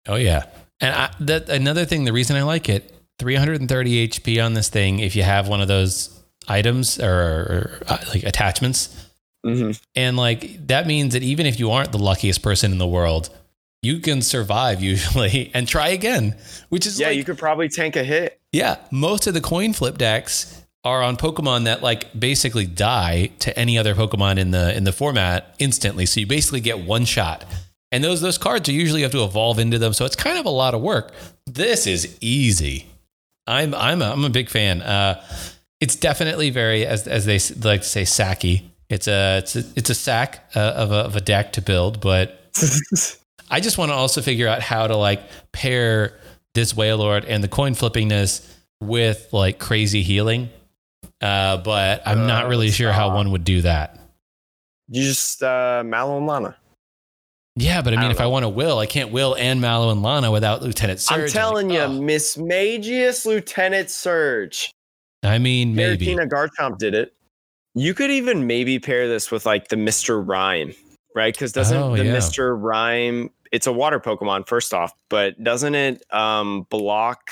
Oh 0.06 0.16
yeah. 0.16 0.44
And 0.80 0.94
I, 0.94 1.10
that 1.20 1.50
another 1.50 1.84
thing, 1.84 2.04
the 2.04 2.12
reason 2.12 2.36
I 2.36 2.42
like 2.42 2.70
it, 2.70 2.94
330 3.18 4.08
HP 4.08 4.42
on 4.42 4.54
this 4.54 4.70
thing. 4.70 5.00
If 5.00 5.14
you 5.14 5.24
have 5.24 5.46
one 5.46 5.60
of 5.60 5.68
those 5.68 6.22
items 6.48 6.98
or, 6.98 7.10
or 7.10 7.82
uh, 7.86 7.98
like 8.14 8.22
attachments, 8.22 9.10
mm-hmm. 9.44 9.72
and 9.94 10.16
like 10.16 10.66
that 10.68 10.86
means 10.86 11.12
that 11.12 11.22
even 11.22 11.44
if 11.44 11.60
you 11.60 11.70
aren't 11.70 11.92
the 11.92 11.98
luckiest 11.98 12.42
person 12.42 12.72
in 12.72 12.78
the 12.78 12.86
world, 12.86 13.28
you 13.82 14.00
can 14.00 14.22
survive 14.22 14.82
usually 14.82 15.50
and 15.54 15.66
try 15.66 15.88
again. 15.88 16.36
Which 16.68 16.86
is 16.86 16.98
yeah, 16.98 17.08
like, 17.08 17.16
you 17.16 17.24
could 17.24 17.38
probably 17.38 17.68
tank 17.68 17.96
a 17.96 18.04
hit. 18.04 18.40
Yeah, 18.52 18.76
most 18.90 19.26
of 19.26 19.34
the 19.34 19.40
coin 19.40 19.72
flip 19.72 19.98
decks 19.98 20.64
are 20.84 21.02
on 21.02 21.16
Pokemon 21.16 21.64
that 21.64 21.82
like 21.82 22.18
basically 22.18 22.66
die 22.66 23.30
to 23.40 23.56
any 23.58 23.76
other 23.76 23.94
Pokemon 23.94 24.38
in 24.38 24.52
the 24.52 24.76
in 24.76 24.84
the 24.84 24.92
format 24.92 25.54
instantly. 25.58 26.06
So 26.06 26.20
you 26.20 26.26
basically 26.26 26.60
get 26.60 26.80
one 26.80 27.04
shot. 27.04 27.44
And 27.90 28.04
those 28.04 28.20
those 28.20 28.38
cards 28.38 28.68
you 28.68 28.78
usually 28.78 29.02
have 29.02 29.12
to 29.12 29.24
evolve 29.24 29.58
into 29.58 29.78
them, 29.78 29.94
so 29.94 30.04
it's 30.04 30.16
kind 30.16 30.38
of 30.38 30.44
a 30.44 30.50
lot 30.50 30.74
of 30.74 30.82
work. 30.82 31.12
This 31.46 31.86
is 31.86 32.18
easy. 32.20 32.86
I'm 33.46 33.74
I'm 33.74 34.02
a, 34.02 34.10
I'm 34.10 34.24
a 34.24 34.30
big 34.30 34.50
fan. 34.50 34.82
Uh, 34.82 35.24
it's 35.80 35.96
definitely 35.96 36.50
very 36.50 36.86
as 36.86 37.08
as 37.08 37.24
they 37.24 37.38
like 37.66 37.80
to 37.80 37.88
say 37.88 38.02
sacky. 38.02 38.64
It's 38.90 39.08
a 39.08 39.38
it's 39.38 39.56
a, 39.56 39.64
it's 39.74 39.90
a 39.90 39.94
sack 39.94 40.50
uh, 40.54 40.60
of 40.60 40.92
a 40.92 40.96
of 40.96 41.16
a 41.16 41.20
deck 41.20 41.52
to 41.54 41.62
build, 41.62 42.00
but 42.00 42.52
I 43.50 43.60
just 43.60 43.78
want 43.78 43.90
to 43.90 43.94
also 43.94 44.20
figure 44.22 44.48
out 44.48 44.60
how 44.60 44.86
to 44.86 44.96
like 44.96 45.22
pair 45.52 46.18
this 46.54 46.72
Wailord 46.72 47.24
and 47.28 47.42
the 47.42 47.48
coin 47.48 47.74
flippingness 47.74 48.46
with 48.80 49.28
like 49.32 49.58
crazy 49.58 50.02
healing. 50.02 50.50
Uh, 51.20 51.58
but 51.58 52.02
I'm 52.06 52.20
uh, 52.20 52.26
not 52.26 52.48
really 52.48 52.70
sure 52.70 52.92
how 52.92 53.14
one 53.14 53.32
would 53.32 53.44
do 53.44 53.62
that. 53.62 53.98
You 54.88 55.02
just 55.02 55.42
uh, 55.42 55.82
Mallow 55.84 56.18
and 56.18 56.26
Lana. 56.26 56.56
Yeah, 57.56 57.82
but 57.82 57.92
I 57.92 57.96
mean, 57.96 58.06
I 58.06 58.10
if 58.10 58.18
know. 58.20 58.26
I 58.26 58.28
want 58.28 58.44
to 58.44 58.48
will, 58.48 58.78
I 58.78 58.86
can't 58.86 59.10
will 59.10 59.34
and 59.34 59.60
Mallow 59.60 59.90
and 59.90 60.00
Lana 60.00 60.30
without 60.30 60.62
Lieutenant 60.62 61.00
Surge. 61.00 61.22
I'm 61.22 61.28
telling 61.28 61.68
like, 61.68 61.76
you, 61.76 61.82
oh. 61.82 61.90
Mismagius 61.90 63.26
Lieutenant 63.26 63.90
Surge. 63.90 64.72
I 65.24 65.38
mean, 65.38 65.74
maybe. 65.74 66.06
Giratina 66.06 66.28
Garchomp 66.28 66.78
did 66.78 66.94
it. 66.94 67.14
You 67.74 67.94
could 67.94 68.10
even 68.10 68.46
maybe 68.46 68.78
pair 68.78 69.08
this 69.08 69.30
with 69.30 69.44
like 69.44 69.68
the 69.68 69.76
Mr. 69.76 70.24
Rime, 70.24 70.72
right? 71.16 71.34
Because 71.34 71.52
doesn't 71.52 71.76
oh, 71.76 71.96
the 71.96 72.04
yeah. 72.04 72.16
Mr. 72.16 72.56
Rime, 72.60 73.30
it's 73.52 73.66
a 73.66 73.72
water 73.72 74.00
Pokemon, 74.00 74.46
first 74.46 74.74
off, 74.74 74.92
but 75.08 75.42
doesn't 75.42 75.74
it 75.74 76.02
um, 76.12 76.66
block 76.70 77.30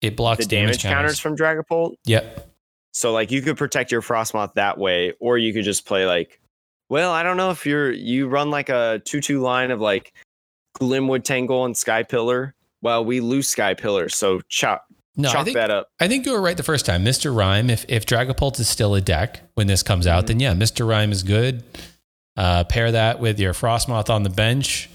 it 0.00 0.16
blocks 0.16 0.44
the 0.44 0.48
damage, 0.48 0.82
damage 0.82 0.82
counters. 0.82 1.20
counters 1.20 1.20
from 1.20 1.36
Dragapult? 1.36 1.96
Yep. 2.04 2.50
So 2.92 3.12
like 3.12 3.30
you 3.30 3.42
could 3.42 3.56
protect 3.56 3.92
your 3.92 4.02
Frosmoth 4.02 4.54
that 4.54 4.78
way, 4.78 5.12
or 5.20 5.38
you 5.38 5.52
could 5.52 5.64
just 5.64 5.86
play 5.86 6.06
like 6.06 6.40
well, 6.88 7.12
I 7.12 7.22
don't 7.22 7.36
know 7.36 7.50
if 7.50 7.66
you're 7.66 7.90
you 7.90 8.28
run 8.28 8.50
like 8.50 8.68
a 8.68 9.02
two-two 9.04 9.40
line 9.40 9.70
of 9.70 9.80
like 9.80 10.14
Glimwood 10.78 11.24
Tangle 11.24 11.64
and 11.64 11.76
Sky 11.76 12.02
Pillar. 12.02 12.54
Well, 12.82 13.04
we 13.04 13.20
lose 13.20 13.48
Sky 13.48 13.74
Pillar, 13.74 14.08
so 14.08 14.40
chop 14.48 14.86
no, 15.16 15.30
chalk 15.30 15.46
think, 15.46 15.56
that 15.56 15.70
up. 15.70 15.88
I 15.98 16.08
think 16.08 16.26
you 16.26 16.32
were 16.32 16.40
right 16.40 16.56
the 16.56 16.62
first 16.62 16.86
time. 16.86 17.04
Mr. 17.04 17.34
Rime, 17.34 17.70
if 17.70 17.84
if 17.88 18.06
Dragapult 18.06 18.60
is 18.60 18.68
still 18.68 18.94
a 18.94 19.00
deck 19.00 19.40
when 19.54 19.66
this 19.66 19.82
comes 19.82 20.06
out, 20.06 20.26
mm-hmm. 20.26 20.38
then 20.38 20.40
yeah, 20.40 20.54
Mr. 20.54 20.86
Rime 20.88 21.10
is 21.10 21.22
good. 21.22 21.64
Uh, 22.36 22.64
pair 22.64 22.92
that 22.92 23.18
with 23.18 23.40
your 23.40 23.54
Frosmoth 23.54 24.10
on 24.10 24.22
the 24.22 24.30
bench, 24.30 24.90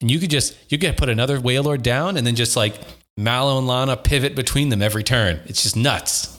and 0.00 0.10
you 0.10 0.18
could 0.18 0.30
just 0.30 0.56
you 0.70 0.78
could 0.78 0.96
put 0.96 1.08
another 1.08 1.38
Wailord 1.38 1.82
down, 1.82 2.16
and 2.16 2.26
then 2.26 2.34
just 2.34 2.56
like 2.56 2.74
Mallow 3.16 3.58
and 3.58 3.66
Lana 3.66 3.96
pivot 3.96 4.34
between 4.34 4.68
them 4.68 4.82
every 4.82 5.02
turn. 5.02 5.40
It's 5.46 5.62
just 5.62 5.76
nuts 5.76 6.36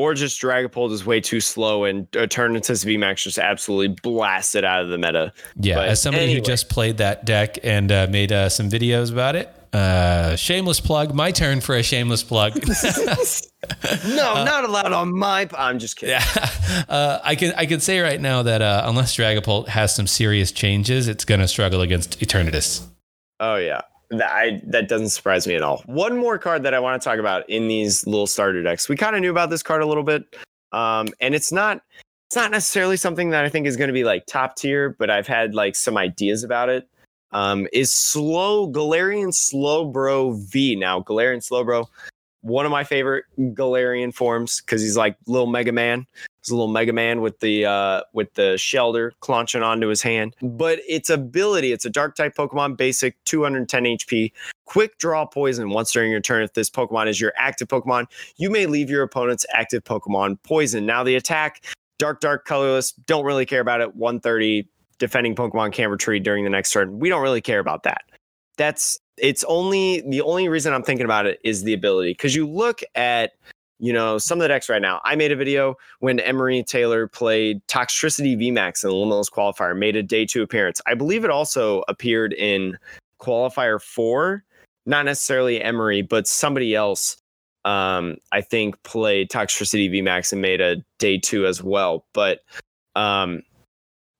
or 0.00 0.14
just 0.14 0.40
Dragapult 0.40 0.92
is 0.92 1.04
way 1.04 1.20
too 1.20 1.40
slow 1.40 1.84
and 1.84 2.10
Eternatus 2.12 2.84
VMAX 2.84 3.24
just 3.24 3.38
absolutely 3.38 3.96
blasted 4.02 4.64
out 4.64 4.82
of 4.82 4.88
the 4.88 4.96
meta. 4.96 5.32
Yeah, 5.56 5.76
but 5.76 5.88
as 5.88 6.00
somebody 6.00 6.24
anyway. 6.24 6.38
who 6.38 6.44
just 6.44 6.70
played 6.70 6.98
that 6.98 7.26
deck 7.26 7.58
and 7.62 7.90
uh, 7.92 8.06
made 8.08 8.32
uh, 8.32 8.48
some 8.48 8.70
videos 8.70 9.12
about 9.12 9.36
it, 9.36 9.52
uh, 9.72 10.36
shameless 10.36 10.80
plug. 10.80 11.14
My 11.14 11.30
turn 11.30 11.60
for 11.60 11.76
a 11.76 11.82
shameless 11.82 12.22
plug. 12.22 12.54
no, 14.08 14.34
uh, 14.34 14.44
not 14.44 14.64
allowed 14.64 14.92
on 14.92 15.16
my. 15.16 15.48
I'm 15.56 15.78
just 15.78 15.96
kidding. 15.96 16.14
Yeah, 16.14 16.84
uh, 16.88 17.20
I 17.22 17.34
can 17.34 17.52
I 17.56 17.66
can 17.66 17.80
say 17.80 18.00
right 18.00 18.20
now 18.20 18.42
that 18.42 18.62
uh, 18.62 18.82
unless 18.86 19.16
Dragapult 19.16 19.68
has 19.68 19.94
some 19.94 20.06
serious 20.06 20.50
changes, 20.50 21.08
it's 21.08 21.24
going 21.24 21.40
to 21.40 21.48
struggle 21.48 21.80
against 21.80 22.18
Eternatus. 22.20 22.86
Oh 23.38 23.56
yeah, 23.56 23.82
that 24.10 24.30
I 24.30 24.60
that 24.66 24.88
doesn't 24.88 25.10
surprise 25.10 25.46
me 25.46 25.54
at 25.54 25.62
all. 25.62 25.82
One 25.86 26.16
more 26.16 26.38
card 26.38 26.62
that 26.64 26.74
I 26.74 26.80
want 26.80 27.00
to 27.00 27.08
talk 27.08 27.18
about 27.18 27.48
in 27.48 27.68
these 27.68 28.06
little 28.06 28.26
starter 28.26 28.62
decks. 28.62 28.88
We 28.88 28.96
kind 28.96 29.14
of 29.14 29.22
knew 29.22 29.30
about 29.30 29.50
this 29.50 29.62
card 29.62 29.82
a 29.82 29.86
little 29.86 30.04
bit, 30.04 30.24
um, 30.72 31.08
and 31.20 31.34
it's 31.34 31.52
not 31.52 31.82
it's 32.28 32.36
not 32.36 32.50
necessarily 32.50 32.96
something 32.96 33.30
that 33.30 33.44
I 33.44 33.48
think 33.48 33.66
is 33.66 33.76
going 33.76 33.88
to 33.88 33.94
be 33.94 34.04
like 34.04 34.24
top 34.26 34.56
tier, 34.56 34.96
but 34.98 35.10
I've 35.10 35.26
had 35.26 35.54
like 35.54 35.76
some 35.76 35.96
ideas 35.96 36.44
about 36.44 36.68
it. 36.68 36.88
Um, 37.32 37.68
is 37.72 37.92
slow 37.92 38.70
Galarian 38.70 39.28
Slowbro 39.28 40.36
V. 40.50 40.76
Now, 40.76 41.00
Galarian 41.00 41.38
Slowbro, 41.38 41.86
one 42.42 42.64
of 42.64 42.72
my 42.72 42.84
favorite 42.84 43.24
Galarian 43.38 44.14
forms 44.14 44.60
because 44.60 44.82
he's 44.82 44.96
like 44.96 45.16
little 45.26 45.46
Mega 45.46 45.72
Man. 45.72 46.06
He's 46.42 46.50
a 46.50 46.54
little 46.54 46.72
Mega 46.72 46.92
Man 46.92 47.20
with 47.20 47.38
the 47.40 47.66
uh, 47.66 48.00
with 48.12 48.32
the 48.34 48.56
shelter 48.56 49.12
clenching 49.20 49.62
onto 49.62 49.88
his 49.88 50.02
hand. 50.02 50.34
But 50.40 50.80
its 50.88 51.10
ability, 51.10 51.72
it's 51.72 51.84
a 51.84 51.90
Dark 51.90 52.16
type 52.16 52.34
Pokemon, 52.34 52.76
basic, 52.76 53.22
210 53.24 53.84
HP, 53.84 54.32
quick 54.64 54.96
draw 54.98 55.26
poison 55.26 55.70
once 55.70 55.92
during 55.92 56.10
your 56.10 56.20
turn. 56.20 56.42
If 56.42 56.54
this 56.54 56.70
Pokemon 56.70 57.08
is 57.08 57.20
your 57.20 57.32
active 57.36 57.68
Pokemon, 57.68 58.06
you 58.38 58.50
may 58.50 58.66
leave 58.66 58.88
your 58.88 59.02
opponent's 59.02 59.44
active 59.52 59.84
Pokemon 59.84 60.38
poison. 60.42 60.86
Now 60.86 61.04
the 61.04 61.16
attack, 61.16 61.62
Dark, 61.98 62.20
Dark, 62.20 62.46
colorless. 62.46 62.92
Don't 62.92 63.26
really 63.26 63.44
care 63.44 63.60
about 63.60 63.82
it. 63.82 63.94
130 63.94 64.66
defending 65.00 65.34
Pokemon 65.34 65.72
can't 65.72 65.98
during 66.22 66.44
the 66.44 66.50
next 66.50 66.70
turn. 66.70 67.00
We 67.00 67.08
don't 67.08 67.22
really 67.22 67.40
care 67.40 67.58
about 67.58 67.82
that. 67.82 68.02
That's 68.56 69.00
it's 69.16 69.42
only 69.44 70.02
the 70.02 70.20
only 70.20 70.48
reason 70.48 70.72
I'm 70.72 70.82
thinking 70.84 71.04
about 71.04 71.26
it 71.26 71.40
is 71.42 71.64
the 71.64 71.72
ability 71.72 72.12
because 72.12 72.36
you 72.36 72.48
look 72.48 72.82
at 72.94 73.32
you 73.78 73.92
know 73.92 74.18
some 74.18 74.38
of 74.38 74.42
the 74.42 74.48
decks 74.48 74.68
right 74.68 74.82
now. 74.82 75.00
I 75.04 75.16
made 75.16 75.32
a 75.32 75.36
video 75.36 75.76
when 75.98 76.20
Emery 76.20 76.62
Taylor 76.62 77.08
played 77.08 77.66
Toxtricity 77.66 78.36
VMAX 78.36 78.84
in 78.84 78.90
the 78.90 78.96
Limitless 78.96 79.30
Qualifier, 79.30 79.76
made 79.76 79.96
a 79.96 80.02
day 80.02 80.24
two 80.26 80.42
appearance. 80.42 80.80
I 80.86 80.94
believe 80.94 81.24
it 81.24 81.30
also 81.30 81.82
appeared 81.88 82.32
in 82.34 82.78
Qualifier 83.20 83.80
four, 83.80 84.44
not 84.86 85.06
necessarily 85.06 85.60
Emery, 85.60 86.02
but 86.02 86.28
somebody 86.28 86.74
else. 86.74 87.16
Um, 87.66 88.16
I 88.32 88.40
think 88.40 88.82
played 88.84 89.30
Toxtricity 89.30 89.90
VMAX 89.90 90.32
and 90.32 90.40
made 90.40 90.62
a 90.62 90.76
day 90.98 91.18
two 91.18 91.46
as 91.46 91.62
well. 91.62 92.06
But 92.14 92.40
um, 92.96 93.42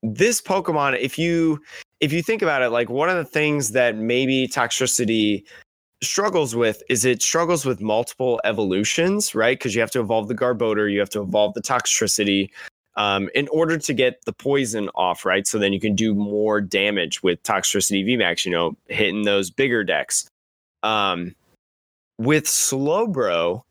this 0.02 0.40
Pokemon, 0.40 0.98
if 0.98 1.18
you 1.18 1.60
if 2.00 2.12
you 2.12 2.22
think 2.22 2.42
about 2.42 2.62
it, 2.62 2.70
like 2.70 2.88
one 2.88 3.10
of 3.10 3.16
the 3.16 3.24
things 3.24 3.72
that 3.72 3.96
maybe 3.96 4.48
Toxtricity 4.48 5.44
struggles 6.02 6.56
with 6.56 6.82
is 6.88 7.04
it 7.04 7.20
struggles 7.20 7.66
with 7.66 7.80
multiple 7.80 8.40
evolutions, 8.44 9.34
right? 9.34 9.58
Because 9.58 9.74
you 9.74 9.80
have 9.82 9.90
to 9.90 10.00
evolve 10.00 10.28
the 10.28 10.34
Garbodor, 10.34 10.90
you 10.90 10.98
have 10.98 11.10
to 11.10 11.20
evolve 11.20 11.52
the 11.54 11.60
Toxtricity 11.60 12.48
um, 12.96 13.28
in 13.34 13.48
order 13.48 13.76
to 13.76 13.94
get 13.94 14.24
the 14.24 14.32
poison 14.32 14.88
off, 14.94 15.24
right? 15.24 15.46
So 15.46 15.58
then 15.58 15.72
you 15.72 15.80
can 15.80 15.94
do 15.94 16.14
more 16.14 16.60
damage 16.60 17.22
with 17.22 17.42
Toxtricity 17.42 18.04
VMAX, 18.04 18.44
you 18.44 18.50
know, 18.50 18.76
hitting 18.88 19.22
those 19.24 19.50
bigger 19.50 19.84
decks. 19.84 20.26
Um, 20.82 21.34
with 22.18 22.44
Slowbro, 22.44 23.62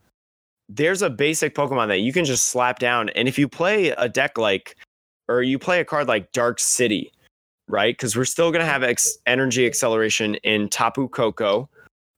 there's 0.69 1.01
a 1.01 1.09
basic 1.09 1.55
Pokemon 1.55 1.87
that 1.87 2.01
you 2.01 2.13
can 2.13 2.25
just 2.25 2.47
slap 2.47 2.79
down. 2.79 3.09
And 3.09 3.27
if 3.27 3.39
you 3.39 3.47
play 3.47 3.89
a 3.89 4.07
deck 4.07 4.37
like, 4.37 4.75
or 5.29 5.43
you 5.43 5.57
play 5.57 5.79
a 5.79 5.85
card 5.85 6.07
like 6.07 6.31
Dark 6.33 6.59
City, 6.59 7.13
right? 7.69 7.95
Because 7.95 8.17
we're 8.17 8.25
still 8.25 8.51
going 8.51 8.65
to 8.65 8.69
have 8.69 8.83
ex- 8.83 9.17
energy 9.25 9.65
acceleration 9.65 10.35
in 10.35 10.67
Tapu 10.67 11.07
Koko, 11.07 11.69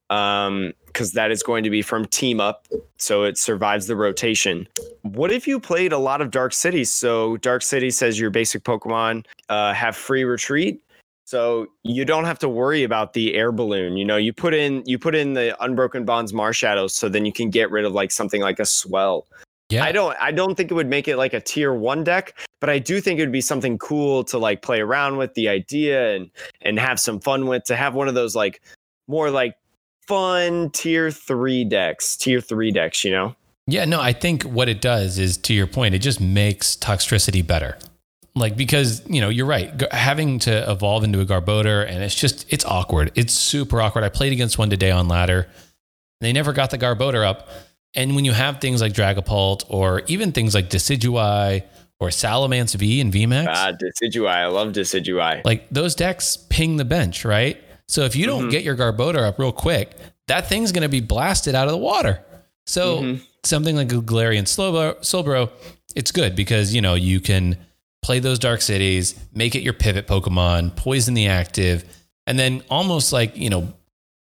um, 0.09 0.73
because 0.87 1.11
that 1.11 1.29
is 1.29 1.43
going 1.43 1.63
to 1.63 1.69
be 1.69 1.81
from 1.81 2.05
Team 2.05 2.39
Up, 2.39 2.67
so 2.97 3.23
it 3.23 3.37
survives 3.37 3.87
the 3.87 3.95
rotation. 3.95 4.67
What 5.03 5.31
if 5.31 5.47
you 5.47 5.59
played 5.59 5.93
a 5.93 5.97
lot 5.97 6.21
of 6.21 6.31
Dark 6.31 6.53
City? 6.53 6.83
So 6.85 7.37
Dark 7.37 7.61
City 7.61 7.91
says 7.91 8.19
your 8.19 8.29
basic 8.29 8.63
Pokemon 8.63 9.25
uh, 9.49 9.73
have 9.73 9.95
free 9.95 10.23
retreat. 10.23 10.81
So 11.25 11.67
you 11.83 12.03
don't 12.03 12.25
have 12.25 12.39
to 12.39 12.49
worry 12.49 12.83
about 12.83 13.13
the 13.13 13.35
air 13.35 13.53
balloon. 13.53 13.95
You 13.95 14.03
know, 14.03 14.17
you 14.17 14.33
put 14.33 14.53
in 14.53 14.83
you 14.85 14.99
put 14.99 15.15
in 15.15 15.33
the 15.33 15.55
Unbroken 15.63 16.03
Bonds 16.03 16.33
Marshadows, 16.33 16.91
so 16.91 17.07
then 17.07 17.25
you 17.25 17.31
can 17.31 17.49
get 17.49 17.71
rid 17.71 17.85
of 17.85 17.93
like 17.93 18.11
something 18.11 18.41
like 18.41 18.59
a 18.59 18.65
swell. 18.65 19.27
Yeah. 19.71 19.83
I 19.83 19.91
don't 19.91 20.15
I 20.19 20.31
don't 20.31 20.55
think 20.55 20.71
it 20.71 20.73
would 20.73 20.87
make 20.87 21.07
it 21.07 21.17
like 21.17 21.33
a 21.33 21.39
tier 21.39 21.73
one 21.73 22.03
deck, 22.03 22.37
but 22.59 22.69
I 22.69 22.79
do 22.79 22.99
think 23.01 23.19
it 23.19 23.23
would 23.23 23.31
be 23.31 23.41
something 23.41 23.77
cool 23.77 24.23
to 24.25 24.37
like 24.37 24.61
play 24.61 24.81
around 24.81 25.17
with 25.17 25.33
the 25.33 25.47
idea 25.47 26.15
and 26.15 26.29
and 26.61 26.79
have 26.79 26.99
some 26.99 27.19
fun 27.19 27.47
with 27.47 27.63
to 27.65 27.75
have 27.75 27.95
one 27.95 28.07
of 28.07 28.13
those 28.13 28.35
like 28.35 28.61
more 29.07 29.29
like 29.29 29.55
fun 30.07 30.69
tier 30.71 31.11
three 31.11 31.63
decks, 31.63 32.17
tier 32.17 32.41
three 32.41 32.71
decks, 32.71 33.03
you 33.05 33.11
know? 33.11 33.35
Yeah, 33.67 33.85
no, 33.85 34.01
I 34.01 34.11
think 34.11 34.43
what 34.43 34.67
it 34.67 34.81
does 34.81 35.17
is 35.17 35.37
to 35.37 35.53
your 35.53 35.67
point, 35.67 35.95
it 35.95 35.99
just 35.99 36.19
makes 36.19 36.75
Toxtricity 36.75 37.45
better. 37.45 37.77
Like 38.35 38.57
because, 38.57 39.07
you 39.07 39.21
know, 39.21 39.29
you're 39.29 39.45
right. 39.45 39.81
Having 39.93 40.39
to 40.39 40.69
evolve 40.69 41.03
into 41.03 41.19
a 41.21 41.25
Garbodor 41.25 41.87
and 41.87 42.03
it's 42.03 42.15
just 42.15 42.45
it's 42.51 42.65
awkward. 42.65 43.11
It's 43.15 43.33
super 43.33 43.81
awkward. 43.81 44.03
I 44.03 44.09
played 44.09 44.33
against 44.33 44.57
one 44.57 44.69
today 44.69 44.91
on 44.91 45.07
ladder. 45.07 45.47
They 46.21 46.33
never 46.33 46.53
got 46.53 46.71
the 46.71 46.77
Garbodor 46.77 47.25
up. 47.25 47.49
And 47.95 48.15
when 48.15 48.23
you 48.25 48.31
have 48.31 48.59
things 48.61 48.81
like 48.81 48.93
Dragapult 48.93 49.65
or 49.69 50.01
even 50.07 50.31
things 50.31 50.53
like 50.55 50.69
Decidueye 50.69 51.63
or 51.99 52.07
Salamence 52.09 52.75
V 52.75 53.01
and 53.01 53.11
VMAX, 53.13 53.47
Ah, 53.49 53.71
Decidueye. 53.73 54.29
I 54.29 54.47
love 54.47 54.69
Decidueye. 54.73 55.41
like 55.45 55.67
those 55.69 55.93
decks 55.95 56.37
ping 56.49 56.77
the 56.77 56.85
bench, 56.85 57.25
right? 57.25 57.61
So 57.87 58.03
if 58.05 58.15
you 58.15 58.25
don't 58.25 58.47
Mhm. 58.47 58.51
get 58.51 58.63
your 58.63 58.75
Garbodor 58.77 59.23
up 59.27 59.37
real 59.37 59.51
quick, 59.51 59.91
that 60.27 60.47
thing's 60.47 60.71
going 60.71 60.83
to 60.83 60.89
be 60.89 61.01
blasted 61.01 61.53
out 61.55 61.67
of 61.67 61.71
the 61.73 61.77
water. 61.77 62.23
So 62.65 63.01
Mhm. 63.01 63.21
something 63.43 63.75
like 63.75 63.91
a 63.91 63.95
Galarian 63.97 64.43
Slowbro, 64.47 64.99
Slowbro, 65.01 65.49
it's 65.95 66.11
good 66.11 66.35
because 66.35 66.73
you 66.73 66.79
know 66.81 66.93
you 66.93 67.19
can 67.19 67.57
play 68.01 68.19
those 68.19 68.39
Dark 68.39 68.61
Cities, 68.61 69.13
make 69.33 69.53
it 69.55 69.61
your 69.61 69.73
pivot 69.73 70.07
Pokemon, 70.07 70.75
poison 70.77 71.13
the 71.13 71.27
active, 71.27 71.83
and 72.25 72.39
then 72.39 72.63
almost 72.69 73.11
like 73.11 73.35
you 73.35 73.49
know 73.49 73.73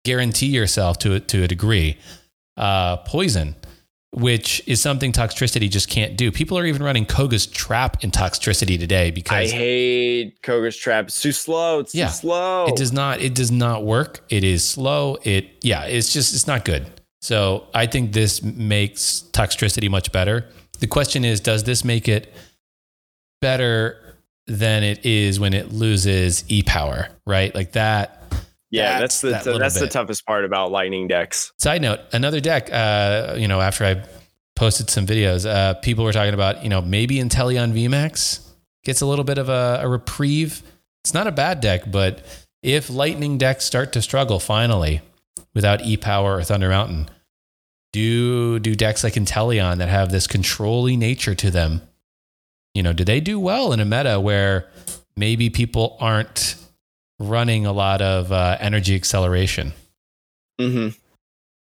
guarantee 0.05 0.47
yourself 0.47 0.99
to 0.99 1.20
to 1.20 1.43
a 1.43 1.47
degree 1.47 1.97
uh, 2.58 2.97
poison, 2.97 3.55
which 4.12 4.62
is 4.68 4.82
something 4.82 5.12
Toxtricity 5.12 5.70
just 5.70 5.89
can't 5.89 6.18
do. 6.18 6.32
People 6.32 6.58
are 6.58 6.66
even 6.66 6.82
running 6.84 7.05
Koga's 7.05 7.45
Trap 7.45 8.03
in 8.03 8.12
Toxtricity 8.12 8.80
today 8.80 9.12
because 9.12 9.53
I 9.53 9.55
hate 9.55 10.41
Koga's 10.41 10.76
Trap. 10.78 11.05
It's 11.08 11.22
too 11.22 11.32
slow. 11.32 11.80
It's 11.80 11.93
Yeah. 11.93 12.08
too 12.08 12.14
slow. 12.14 12.66
it 12.68 12.76
does 12.76 12.91
not 12.91 13.22
it 13.22 13.36
does 13.36 13.51
not 13.51 13.84
work. 13.84 14.22
It 14.30 14.43
is 14.43 14.68
slow. 14.68 15.18
It 15.24 15.49
yeah, 15.62 15.84
it's 15.84 16.12
just 16.14 16.34
it's 16.34 16.47
not 16.47 16.66
good. 16.66 16.86
So 17.22 17.68
I 17.74 17.86
think 17.88 18.14
this 18.14 18.41
makes 18.41 19.24
Toxtricity 19.34 19.89
much 19.89 20.12
better. 20.12 20.45
The 20.80 20.88
question 20.88 21.26
is, 21.26 21.39
does 21.39 21.64
this 21.64 21.84
make 21.84 22.08
it 22.08 22.34
better 23.41 24.16
than 24.45 24.84
it 24.84 25.05
is 25.05 25.39
when 25.39 25.53
it 25.53 25.72
loses 25.72 26.43
e 26.47 26.64
power? 26.64 27.10
Right, 27.26 27.53
like 27.53 27.74
that. 27.74 28.26
Yeah, 28.70 28.99
that's, 28.99 29.22
that 29.22 29.43
the 29.43 29.51
little 29.51 29.59
that's 29.59 29.80
the 29.80 29.88
toughest 29.88 30.26
part 30.26 30.45
about 30.45 30.72
lightning 30.72 31.07
decks. 31.07 31.53
Side 31.57 31.82
note: 31.82 31.99
another 32.11 32.39
deck. 32.39 32.70
Uh, 32.72 33.36
you 33.38 33.47
know, 33.47 33.61
after 33.61 33.86
I 33.86 34.03
posted 34.55 34.89
some 34.89 35.05
videos, 35.05 35.49
uh, 35.49 35.76
people 35.76 36.03
were 36.03 36.13
talking 36.13 36.34
about 36.34 36.63
you 36.63 36.70
know 36.70 36.82
maybe 36.82 37.15
Inteleon 37.15 37.74
VMAX 37.74 38.45
gets 38.84 39.01
a 39.01 39.05
little 39.05 39.26
bit 39.26 39.38
of 39.38 39.49
a, 39.49 39.82
a 39.84 39.88
reprieve. 39.88 40.63
It's 41.03 41.13
not 41.13 41.28
a 41.28 41.32
bad 41.32 41.61
deck, 41.61 41.89
but 41.89 42.26
if 42.61 42.89
Lightning 42.89 43.38
decks 43.38 43.63
start 43.63 43.93
to 43.93 44.01
struggle 44.01 44.39
finally 44.39 45.01
without 45.53 45.86
E 45.86 45.95
Power 45.95 46.38
or 46.38 46.43
Thunder 46.43 46.70
Mountain, 46.70 47.09
do 47.93 48.59
do 48.59 48.76
decks 48.76 49.03
like 49.03 49.13
Inteleon 49.13 49.78
that 49.78 49.89
have 49.89 50.11
this 50.11 50.28
controlling 50.28 50.99
nature 50.99 51.36
to 51.36 51.49
them? 51.49 51.82
You 52.74 52.84
know, 52.84 52.93
do 52.93 53.05
they 53.05 53.22
do 53.22 53.39
well 53.39 53.72
in 53.72 53.80
a 53.80 53.86
meta 53.86 54.20
where 54.20 54.68
maybe 55.15 55.49
people 55.49 55.97
aren't 55.99 56.55
running 57.20 57.65
a 57.65 57.72
lot 57.74 58.01
of 58.01 58.32
uh, 58.32 58.57
energy 58.59 58.95
acceleration? 58.95 59.74
Mm-hmm. 60.59 60.95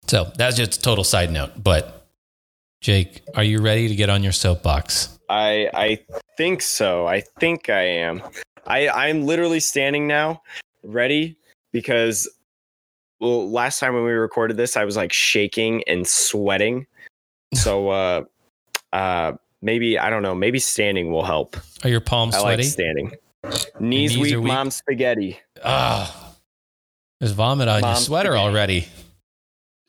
So 0.07 0.31
that's 0.35 0.57
just 0.57 0.77
a 0.77 0.81
total 0.81 1.03
side 1.03 1.31
note. 1.31 1.51
But 1.61 2.07
Jake, 2.81 3.21
are 3.35 3.43
you 3.43 3.61
ready 3.61 3.87
to 3.87 3.95
get 3.95 4.09
on 4.09 4.23
your 4.23 4.31
soapbox? 4.31 5.17
I 5.29 5.69
I 5.73 5.99
think 6.37 6.61
so. 6.61 7.07
I 7.07 7.21
think 7.39 7.69
I 7.69 7.83
am. 7.83 8.21
I 8.65 8.89
I'm 8.89 9.25
literally 9.25 9.59
standing 9.59 10.07
now, 10.07 10.41
ready 10.83 11.37
because 11.71 12.27
well, 13.19 13.49
last 13.49 13.79
time 13.79 13.93
when 13.93 14.03
we 14.03 14.11
recorded 14.11 14.57
this, 14.57 14.75
I 14.75 14.83
was 14.83 14.97
like 14.97 15.13
shaking 15.13 15.83
and 15.87 16.07
sweating. 16.07 16.87
So 17.53 17.89
uh 17.89 18.23
uh 18.93 19.33
maybe 19.61 19.99
I 19.99 20.09
don't 20.09 20.23
know, 20.23 20.33
maybe 20.33 20.57
standing 20.57 21.11
will 21.11 21.25
help. 21.25 21.57
Are 21.83 21.89
your 21.89 21.99
palms 21.99 22.33
I 22.33 22.39
sweaty? 22.39 22.63
like 22.63 22.71
standing. 22.71 23.11
Knees, 23.43 23.71
knees 23.79 24.17
weak, 24.17 24.35
weak? 24.37 24.43
mom 24.43 24.69
spaghetti. 24.71 25.39
Ah, 25.63 26.33
there's 27.19 27.31
vomit 27.31 27.67
on 27.67 27.81
your 27.83 27.95
sweater 27.95 28.29
spaghetti. 28.31 28.47
already. 28.47 28.87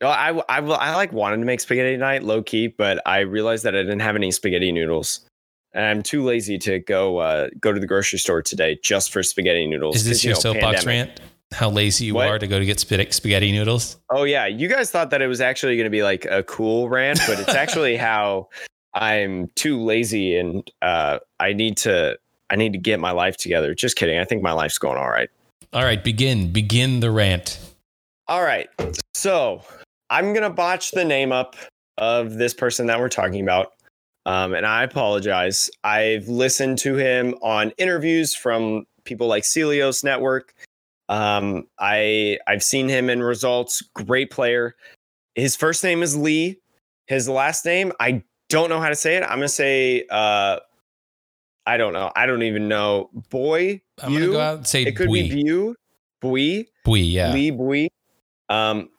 Well, 0.01 0.11
I, 0.11 0.29
I, 0.49 0.59
I 0.59 0.95
like 0.95 1.13
wanted 1.13 1.37
to 1.37 1.45
make 1.45 1.59
spaghetti 1.61 1.93
tonight, 1.93 2.23
low 2.23 2.41
key, 2.43 2.67
but 2.67 3.01
I 3.05 3.19
realized 3.19 3.63
that 3.63 3.75
I 3.75 3.83
didn't 3.83 4.01
have 4.01 4.15
any 4.15 4.31
spaghetti 4.31 4.71
noodles, 4.71 5.21
and 5.73 5.85
I'm 5.85 6.03
too 6.03 6.23
lazy 6.23 6.57
to 6.59 6.79
go 6.79 7.19
uh, 7.19 7.49
go 7.59 7.71
to 7.71 7.79
the 7.79 7.87
grocery 7.87 8.19
store 8.19 8.41
today 8.41 8.77
just 8.83 9.11
for 9.13 9.23
spaghetti 9.23 9.65
noodles. 9.67 9.97
Is 9.97 10.05
this 10.05 10.17
'cause, 10.19 10.23
you 10.23 10.29
your 10.29 10.35
know, 10.35 10.39
soapbox 10.39 10.85
rant? 10.85 11.21
How 11.53 11.69
lazy 11.69 12.05
you 12.05 12.15
What? 12.15 12.27
are 12.27 12.39
to 12.39 12.47
go 12.47 12.57
to 12.57 12.65
get 12.65 12.79
spaghetti 12.79 13.51
noodles? 13.51 13.97
Oh 14.09 14.23
yeah, 14.23 14.47
you 14.47 14.67
guys 14.67 14.89
thought 14.89 15.11
that 15.11 15.21
it 15.21 15.27
was 15.27 15.39
actually 15.39 15.75
going 15.77 15.85
to 15.85 15.91
be 15.91 16.01
like 16.03 16.25
a 16.25 16.41
cool 16.43 16.89
rant, 16.89 17.19
but 17.27 17.39
it's 17.39 17.49
actually 17.53 17.95
how 17.95 18.49
I'm 18.95 19.49
too 19.55 19.79
lazy 19.83 20.35
and 20.35 20.69
uh, 20.81 21.19
I 21.39 21.53
need 21.53 21.77
to 21.77 22.17
I 22.49 22.55
need 22.55 22.73
to 22.73 22.79
get 22.79 22.99
my 22.99 23.11
life 23.11 23.37
together. 23.37 23.73
Just 23.73 23.95
kidding. 23.95 24.19
I 24.19 24.25
think 24.25 24.41
my 24.43 24.51
life's 24.51 24.77
going 24.77 24.97
all 24.97 25.09
right. 25.09 25.29
All 25.71 25.83
right, 25.83 26.03
begin. 26.03 26.51
Begin 26.51 26.99
the 26.99 27.11
rant. 27.11 27.59
All 28.27 28.43
right. 28.43 28.69
So 29.13 29.63
I'm 30.09 30.33
gonna 30.33 30.49
botch 30.49 30.91
the 30.91 31.03
name 31.03 31.31
up 31.31 31.55
of 31.97 32.35
this 32.35 32.53
person 32.53 32.87
that 32.87 32.99
we're 32.99 33.09
talking 33.09 33.41
about. 33.41 33.73
Um, 34.25 34.53
and 34.53 34.65
I 34.65 34.83
apologize. 34.83 35.69
I've 35.83 36.27
listened 36.27 36.77
to 36.79 36.95
him 36.95 37.35
on 37.41 37.71
interviews 37.77 38.35
from 38.35 38.85
people 39.03 39.27
like 39.27 39.43
Celio's 39.43 40.03
Network. 40.03 40.53
Um, 41.09 41.67
I 41.79 42.37
I've 42.47 42.63
seen 42.63 42.87
him 42.87 43.09
in 43.09 43.21
results. 43.21 43.81
Great 43.93 44.31
player. 44.31 44.75
His 45.35 45.55
first 45.55 45.83
name 45.83 46.03
is 46.03 46.15
Lee. 46.15 46.59
His 47.07 47.27
last 47.27 47.65
name 47.65 47.91
I 47.99 48.23
don't 48.49 48.69
know 48.69 48.79
how 48.79 48.89
to 48.89 48.95
say 48.95 49.17
it. 49.17 49.23
I'm 49.23 49.39
gonna 49.39 49.49
say 49.49 50.05
uh, 50.09 50.59
I 51.65 51.77
don't 51.77 51.93
know. 51.93 52.11
I 52.15 52.25
don't 52.25 52.43
even 52.43 52.67
know. 52.67 53.09
Boy, 53.29 53.81
I'm 54.01 54.13
gonna 54.13 54.27
go 54.27 54.39
out 54.39 54.57
and 54.57 54.67
say 54.67 54.83
it 54.83 54.95
could 54.95 55.07
Bui. 55.07 55.29
be 55.29 55.43
Bew, 55.43 55.75
Bui, 56.21 56.67
Bui, 56.83 57.01
yeah. 57.01 57.31
Lee 57.31 57.51
Bui. 57.51 57.89
Um, 58.49 58.89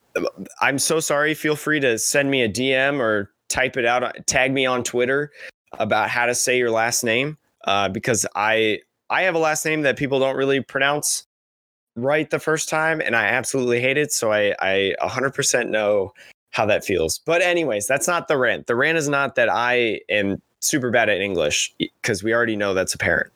I'm 0.60 0.78
so 0.78 1.00
sorry. 1.00 1.34
Feel 1.34 1.56
free 1.56 1.80
to 1.80 1.98
send 1.98 2.30
me 2.30 2.42
a 2.42 2.48
DM 2.48 3.00
or 3.00 3.30
type 3.48 3.76
it 3.76 3.84
out. 3.84 4.14
Tag 4.26 4.52
me 4.52 4.66
on 4.66 4.82
Twitter 4.82 5.30
about 5.78 6.08
how 6.08 6.26
to 6.26 6.34
say 6.34 6.56
your 6.56 6.70
last 6.70 7.04
name 7.04 7.36
uh, 7.64 7.88
because 7.88 8.26
I 8.34 8.80
I 9.10 9.22
have 9.22 9.34
a 9.34 9.38
last 9.38 9.64
name 9.64 9.82
that 9.82 9.96
people 9.96 10.18
don't 10.18 10.36
really 10.36 10.60
pronounce 10.60 11.26
right 11.96 12.28
the 12.30 12.38
first 12.38 12.68
time, 12.68 13.00
and 13.00 13.14
I 13.14 13.26
absolutely 13.26 13.80
hate 13.80 13.98
it. 13.98 14.12
So 14.12 14.32
I 14.32 14.54
I 14.60 14.94
100% 15.02 15.68
know 15.68 16.12
how 16.50 16.64
that 16.66 16.84
feels. 16.84 17.18
But 17.18 17.42
anyways, 17.42 17.86
that's 17.86 18.06
not 18.06 18.28
the 18.28 18.38
rant. 18.38 18.66
The 18.68 18.76
rant 18.76 18.96
is 18.96 19.08
not 19.08 19.34
that 19.34 19.48
I 19.48 20.00
am 20.08 20.40
super 20.64 20.90
bad 20.90 21.08
at 21.08 21.20
English 21.20 21.74
because 21.78 22.22
we 22.22 22.34
already 22.34 22.56
know 22.56 22.74
that's 22.74 22.94
apparent. 22.94 23.32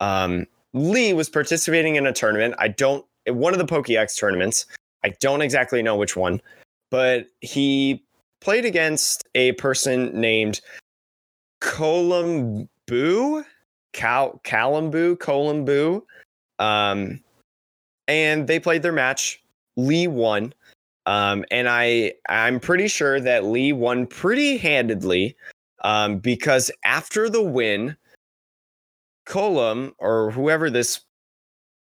Um, 0.00 0.46
Lee 0.74 1.12
was 1.12 1.28
participating 1.28 1.96
in 1.96 2.06
a 2.06 2.12
tournament. 2.12 2.54
I 2.58 2.68
don't 2.68 3.04
one 3.26 3.52
of 3.52 3.58
the 3.58 3.66
PokeX 3.66 4.18
tournaments. 4.18 4.66
I 5.04 5.10
don't 5.20 5.42
exactly 5.42 5.82
know 5.82 5.96
which 5.96 6.16
one, 6.16 6.40
but 6.90 7.26
he 7.40 8.02
played 8.40 8.64
against 8.64 9.24
a 9.34 9.52
person 9.52 10.18
named 10.18 10.60
Columbu, 11.60 13.44
Cal 13.92 14.40
Calambu, 14.44 15.16
Columbu. 15.16 16.02
Um, 16.58 17.20
and 18.06 18.46
they 18.46 18.58
played 18.58 18.82
their 18.82 18.92
match. 18.92 19.42
Lee 19.76 20.08
won. 20.08 20.52
Um, 21.06 21.44
and 21.50 21.68
I 21.68 22.14
I'm 22.28 22.60
pretty 22.60 22.88
sure 22.88 23.20
that 23.20 23.44
Lee 23.44 23.72
won 23.72 24.06
pretty 24.06 24.58
handedly 24.58 25.36
um, 25.84 26.18
because 26.18 26.70
after 26.84 27.28
the 27.28 27.42
win, 27.42 27.96
Colum 29.26 29.94
or 29.98 30.30
whoever 30.30 30.70
this 30.70 31.00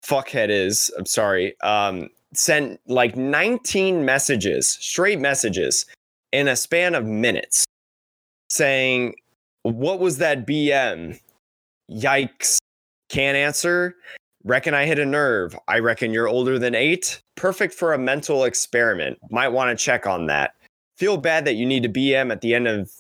fuckhead 0.06 0.50
is, 0.50 0.92
I'm 0.98 1.06
sorry, 1.06 1.60
um, 1.62 2.10
sent 2.34 2.80
like 2.88 3.16
19 3.16 4.06
messages, 4.06 4.70
straight 4.70 5.20
messages, 5.20 5.86
in 6.32 6.48
a 6.48 6.56
span 6.56 6.96
of 6.96 7.06
minutes, 7.06 7.66
saying, 8.50 9.16
"What 9.64 10.00
was 10.00 10.18
that 10.18 10.46
BM? 10.46 11.20
Yikes! 11.90 12.58
Can't 13.10 13.38
answer. 13.38 13.96
Reckon 14.44 14.74
I 14.74 14.86
hit 14.86 15.00
a 15.00 15.06
nerve. 15.06 15.58
I 15.68 15.80
reckon 15.80 16.14
you're 16.14 16.28
older 16.28 16.60
than 16.60 16.76
eight. 16.76 17.20
Perfect 17.36 17.74
for 17.74 17.94
a 17.94 17.98
mental 17.98 18.44
experiment. 18.44 19.18
Might 19.32 19.50
want 19.50 19.78
to 19.78 19.84
check 19.84 20.06
on 20.06 20.28
that. 20.28 20.56
Feel 20.98 21.18
bad 21.18 21.46
that 21.46 21.56
you 21.56 21.66
need 21.66 21.84
to 21.84 21.90
BM 21.90 22.32
at 22.32 22.42
the 22.42 22.54
end 22.54 22.68
of 22.68 22.92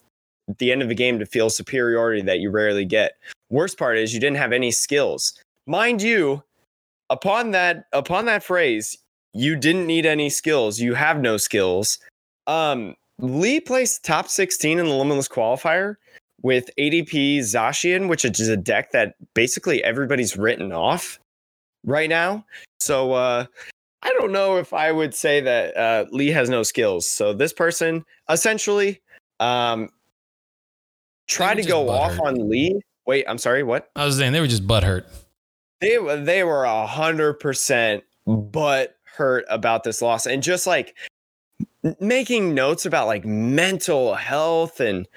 the 0.59 0.71
end 0.71 0.81
of 0.81 0.89
the 0.89 0.95
game 0.95 1.19
to 1.19 1.25
feel 1.25 1.49
superiority 1.49 2.21
that 2.21 2.39
you 2.39 2.49
rarely 2.49 2.85
get. 2.85 3.13
Worst 3.49 3.77
part 3.77 3.97
is 3.97 4.13
you 4.13 4.19
didn't 4.19 4.37
have 4.37 4.51
any 4.53 4.71
skills. 4.71 5.33
Mind 5.67 6.01
you, 6.01 6.43
upon 7.09 7.51
that 7.51 7.85
upon 7.93 8.25
that 8.25 8.43
phrase, 8.43 8.97
you 9.33 9.55
didn't 9.55 9.87
need 9.87 10.05
any 10.05 10.29
skills. 10.29 10.79
You 10.79 10.93
have 10.93 11.19
no 11.19 11.37
skills. 11.37 11.99
Um, 12.47 12.95
Lee 13.19 13.59
placed 13.59 14.03
top 14.03 14.27
16 14.27 14.79
in 14.79 14.85
the 14.85 14.93
Limitless 14.93 15.27
qualifier 15.27 15.95
with 16.41 16.69
ADP 16.77 17.39
Zacian, 17.39 18.07
which 18.07 18.25
is 18.25 18.49
a 18.49 18.57
deck 18.57 18.91
that 18.91 19.15
basically 19.33 19.83
everybody's 19.83 20.37
written 20.37 20.71
off 20.71 21.19
right 21.85 22.09
now. 22.09 22.45
So 22.79 23.13
uh, 23.13 23.45
I 24.03 24.13
don't 24.19 24.31
know 24.31 24.57
if 24.57 24.73
I 24.73 24.91
would 24.91 25.15
say 25.15 25.41
that 25.41 25.75
uh, 25.75 26.05
Lee 26.11 26.29
has 26.29 26.49
no 26.49 26.61
skills. 26.63 27.07
So 27.07 27.33
this 27.33 27.53
person 27.53 28.05
essentially 28.29 29.01
um, 29.39 29.89
tried 31.27 31.55
to 31.55 31.63
go 31.63 31.89
off 31.89 32.13
butthurt. 32.13 32.27
on 32.27 32.49
Lee. 32.49 32.79
Wait, 33.05 33.25
I'm 33.27 33.37
sorry. 33.37 33.63
What? 33.63 33.89
I 33.95 34.05
was 34.05 34.17
saying 34.17 34.33
they 34.33 34.41
were 34.41 34.47
just 34.47 34.65
butthurt. 34.67 35.05
they 35.81 35.97
were 35.97 36.17
they 36.17 36.43
were 36.43 36.63
a 36.65 36.85
hundred 36.87 37.35
percent 37.35 38.03
butt 38.25 38.95
hurt 39.03 39.45
about 39.49 39.83
this 39.83 40.01
loss 40.01 40.25
and 40.25 40.41
just 40.43 40.65
like 40.67 40.95
making 41.99 42.53
notes 42.53 42.85
about 42.85 43.07
like 43.07 43.23
mental 43.25 44.15
health 44.15 44.79
and 44.79 45.07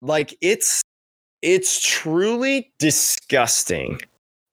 like 0.00 0.34
it's 0.40 0.80
it's 1.42 1.86
truly 1.86 2.72
disgusting 2.78 4.00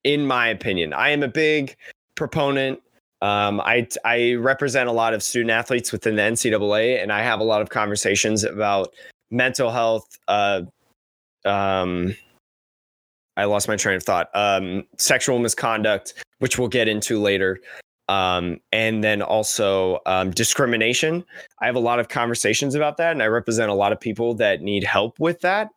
in 0.03 0.25
my 0.25 0.47
opinion 0.47 0.91
i 0.93 1.09
am 1.09 1.23
a 1.23 1.27
big 1.27 1.75
proponent 2.15 2.81
um, 3.21 3.59
I, 3.61 3.85
I 4.05 4.33
represent 4.35 4.87
a 4.89 4.93
lot 4.93 5.13
of 5.13 5.21
student 5.21 5.51
athletes 5.51 5.91
within 5.91 6.15
the 6.15 6.23
ncaa 6.23 7.01
and 7.01 7.11
i 7.13 7.21
have 7.21 7.39
a 7.39 7.43
lot 7.43 7.61
of 7.61 7.69
conversations 7.69 8.43
about 8.43 8.93
mental 9.31 9.71
health 9.71 10.17
uh, 10.27 10.61
um, 11.45 12.15
I 13.39 13.45
lost 13.45 13.69
my 13.69 13.77
train 13.77 13.95
of 13.95 14.03
thought. 14.03 14.29
Um, 14.33 14.85
sexual 14.97 15.39
misconduct, 15.39 16.13
which 16.39 16.59
we'll 16.59 16.67
get 16.67 16.89
into 16.89 17.19
later, 17.19 17.59
um, 18.09 18.59
and 18.73 19.01
then 19.01 19.21
also 19.21 19.99
um, 20.05 20.31
discrimination. 20.31 21.23
I 21.61 21.65
have 21.65 21.75
a 21.75 21.79
lot 21.79 21.99
of 21.99 22.09
conversations 22.09 22.75
about 22.75 22.97
that, 22.97 23.11
and 23.11 23.23
I 23.23 23.27
represent 23.27 23.71
a 23.71 23.73
lot 23.73 23.93
of 23.93 23.99
people 23.99 24.33
that 24.35 24.61
need 24.61 24.83
help 24.83 25.17
with 25.19 25.39
that 25.41 25.69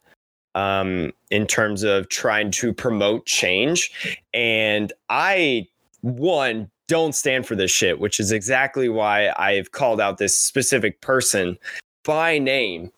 um, 0.57 1.12
in 1.30 1.46
terms 1.46 1.84
of 1.84 2.09
trying 2.09 2.50
to 2.53 2.72
promote 2.72 3.26
change. 3.26 4.18
And 4.34 4.92
I, 5.09 5.68
one, 6.00 6.68
don't 6.88 7.14
stand 7.14 7.46
for 7.46 7.55
this 7.55 7.70
shit, 7.70 8.00
which 8.00 8.18
is 8.18 8.32
exactly 8.32 8.88
why 8.88 9.32
I've 9.36 9.70
called 9.70 10.00
out 10.00 10.18
this 10.18 10.36
specific 10.36 11.00
person 11.00 11.57
by 12.05 12.40
name. 12.40 12.90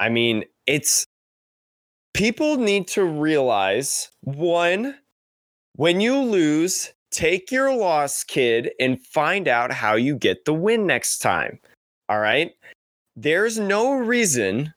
I 0.00 0.08
mean, 0.08 0.44
it's 0.66 1.04
people 2.14 2.56
need 2.56 2.88
to 2.88 3.04
realize 3.04 4.10
one, 4.22 4.96
when 5.76 6.00
you 6.00 6.18
lose, 6.18 6.92
take 7.10 7.52
your 7.52 7.74
loss, 7.74 8.24
kid, 8.24 8.72
and 8.80 9.00
find 9.00 9.46
out 9.46 9.72
how 9.72 9.94
you 9.94 10.16
get 10.16 10.44
the 10.44 10.54
win 10.54 10.86
next 10.86 11.18
time. 11.18 11.60
All 12.08 12.18
right. 12.18 12.52
There's 13.14 13.58
no 13.58 13.92
reason 13.92 14.74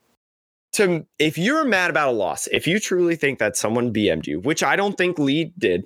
to, 0.74 1.06
if 1.20 1.38
you're 1.38 1.66
mad 1.66 1.90
about 1.90 2.10
a 2.10 2.12
loss, 2.12 2.48
if 2.48 2.68
you 2.68 2.80
truly 2.80 3.16
think 3.16 3.40
that 3.40 3.56
someone 3.58 3.94
BM'd 3.94 4.28
you, 4.28 4.40
which 4.40 4.64
I 4.64 4.76
don't 4.76 4.98
think 4.98 5.18
Lee 5.18 5.54
did, 5.58 5.86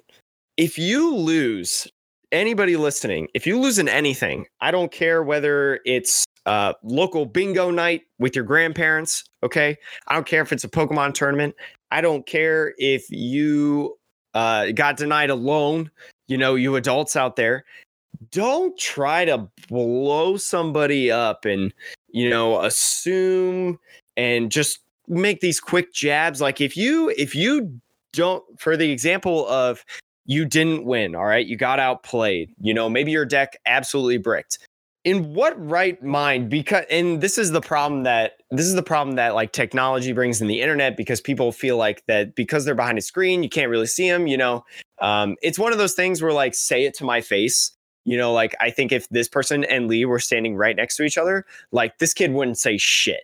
if 0.58 0.78
you 0.78 1.16
lose, 1.16 1.88
anybody 2.32 2.76
listening, 2.76 3.28
if 3.34 3.46
you 3.46 3.60
lose 3.60 3.80
in 3.80 3.88
anything, 3.88 4.46
I 4.62 4.72
don't 4.72 4.92
care 4.92 5.24
whether 5.24 5.80
it's 5.86 6.26
uh, 6.48 6.74
local 6.82 7.26
bingo 7.26 7.70
night 7.70 8.04
with 8.20 8.34
your 8.34 8.46
grandparents, 8.46 9.26
okay? 9.44 9.78
I 10.08 10.16
don't 10.16 10.26
care 10.26 10.42
if 10.42 10.54
it's 10.54 10.64
a 10.64 10.70
Pokemon 10.70 11.14
tournament. 11.14 11.54
I 11.92 12.02
don't 12.02 12.26
care 12.26 12.74
if 12.78 13.06
you 13.12 13.98
uh, 14.34 14.72
got 14.72 14.98
denied 14.98 15.30
a 15.30 15.36
loan, 15.36 15.92
you 16.28 16.38
know, 16.38 16.56
you 16.56 16.76
adults 16.78 17.16
out 17.16 17.36
there. 17.36 17.66
Don't 18.32 18.78
try 18.80 19.26
to 19.26 19.48
blow 19.68 20.38
somebody 20.38 21.12
up 21.12 21.44
and, 21.44 21.74
you 22.10 22.30
know, 22.30 22.62
assume 22.62 23.78
and 24.16 24.50
just 24.50 24.80
make 25.08 25.42
these 25.42 25.60
quick 25.60 25.94
jabs. 25.94 26.40
Like 26.40 26.62
if 26.62 26.78
you, 26.78 27.10
if 27.18 27.36
you 27.36 27.80
don't, 28.14 28.44
for 28.58 28.78
the 28.78 28.90
example 28.90 29.48
of 29.50 29.84
you 30.26 30.46
didn't 30.46 30.86
win, 30.86 31.14
all 31.14 31.26
right, 31.26 31.46
you 31.46 31.58
got 31.58 31.80
outplayed, 31.80 32.54
you 32.62 32.74
know, 32.74 32.90
maybe 32.90 33.12
your 33.12 33.26
deck 33.26 33.58
absolutely 33.66 34.18
bricked 34.18 34.60
in 35.08 35.34
what 35.34 35.56
right 35.66 36.04
mind 36.04 36.50
because 36.50 36.84
and 36.90 37.22
this 37.22 37.38
is 37.38 37.52
the 37.52 37.62
problem 37.62 38.04
that 38.04 38.42
this 38.52 38.66
is 38.66 38.74
the 38.74 38.84
problem 38.84 39.16
that 39.16 39.34
like 39.34 39.54
technology 39.54 40.12
brings 40.12 40.42
in 40.42 40.50
the 40.50 40.60
internet 40.60 40.98
because 40.98 41.22
people 41.22 41.54
feel 41.54 41.78
like 41.78 42.06
that 42.08 42.36
because 42.36 42.66
they're 42.66 42.76
behind 42.76 42.98
a 42.98 43.02
screen 43.02 43.42
you 43.42 43.48
can't 43.48 43.70
really 43.70 43.88
see 43.88 44.10
them 44.10 44.28
you 44.28 44.36
know? 44.36 44.66
Um, 45.00 45.38
it's 45.42 45.58
one 45.58 45.72
of 45.72 45.78
those 45.78 45.94
things 45.94 46.22
where 46.22 46.34
like 46.34 46.54
say 46.54 46.84
it 46.84 46.94
to 46.96 47.06
my 47.06 47.22
face 47.22 47.72
you 48.04 48.18
know 48.18 48.34
like 48.34 48.54
i 48.60 48.70
think 48.70 48.92
if 48.92 49.08
this 49.08 49.30
person 49.30 49.64
and 49.64 49.88
lee 49.88 50.04
were 50.04 50.20
standing 50.20 50.58
right 50.58 50.76
next 50.76 50.98
to 50.98 51.04
each 51.04 51.18
other 51.18 51.46
like 51.72 52.00
this 52.00 52.14
kid 52.14 52.34
wouldn't 52.34 52.58
say 52.58 52.78
shit. 52.78 53.24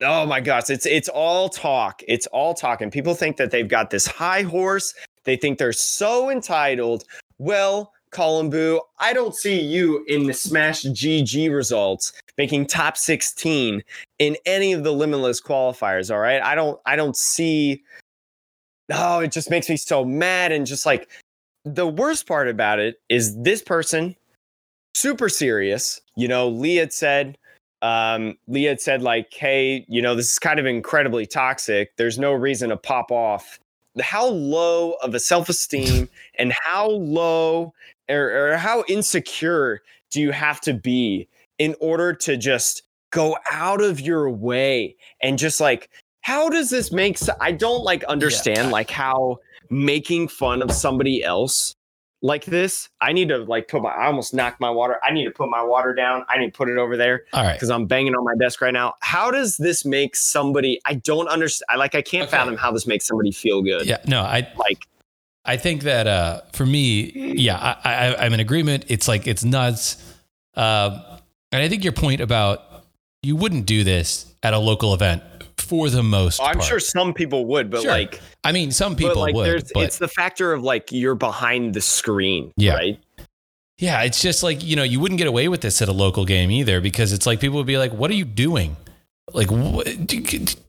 Oh 0.00 0.24
my 0.26 0.40
gosh 0.40 0.70
it's 0.70 0.86
it's 0.86 1.08
all 1.08 1.48
talk 1.48 2.04
it's 2.06 2.28
all 2.28 2.54
talk 2.54 2.82
and 2.82 2.92
people 2.92 3.16
think 3.16 3.36
that 3.38 3.50
they've 3.50 3.66
got 3.66 3.90
this 3.90 4.06
high 4.06 4.42
horse 4.42 4.94
they 5.24 5.36
think 5.36 5.58
they're 5.58 5.72
so 5.72 6.30
entitled. 6.30 7.02
Well 7.38 7.92
Colin 8.10 8.50
Boo, 8.50 8.80
I 8.98 9.12
don't 9.12 9.34
see 9.34 9.60
you 9.60 10.04
in 10.08 10.26
the 10.26 10.32
Smash 10.32 10.82
GG 10.82 11.54
results 11.54 12.12
making 12.36 12.66
top 12.66 12.96
16 12.96 13.82
in 14.18 14.36
any 14.46 14.72
of 14.72 14.82
the 14.82 14.92
limitless 14.92 15.40
qualifiers. 15.40 16.12
All 16.12 16.20
right. 16.20 16.42
I 16.42 16.54
don't 16.54 16.80
I 16.86 16.96
don't 16.96 17.16
see 17.16 17.82
oh, 18.92 19.20
it 19.20 19.32
just 19.32 19.50
makes 19.50 19.68
me 19.68 19.76
so 19.76 20.04
mad. 20.04 20.52
And 20.52 20.66
just 20.66 20.86
like 20.86 21.08
the 21.64 21.86
worst 21.86 22.26
part 22.26 22.48
about 22.48 22.78
it 22.78 23.00
is 23.08 23.36
this 23.42 23.62
person, 23.62 24.16
super 24.94 25.28
serious. 25.28 26.00
You 26.16 26.28
know, 26.28 26.48
Lee 26.48 26.76
had 26.76 26.92
said, 26.92 27.38
um, 27.82 28.36
Leah 28.46 28.70
had 28.70 28.80
said 28.80 29.02
like, 29.02 29.32
"Hey, 29.32 29.86
you 29.88 30.02
know, 30.02 30.14
this 30.14 30.30
is 30.32 30.38
kind 30.38 30.60
of 30.60 30.66
incredibly 30.66 31.26
toxic. 31.26 31.96
There's 31.96 32.18
no 32.18 32.32
reason 32.32 32.70
to 32.70 32.76
pop 32.76 33.10
off." 33.10 33.58
How 34.00 34.26
low 34.26 34.92
of 35.02 35.14
a 35.14 35.20
self-esteem 35.20 36.08
and 36.38 36.52
how 36.64 36.88
low 36.88 37.72
or, 38.10 38.52
or 38.52 38.56
how 38.56 38.84
insecure 38.88 39.80
do 40.10 40.20
you 40.20 40.32
have 40.32 40.60
to 40.62 40.74
be 40.74 41.28
in 41.58 41.74
order 41.80 42.12
to 42.12 42.36
just 42.36 42.82
go 43.10 43.36
out 43.50 43.82
of 43.82 44.00
your 44.00 44.30
way 44.30 44.96
and 45.22 45.38
just 45.38 45.60
like 45.60 45.90
how 46.22 46.48
does 46.48 46.70
this 46.70 46.92
make 46.92 47.18
sense? 47.18 47.36
I 47.40 47.52
don't 47.52 47.82
like 47.82 48.04
understand 48.04 48.66
yeah. 48.66 48.72
like 48.72 48.90
how 48.90 49.38
making 49.70 50.28
fun 50.28 50.62
of 50.62 50.70
somebody 50.70 51.22
else 51.24 51.74
like 52.22 52.44
this. 52.44 52.88
I 53.00 53.12
need 53.12 53.28
to 53.30 53.38
like 53.38 53.68
put 53.68 53.82
my 53.82 53.90
I 53.90 54.06
almost 54.06 54.34
knocked 54.34 54.60
my 54.60 54.70
water. 54.70 54.98
I 55.02 55.12
need 55.12 55.24
to 55.24 55.30
put 55.30 55.48
my 55.48 55.62
water 55.62 55.94
down. 55.94 56.24
I 56.28 56.38
need 56.38 56.52
to 56.52 56.56
put 56.56 56.68
it 56.68 56.76
over 56.76 56.96
there. 56.96 57.24
All 57.32 57.42
right. 57.42 57.54
Because 57.54 57.70
I'm 57.70 57.86
banging 57.86 58.14
on 58.14 58.24
my 58.24 58.34
desk 58.38 58.60
right 58.60 58.72
now. 58.72 58.94
How 59.00 59.30
does 59.30 59.56
this 59.56 59.84
make 59.84 60.14
somebody 60.14 60.80
I 60.84 60.94
don't 60.94 61.28
understand 61.28 61.66
I 61.70 61.76
like 61.76 61.94
I 61.94 62.02
can't 62.02 62.24
okay. 62.24 62.36
fathom 62.36 62.56
how 62.56 62.70
this 62.70 62.86
makes 62.86 63.06
somebody 63.06 63.32
feel 63.32 63.62
good. 63.62 63.86
Yeah, 63.86 63.98
no, 64.06 64.20
I 64.20 64.46
like 64.56 64.86
I 65.50 65.56
think 65.56 65.82
that 65.82 66.06
uh 66.06 66.42
for 66.52 66.64
me, 66.64 67.10
yeah, 67.36 67.56
I, 67.56 67.94
I 67.94 68.24
I'm 68.24 68.32
in 68.32 68.38
agreement. 68.38 68.84
It's 68.86 69.08
like 69.08 69.26
it's 69.26 69.44
nuts. 69.44 69.96
Uh, 70.54 71.18
and 71.50 71.60
I 71.60 71.68
think 71.68 71.82
your 71.82 71.92
point 71.92 72.20
about 72.20 72.62
you 73.24 73.34
wouldn't 73.34 73.66
do 73.66 73.82
this 73.82 74.32
at 74.44 74.54
a 74.54 74.58
local 74.58 74.94
event 74.94 75.24
for 75.58 75.90
the 75.90 76.04
most. 76.04 76.40
Oh, 76.40 76.44
I'm 76.44 76.54
part. 76.54 76.68
sure 76.68 76.78
some 76.78 77.12
people 77.12 77.46
would, 77.46 77.68
but 77.68 77.82
sure. 77.82 77.90
like, 77.90 78.20
I 78.44 78.52
mean, 78.52 78.70
some 78.70 78.94
people 78.94 79.20
like, 79.20 79.34
would. 79.34 79.68
But 79.74 79.82
it's 79.82 79.98
the 79.98 80.06
factor 80.06 80.52
of 80.52 80.62
like 80.62 80.92
you're 80.92 81.16
behind 81.16 81.74
the 81.74 81.80
screen, 81.80 82.52
yeah. 82.56 82.74
right? 82.74 83.00
Yeah, 83.78 84.02
it's 84.02 84.22
just 84.22 84.44
like 84.44 84.62
you 84.62 84.76
know 84.76 84.84
you 84.84 85.00
wouldn't 85.00 85.18
get 85.18 85.26
away 85.26 85.48
with 85.48 85.62
this 85.62 85.82
at 85.82 85.88
a 85.88 85.92
local 85.92 86.24
game 86.24 86.52
either 86.52 86.80
because 86.80 87.12
it's 87.12 87.26
like 87.26 87.40
people 87.40 87.56
would 87.56 87.66
be 87.66 87.78
like, 87.78 87.92
"What 87.92 88.08
are 88.12 88.14
you 88.14 88.24
doing? 88.24 88.76
Like, 89.32 89.50
what, 89.50 89.88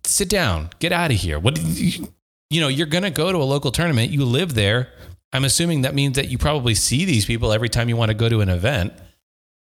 sit 0.05 0.29
down, 0.29 0.71
get 0.79 0.91
out 0.91 1.11
of 1.11 1.17
here." 1.17 1.37
What 1.37 1.61
you, 1.61 2.07
you 2.51 2.61
know? 2.61 2.67
You're 2.67 2.87
gonna 2.87 3.11
go 3.11 3.31
to 3.31 3.37
a 3.37 3.43
local 3.43 3.71
tournament. 3.71 4.11
You 4.11 4.25
live 4.25 4.53
there. 4.53 4.89
I'm 5.33 5.45
assuming 5.45 5.81
that 5.81 5.95
means 5.95 6.17
that 6.17 6.29
you 6.29 6.37
probably 6.37 6.75
see 6.75 7.05
these 7.05 7.25
people 7.25 7.53
every 7.53 7.69
time 7.69 7.89
you 7.89 7.95
want 7.95 8.09
to 8.09 8.15
go 8.15 8.29
to 8.29 8.41
an 8.41 8.49
event 8.49 8.93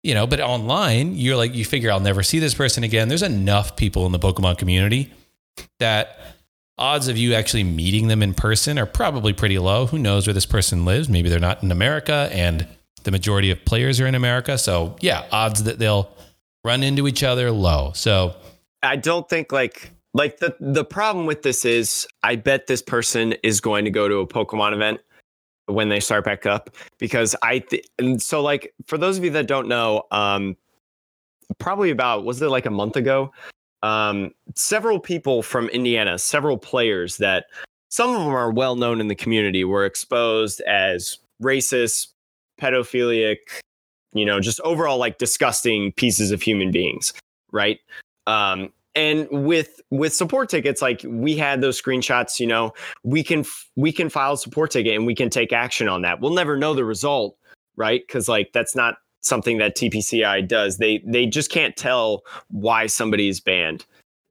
you 0.07 0.14
know, 0.14 0.24
but 0.24 0.39
online, 0.39 1.16
you're 1.16 1.35
like, 1.35 1.53
you 1.53 1.64
figure 1.64 1.91
I'll 1.91 1.99
never 1.99 2.22
see 2.22 2.39
this 2.39 2.55
person 2.55 2.85
again. 2.85 3.09
There's 3.09 3.24
enough 3.24 3.74
people 3.74 4.07
in 4.07 4.12
the 4.12 4.20
Pokemon 4.20 4.57
community 4.57 5.12
that 5.81 6.16
odds 6.79 7.09
of 7.09 7.16
you 7.16 7.35
actually 7.35 7.64
meeting 7.64 8.07
them 8.07 8.22
in 8.22 8.33
person 8.33 8.79
are 8.79 8.87
probably 8.87 9.33
pretty 9.33 9.59
low. 9.59 9.87
Who 9.87 9.99
knows 9.99 10.29
where 10.29 10.35
this 10.35 10.47
person 10.47 10.85
lives? 10.85 11.09
Maybe 11.09 11.29
they're 11.29 11.41
not 11.41 11.61
in 11.64 11.72
America 11.72 12.29
and 12.31 12.68
the 13.03 13.11
majority 13.11 13.51
of 13.51 13.64
players 13.64 13.99
are 13.99 14.07
in 14.07 14.14
America. 14.14 14.59
So, 14.59 14.95
yeah, 15.01 15.27
odds 15.33 15.64
that 15.64 15.81
they'll 15.81 16.09
run 16.62 16.85
into 16.85 17.09
each 17.09 17.24
other 17.24 17.51
low. 17.51 17.91
So, 17.97 18.37
I 18.85 18.95
don't 18.95 19.29
think 19.29 19.51
like 19.51 19.91
like 20.17 20.39
the 20.39 20.57
the 20.61 20.85
problem 20.85 21.27
with 21.27 21.43
this 21.43 21.64
is 21.64 22.07
I 22.23 22.37
bet 22.37 22.67
this 22.67 22.81
person 22.81 23.33
is 23.43 23.61
going 23.61 23.85
to 23.85 23.91
go 23.91 24.09
to 24.09 24.17
a 24.17 24.27
Pokemon 24.27 24.73
event 24.73 25.01
when 25.67 25.91
they 25.91 26.01
start 26.01 26.25
back 26.25 26.47
up 26.47 26.71
because 26.99 27.37
I 27.43 27.59
th- 27.59 27.87
and 27.99 28.21
so 28.23 28.41
like 28.41 28.73
for 28.87 28.97
those 28.97 29.19
of 29.19 29.25
you 29.25 29.31
that 29.31 29.47
don't 29.47 29.69
know, 29.69 30.05
um, 30.11 30.57
probably 31.59 31.91
about 31.91 32.25
was 32.25 32.41
it 32.41 32.49
like 32.49 32.64
a 32.64 32.71
month 32.71 32.97
ago, 32.97 33.31
um, 33.83 34.31
several 34.55 34.99
people 34.99 35.43
from 35.43 35.69
Indiana, 35.69 36.19
several 36.19 36.57
players 36.57 37.19
that 37.19 37.47
some 37.91 38.11
of 38.11 38.21
them 38.21 38.29
are 38.29 38.51
well 38.51 38.75
known 38.75 39.01
in 39.03 39.09
the 39.09 39.14
community 39.14 39.64
were 39.64 39.85
exposed 39.85 40.62
as 40.62 41.19
racist, 41.43 42.09
pedophilic, 42.59 43.37
you 44.14 44.25
know, 44.25 44.41
just 44.41 44.61
overall 44.62 44.97
like 44.97 45.19
disgusting 45.19 45.93
pieces 45.93 46.31
of 46.31 46.41
human 46.41 46.71
beings, 46.71 47.12
right? 47.53 47.81
Um, 48.27 48.73
and 48.97 49.28
with 49.30 49.80
with 49.90 50.12
support 50.12 50.49
tickets 50.49 50.82
like 50.82 51.03
we 51.07 51.36
had 51.36 51.61
those 51.61 51.80
screenshots 51.80 52.40
you 52.40 52.47
know 52.47 52.72
we 53.05 53.22
can 53.22 53.44
we 53.76 53.92
can 53.92 54.09
file 54.09 54.32
a 54.32 54.38
support 54.38 54.72
ticket 54.72 54.97
and 54.97 55.07
we 55.07 55.14
can 55.14 55.30
take 55.30 55.53
action 55.53 55.88
on 55.88 56.03
that. 56.03 56.20
We'll 56.20 56.34
never 56.34 56.57
know 56.57 56.74
the 56.74 56.84
result 56.84 57.36
right? 57.76 58.03
Because 58.07 58.28
like 58.28 58.53
that's 58.53 58.74
not 58.74 58.97
something 59.20 59.59
that 59.59 59.76
tpci 59.76 60.49
does. 60.49 60.78
They 60.78 61.03
they 61.07 61.26
just 61.26 61.51
can't 61.51 61.76
tell 61.76 62.22
why 62.49 62.86
somebody 62.86 63.28
is 63.28 63.40
banned. 63.40 63.84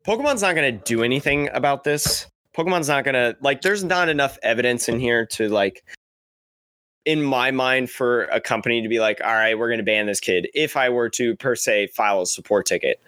Pokemon's 0.06 0.42
not 0.42 0.56
going 0.56 0.78
to 0.78 0.84
do 0.84 1.04
anything 1.04 1.50
about 1.54 1.84
this. 1.84 2.28
Pokemon's 2.56 2.88
not 2.88 3.04
going 3.04 3.16
to 3.16 3.36
like 3.42 3.62
there's 3.62 3.84
not 3.84 4.10
enough 4.10 4.38
evidence 4.44 4.90
in 4.90 5.00
here 5.00 5.26
to 5.28 5.50
like 5.50 5.84
in 7.06 7.22
my 7.22 7.52
mind 7.52 7.90
for 7.90 8.24
a 8.26 8.42
company 8.42 8.82
to 8.82 8.90
be 8.90 9.00
like 9.00 9.22
all 9.24 9.34
right 9.34 9.60
we're 9.60 9.68
going 9.68 9.78
to 9.78 9.84
ban 9.84 10.08
this 10.08 10.20
kid 10.20 10.48
if 10.56 10.76
i 10.76 10.90
were 10.90 11.08
to 11.08 11.36
per 11.36 11.56
se 11.56 11.86
file 11.86 12.24
a 12.24 12.26
support 12.26 12.66
ticket 12.66 13.00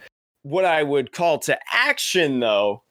what 0.47 0.63
I 0.63 0.81
would 0.81 1.11
call 1.11 1.39
to 1.39 1.59
action 1.73 2.39
though, 2.39 2.81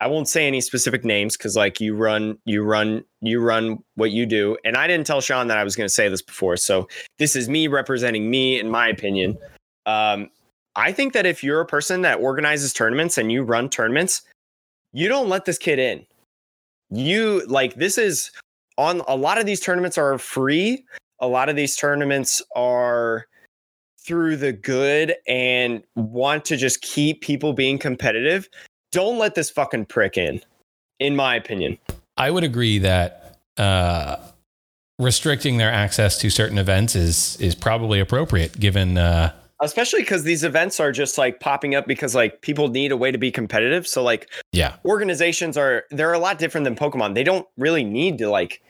I 0.00 0.08
won't 0.08 0.28
say 0.28 0.48
any 0.48 0.60
specific 0.60 1.04
names 1.04 1.36
because 1.36 1.54
like 1.56 1.80
you 1.80 1.94
run, 1.94 2.36
you 2.46 2.64
run, 2.64 3.04
you 3.20 3.40
run 3.40 3.78
what 3.94 4.10
you 4.10 4.26
do. 4.26 4.56
And 4.64 4.76
I 4.76 4.88
didn't 4.88 5.06
tell 5.06 5.20
Sean 5.20 5.46
that 5.46 5.56
I 5.56 5.62
was 5.62 5.76
going 5.76 5.86
to 5.86 5.94
say 5.94 6.08
this 6.08 6.20
before. 6.20 6.56
So 6.56 6.88
this 7.18 7.36
is 7.36 7.48
me 7.48 7.68
representing 7.68 8.28
me 8.28 8.58
in 8.58 8.70
my 8.70 8.88
opinion. 8.88 9.38
Um, 9.86 10.30
I 10.74 10.90
think 10.90 11.12
that 11.12 11.26
if 11.26 11.44
you're 11.44 11.60
a 11.60 11.66
person 11.66 12.02
that 12.02 12.18
organizes 12.18 12.72
tournaments 12.72 13.18
and 13.18 13.30
you 13.30 13.44
run 13.44 13.68
tournaments, 13.68 14.22
you 14.92 15.08
don't 15.08 15.28
let 15.28 15.44
this 15.44 15.58
kid 15.58 15.78
in. 15.78 16.04
You 16.90 17.46
like 17.46 17.76
this 17.76 17.98
is 17.98 18.32
on 18.78 19.02
a 19.06 19.14
lot 19.14 19.38
of 19.38 19.46
these 19.46 19.60
tournaments 19.60 19.96
are 19.96 20.18
free. 20.18 20.84
A 21.20 21.28
lot 21.28 21.48
of 21.48 21.54
these 21.54 21.76
tournaments 21.76 22.42
are 22.56 23.28
through 24.04 24.36
the 24.36 24.52
good 24.52 25.14
and 25.26 25.82
want 25.96 26.44
to 26.46 26.56
just 26.56 26.82
keep 26.82 27.20
people 27.20 27.52
being 27.52 27.78
competitive, 27.78 28.48
don't 28.92 29.18
let 29.18 29.34
this 29.34 29.50
fucking 29.50 29.86
prick 29.86 30.16
in, 30.16 30.40
in 31.00 31.16
my 31.16 31.34
opinion. 31.34 31.78
I 32.16 32.30
would 32.30 32.44
agree 32.44 32.78
that 32.78 33.38
uh, 33.56 34.16
restricting 34.98 35.56
their 35.56 35.72
access 35.72 36.18
to 36.18 36.30
certain 36.30 36.58
events 36.58 36.94
is 36.94 37.36
is 37.40 37.54
probably 37.54 37.98
appropriate 37.98 38.58
given 38.58 38.96
uh, 38.96 39.32
especially 39.62 40.00
because 40.00 40.24
these 40.24 40.44
events 40.44 40.78
are 40.78 40.92
just 40.92 41.18
like 41.18 41.40
popping 41.40 41.74
up 41.74 41.86
because 41.86 42.14
like 42.14 42.40
people 42.42 42.68
need 42.68 42.92
a 42.92 42.96
way 42.96 43.10
to 43.10 43.18
be 43.18 43.30
competitive. 43.30 43.86
So 43.86 44.02
like 44.02 44.30
yeah. 44.52 44.76
organizations 44.84 45.56
are 45.56 45.84
they're 45.90 46.12
a 46.12 46.18
lot 46.18 46.38
different 46.38 46.64
than 46.64 46.76
pokemon. 46.76 47.14
They 47.14 47.24
don't 47.24 47.46
really 47.56 47.84
need 47.84 48.18
to 48.18 48.28
like 48.28 48.62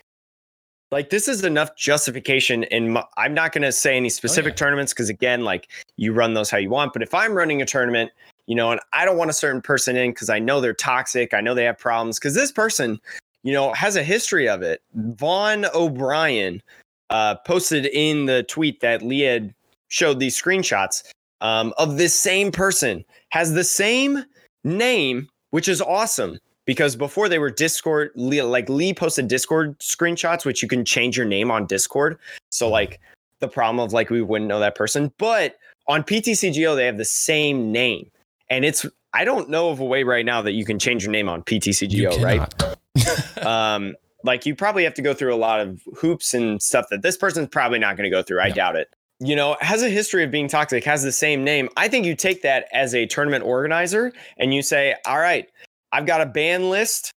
like 0.90 1.10
this 1.10 1.28
is 1.28 1.44
enough 1.44 1.76
justification 1.76 2.64
and 2.64 2.98
i'm 3.16 3.34
not 3.34 3.52
going 3.52 3.62
to 3.62 3.72
say 3.72 3.96
any 3.96 4.08
specific 4.08 4.52
oh, 4.52 4.54
yeah. 4.54 4.56
tournaments 4.56 4.92
because 4.92 5.08
again 5.08 5.44
like 5.44 5.68
you 5.96 6.12
run 6.12 6.34
those 6.34 6.50
how 6.50 6.58
you 6.58 6.70
want 6.70 6.92
but 6.92 7.02
if 7.02 7.14
i'm 7.14 7.34
running 7.34 7.62
a 7.62 7.66
tournament 7.66 8.10
you 8.46 8.54
know 8.54 8.70
and 8.70 8.80
i 8.92 9.04
don't 9.04 9.16
want 9.16 9.30
a 9.30 9.34
certain 9.34 9.60
person 9.60 9.96
in 9.96 10.10
because 10.10 10.30
i 10.30 10.38
know 10.38 10.60
they're 10.60 10.74
toxic 10.74 11.34
i 11.34 11.40
know 11.40 11.54
they 11.54 11.64
have 11.64 11.78
problems 11.78 12.18
because 12.18 12.34
this 12.34 12.52
person 12.52 13.00
you 13.42 13.52
know 13.52 13.72
has 13.72 13.96
a 13.96 14.02
history 14.02 14.48
of 14.48 14.62
it 14.62 14.82
vaughn 14.94 15.66
o'brien 15.74 16.62
uh, 17.10 17.34
posted 17.46 17.86
in 17.86 18.26
the 18.26 18.42
tweet 18.44 18.80
that 18.80 19.02
leah 19.02 19.48
showed 19.88 20.18
these 20.18 20.40
screenshots 20.40 21.04
um, 21.40 21.74
of 21.76 21.98
this 21.98 22.18
same 22.18 22.50
person 22.50 23.04
has 23.30 23.52
the 23.52 23.64
same 23.64 24.24
name 24.64 25.28
which 25.50 25.68
is 25.68 25.80
awesome 25.82 26.38
because 26.64 26.96
before 26.96 27.28
they 27.28 27.38
were 27.38 27.50
Discord, 27.50 28.10
like 28.14 28.68
Lee 28.68 28.94
posted 28.94 29.28
Discord 29.28 29.78
screenshots, 29.78 30.44
which 30.44 30.62
you 30.62 30.68
can 30.68 30.84
change 30.84 31.16
your 31.16 31.26
name 31.26 31.50
on 31.50 31.66
Discord. 31.66 32.18
So 32.50 32.68
like 32.68 33.00
the 33.40 33.48
problem 33.48 33.84
of 33.84 33.92
like 33.92 34.10
we 34.10 34.22
wouldn't 34.22 34.48
know 34.48 34.60
that 34.60 34.74
person, 34.74 35.12
but 35.18 35.56
on 35.88 36.02
PTCGO 36.02 36.76
they 36.76 36.86
have 36.86 36.98
the 36.98 37.04
same 37.04 37.70
name, 37.72 38.10
and 38.48 38.64
it's 38.64 38.86
I 39.12 39.24
don't 39.24 39.48
know 39.48 39.70
of 39.70 39.80
a 39.80 39.84
way 39.84 40.02
right 40.02 40.24
now 40.24 40.42
that 40.42 40.52
you 40.52 40.64
can 40.64 40.78
change 40.78 41.04
your 41.04 41.12
name 41.12 41.28
on 41.28 41.42
PTCGO, 41.42 42.22
right? 42.22 43.46
um, 43.46 43.94
like 44.24 44.46
you 44.46 44.56
probably 44.56 44.84
have 44.84 44.94
to 44.94 45.02
go 45.02 45.14
through 45.14 45.34
a 45.34 45.36
lot 45.36 45.60
of 45.60 45.80
hoops 45.96 46.34
and 46.34 46.60
stuff 46.60 46.86
that 46.90 47.02
this 47.02 47.16
person's 47.16 47.48
probably 47.48 47.78
not 47.78 47.96
going 47.96 48.10
to 48.10 48.10
go 48.10 48.22
through. 48.22 48.40
I 48.40 48.50
doubt 48.50 48.74
it. 48.74 48.88
You 49.20 49.36
know, 49.36 49.56
has 49.60 49.82
a 49.82 49.88
history 49.88 50.24
of 50.24 50.30
being 50.30 50.48
toxic, 50.48 50.82
has 50.84 51.02
the 51.02 51.12
same 51.12 51.44
name. 51.44 51.68
I 51.76 51.88
think 51.88 52.04
you 52.04 52.16
take 52.16 52.42
that 52.42 52.66
as 52.72 52.94
a 52.94 53.06
tournament 53.06 53.44
organizer 53.44 54.12
and 54.38 54.52
you 54.52 54.62
say, 54.62 54.96
all 55.06 55.18
right, 55.18 55.48
I've 55.94 56.06
got 56.06 56.20
a 56.20 56.26
ban 56.26 56.70
list. 56.70 57.12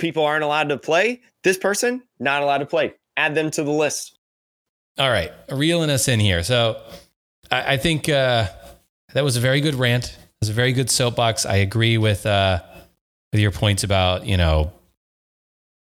People 0.00 0.24
aren't 0.24 0.42
allowed 0.42 0.70
to 0.70 0.78
play. 0.78 1.20
This 1.44 1.56
person, 1.56 2.02
not 2.18 2.42
allowed 2.42 2.58
to 2.58 2.66
play. 2.66 2.94
Add 3.16 3.36
them 3.36 3.52
to 3.52 3.62
the 3.62 3.70
list. 3.70 4.18
All 4.98 5.08
right. 5.08 5.30
Reeling 5.48 5.90
us 5.90 6.08
in 6.08 6.18
here. 6.18 6.42
So 6.42 6.82
I, 7.52 7.74
I 7.74 7.76
think 7.76 8.08
uh, 8.08 8.48
that 9.14 9.22
was 9.22 9.36
a 9.36 9.40
very 9.40 9.60
good 9.60 9.76
rant. 9.76 10.06
It 10.06 10.18
was 10.40 10.48
a 10.48 10.54
very 10.54 10.72
good 10.72 10.90
soapbox. 10.90 11.46
I 11.46 11.56
agree 11.56 11.98
with 11.98 12.26
uh, 12.26 12.62
with 13.30 13.40
your 13.40 13.52
points 13.52 13.84
about, 13.84 14.26
you 14.26 14.36
know, 14.36 14.72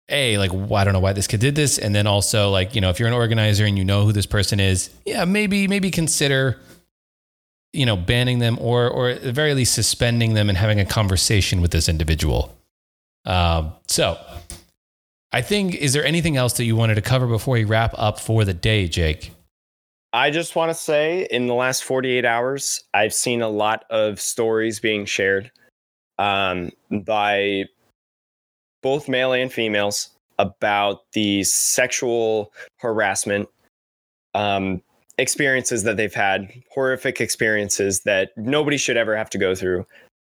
a 0.09 0.39
like 0.39 0.51
well, 0.51 0.76
I 0.76 0.86
don't 0.86 0.93
know 0.93 0.99
why 0.99 1.13
this 1.13 1.28
kid 1.28 1.41
did 1.41 1.53
this, 1.53 1.78
and 1.78 1.93
then 1.93 2.07
also 2.07 2.49
like 2.49 2.74
you 2.74 2.82
know 2.82 2.89
if 2.89 2.97
you're 2.97 3.09
an 3.09 3.13
organizer 3.13 3.65
and 3.65 3.78
you 3.78 3.86
know 3.86 4.05
who 4.05 4.13
this 4.13 4.26
person 4.26 4.59
is, 4.59 4.89
yeah, 5.05 5.26
maybe 5.26 5.68
maybe 5.68 5.91
consider 5.91 6.59
you 7.78 7.86
know, 7.86 7.95
banning 7.95 8.39
them 8.39 8.57
or, 8.59 8.89
or 8.89 9.09
at 9.09 9.21
the 9.21 9.32
very 9.32 9.53
least 9.53 9.75
suspending 9.75 10.34
them 10.34 10.49
and 10.49 10.57
having 10.57 10.80
a 10.80 10.86
conversation 10.86 11.61
with 11.61 11.71
this 11.71 11.88
individual. 11.88 12.57
Um, 13.25 13.73
so 13.88 14.17
I 15.32 15.41
think, 15.41 15.75
is 15.75 15.93
there 15.93 16.03
anything 16.03 16.38
else 16.38 16.53
that 16.53 16.65
you 16.65 16.75
wanted 16.75 16.95
to 16.95 17.01
cover 17.01 17.28
before 17.28 17.53
we 17.53 17.65
wrap 17.65 17.93
up 17.95 18.19
for 18.19 18.43
the 18.43 18.53
day, 18.53 18.88
Jake? 18.88 19.32
I 20.11 20.32
just 20.32 20.55
want 20.55 20.71
to 20.71 20.73
say 20.73 21.28
in 21.30 21.45
the 21.45 21.53
last 21.53 21.84
48 21.84 22.25
hours, 22.25 22.84
I've 22.93 23.13
seen 23.13 23.41
a 23.41 23.49
lot 23.49 23.86
of 23.91 24.19
stories 24.19 24.80
being 24.80 25.05
shared 25.05 25.51
um, 26.17 26.71
by 26.89 27.65
both 28.82 29.07
male 29.07 29.34
and 29.34 29.53
females 29.53 30.09
about 30.39 31.11
the 31.11 31.43
sexual 31.43 32.53
harassment 32.78 33.49
um, 34.34 34.82
experiences 35.18 35.84
that 35.84 35.97
they've 35.97 36.13
had, 36.13 36.51
horrific 36.72 37.20
experiences 37.22 38.01
that 38.01 38.32
nobody 38.38 38.78
should 38.78 38.97
ever 38.97 39.15
have 39.15 39.30
to 39.32 39.38
go 39.38 39.55
through 39.55 39.86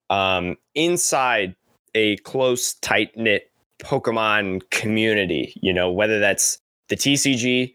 um, 0.10 0.58
inside 0.76 1.56
a 1.96 2.18
close, 2.18 2.74
tight 2.76 3.16
knit 3.18 3.52
Pokemon 3.80 4.62
community, 4.70 5.54
you 5.62 5.74
know, 5.74 5.92
whether 5.92 6.20
that's 6.20 6.60
the 6.90 6.96
TCG, 6.96 7.74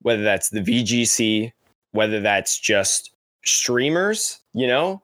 whether 0.00 0.22
that's 0.22 0.50
the 0.50 0.60
VGC, 0.60 1.52
whether 1.92 2.20
that's 2.20 2.58
just 2.58 3.10
streamers, 3.44 4.40
you 4.54 4.66
know, 4.66 5.02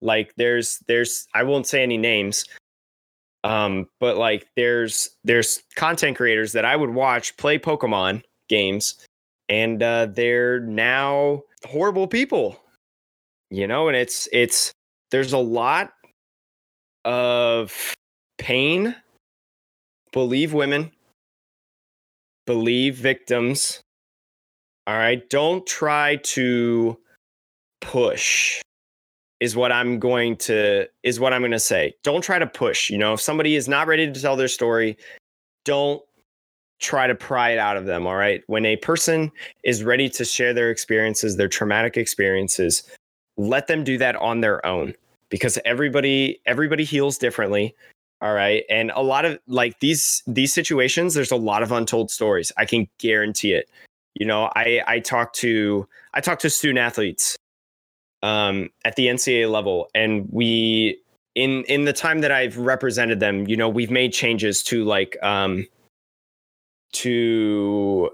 like 0.00 0.32
there's 0.36 0.78
there's 0.88 1.26
I 1.34 1.42
won't 1.42 1.66
say 1.66 1.82
any 1.82 1.96
names, 1.96 2.44
um, 3.44 3.88
but 4.00 4.16
like 4.16 4.46
there's 4.56 5.10
there's 5.24 5.62
content 5.74 6.16
creators 6.16 6.52
that 6.52 6.64
I 6.64 6.76
would 6.76 6.90
watch 6.90 7.36
play 7.36 7.58
Pokemon 7.58 8.22
games, 8.48 9.06
and 9.48 9.82
uh, 9.82 10.06
they're 10.06 10.60
now 10.60 11.42
horrible 11.64 12.06
people, 12.06 12.60
you 13.50 13.66
know, 13.66 13.88
and 13.88 13.96
it's 13.96 14.28
it's 14.32 14.72
there's 15.10 15.32
a 15.32 15.38
lot 15.38 15.92
of 17.04 17.94
pain. 18.38 18.94
Believe 20.12 20.52
women. 20.52 20.92
Believe 22.46 22.96
victims. 22.96 23.80
All 24.86 24.96
right. 24.96 25.28
Don't 25.28 25.66
try 25.66 26.16
to 26.16 26.98
push 27.80 28.62
is 29.40 29.54
what 29.54 29.70
I'm 29.70 29.98
going 29.98 30.36
to 30.36 30.86
is 31.02 31.20
what 31.20 31.32
I'm 31.32 31.42
going 31.42 31.52
to 31.52 31.60
say. 31.60 31.94
Don't 32.02 32.22
try 32.22 32.38
to 32.38 32.46
push, 32.46 32.90
you 32.90 32.98
know, 32.98 33.14
if 33.14 33.20
somebody 33.20 33.54
is 33.54 33.68
not 33.68 33.86
ready 33.86 34.10
to 34.10 34.20
tell 34.20 34.36
their 34.36 34.48
story, 34.48 34.96
don't 35.64 36.02
try 36.78 37.06
to 37.06 37.14
pry 37.14 37.50
it 37.50 37.58
out 37.58 37.76
of 37.76 37.86
them, 37.86 38.06
all 38.06 38.16
right? 38.16 38.42
When 38.46 38.64
a 38.64 38.76
person 38.76 39.32
is 39.64 39.82
ready 39.82 40.08
to 40.10 40.24
share 40.24 40.54
their 40.54 40.70
experiences, 40.70 41.36
their 41.36 41.48
traumatic 41.48 41.96
experiences, 41.96 42.82
let 43.36 43.66
them 43.66 43.84
do 43.84 43.98
that 43.98 44.16
on 44.16 44.40
their 44.40 44.64
own 44.64 44.94
because 45.30 45.58
everybody 45.64 46.40
everybody 46.46 46.84
heals 46.84 47.18
differently. 47.18 47.74
All 48.20 48.34
right. 48.34 48.64
And 48.68 48.90
a 48.94 49.02
lot 49.02 49.24
of 49.24 49.38
like 49.46 49.78
these 49.80 50.22
these 50.26 50.52
situations, 50.52 51.14
there's 51.14 51.30
a 51.30 51.36
lot 51.36 51.62
of 51.62 51.70
untold 51.70 52.10
stories. 52.10 52.50
I 52.56 52.64
can 52.64 52.88
guarantee 52.98 53.52
it. 53.52 53.68
You 54.14 54.26
know, 54.26 54.50
I 54.56 54.82
I 54.86 54.98
talk 55.00 55.32
to 55.34 55.86
I 56.14 56.20
talk 56.20 56.40
to 56.40 56.50
student 56.50 56.78
athletes 56.78 57.36
um, 58.22 58.70
at 58.84 58.96
the 58.96 59.06
NCAA 59.06 59.50
level, 59.50 59.88
and 59.94 60.28
we 60.32 61.00
in 61.36 61.62
in 61.64 61.84
the 61.84 61.92
time 61.92 62.20
that 62.22 62.32
I've 62.32 62.58
represented 62.58 63.20
them, 63.20 63.46
you 63.46 63.56
know, 63.56 63.68
we've 63.68 63.90
made 63.90 64.12
changes 64.12 64.64
to 64.64 64.84
like 64.84 65.16
um, 65.22 65.66
to 66.92 68.10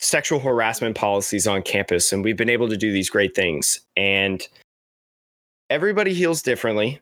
sexual 0.00 0.38
harassment 0.38 0.96
policies 0.96 1.46
on 1.46 1.62
campus, 1.62 2.12
and 2.12 2.24
we've 2.24 2.36
been 2.36 2.48
able 2.48 2.68
to 2.68 2.76
do 2.76 2.92
these 2.92 3.10
great 3.10 3.34
things. 3.34 3.80
And 3.96 4.46
everybody 5.70 6.14
heals 6.14 6.42
differently. 6.42 7.00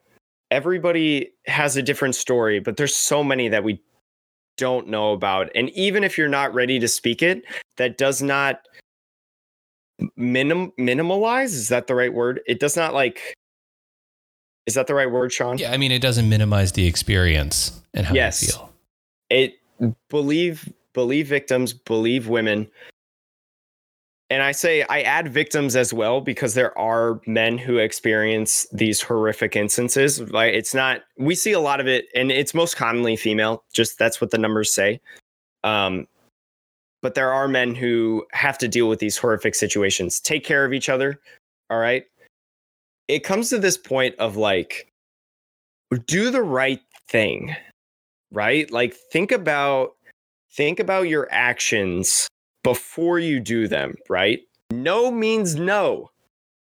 Everybody 0.50 1.32
has 1.46 1.76
a 1.76 1.82
different 1.82 2.14
story, 2.14 2.60
but 2.60 2.76
there's 2.76 2.94
so 2.94 3.24
many 3.24 3.48
that 3.48 3.64
we 3.64 3.82
don't 4.56 4.88
know 4.88 5.12
about. 5.12 5.50
And 5.54 5.70
even 5.70 6.04
if 6.04 6.16
you're 6.16 6.28
not 6.28 6.54
ready 6.54 6.78
to 6.78 6.88
speak 6.88 7.22
it, 7.22 7.44
that 7.76 7.98
does 7.98 8.22
not 8.22 8.60
minim 10.16 10.72
minimalize 10.78 11.54
is 11.54 11.68
that 11.68 11.86
the 11.86 11.94
right 11.94 12.12
word 12.12 12.40
it 12.46 12.60
does 12.60 12.76
not 12.76 12.92
like 12.92 13.34
is 14.66 14.74
that 14.74 14.86
the 14.86 14.94
right 14.94 15.10
word 15.10 15.32
sean 15.32 15.56
yeah 15.56 15.72
i 15.72 15.76
mean 15.78 15.90
it 15.90 16.02
doesn't 16.02 16.28
minimize 16.28 16.72
the 16.72 16.86
experience 16.86 17.80
and 17.94 18.04
how 18.04 18.14
yes. 18.14 18.42
you 18.42 18.48
feel 18.48 18.72
it 19.30 19.54
believe 20.10 20.70
believe 20.96 21.28
victims 21.28 21.72
believe 21.72 22.26
women 22.26 22.66
and 24.30 24.42
i 24.42 24.50
say 24.50 24.82
i 24.88 25.02
add 25.02 25.28
victims 25.28 25.76
as 25.76 25.92
well 25.92 26.20
because 26.20 26.54
there 26.54 26.76
are 26.76 27.20
men 27.26 27.56
who 27.56 27.78
experience 27.78 28.66
these 28.72 29.00
horrific 29.00 29.54
instances 29.54 30.20
like 30.32 30.52
it's 30.52 30.74
not 30.74 31.02
we 31.18 31.36
see 31.36 31.52
a 31.52 31.60
lot 31.60 31.78
of 31.78 31.86
it 31.86 32.06
and 32.16 32.32
it's 32.32 32.52
most 32.52 32.76
commonly 32.76 33.14
female 33.14 33.62
just 33.72 33.96
that's 33.96 34.20
what 34.20 34.32
the 34.32 34.38
numbers 34.38 34.72
say 34.72 35.00
um 35.62 36.08
but 37.02 37.14
there 37.14 37.32
are 37.32 37.46
men 37.46 37.74
who 37.74 38.26
have 38.32 38.58
to 38.58 38.68
deal 38.68 38.88
with 38.88 38.98
these 38.98 39.16
horrific 39.16 39.54
situations, 39.54 40.18
take 40.18 40.44
care 40.44 40.64
of 40.64 40.72
each 40.72 40.88
other. 40.88 41.20
All 41.70 41.78
right. 41.78 42.04
It 43.08 43.20
comes 43.20 43.48
to 43.50 43.58
this 43.58 43.76
point 43.76 44.16
of 44.16 44.36
like, 44.36 44.92
do 46.06 46.30
the 46.30 46.42
right 46.42 46.80
thing, 47.08 47.54
right? 48.32 48.68
Like, 48.70 48.94
think 49.12 49.30
about 49.30 49.95
think 50.56 50.80
about 50.80 51.02
your 51.02 51.28
actions 51.30 52.28
before 52.64 53.18
you 53.18 53.40
do 53.40 53.68
them, 53.68 53.94
right? 54.08 54.40
No 54.72 55.10
means 55.10 55.54
no. 55.54 56.10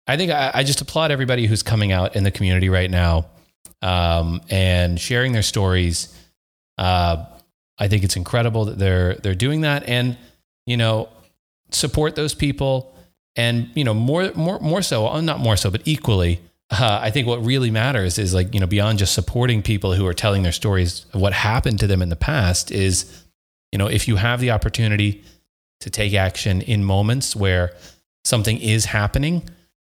I 0.07 0.17
think 0.17 0.31
I, 0.31 0.51
I 0.55 0.63
just 0.65 0.81
applaud 0.81 1.11
everybody 1.11 1.47
who's 1.47 1.63
coming 1.63 1.93
out 1.93 2.15
in 2.15 2.25
the 2.25 2.31
community 2.31 2.69
right 2.69 2.91
now 2.91 3.27
um, 3.83 4.41
and 4.51 5.01
sharing 5.01 5.33
their 5.33 5.43
stories. 5.43 6.15
Uh, 6.79 7.25
I 7.79 7.89
think 7.89 8.05
it's 8.05 8.17
incredible 8.17 8.67
that 8.67 8.79
they're 8.79 9.15
they're 9.15 9.35
doing 9.35 9.63
that, 9.63 9.89
and 9.89 10.17
you 10.67 10.77
know, 10.77 11.09
support 11.71 12.15
those 12.15 12.35
people, 12.35 12.95
and 13.37 13.71
you 13.75 13.85
know, 13.85 13.95
more 13.95 14.33
more 14.35 14.59
more 14.61 14.83
so, 14.83 15.19
not 15.21 15.41
more 15.41 15.57
so, 15.57 15.71
but 15.71 15.83
equally. 15.85 16.41
Uh, 16.71 17.01
I 17.03 17.11
think 17.11 17.27
what 17.27 17.45
really 17.45 17.71
matters 17.71 18.19
is 18.19 18.33
like 18.33 18.55
you 18.55 18.61
know 18.61 18.67
beyond 18.67 18.99
just 18.99 19.13
supporting 19.13 19.63
people 19.63 19.95
who 19.95 20.07
are 20.07 20.15
telling 20.15 20.43
their 20.43 20.53
stories 20.53 21.07
of 21.13 21.21
what 21.21 21.33
happened 21.33 21.81
to 21.81 21.87
them 21.87 22.01
in 22.01 22.11
the 22.11 22.17
past 22.17 22.71
is 22.71 23.25
you 23.73 23.79
know 23.79 23.87
if 23.87 24.09
you 24.09 24.17
have 24.17 24.41
the 24.41 24.51
opportunity 24.51 25.23
to 25.81 25.91
take 25.91 26.15
action 26.15 26.63
in 26.63 26.85
moments 26.85 27.35
where 27.35 27.73
something 28.25 28.59
is 28.59 28.87
happening 28.87 29.49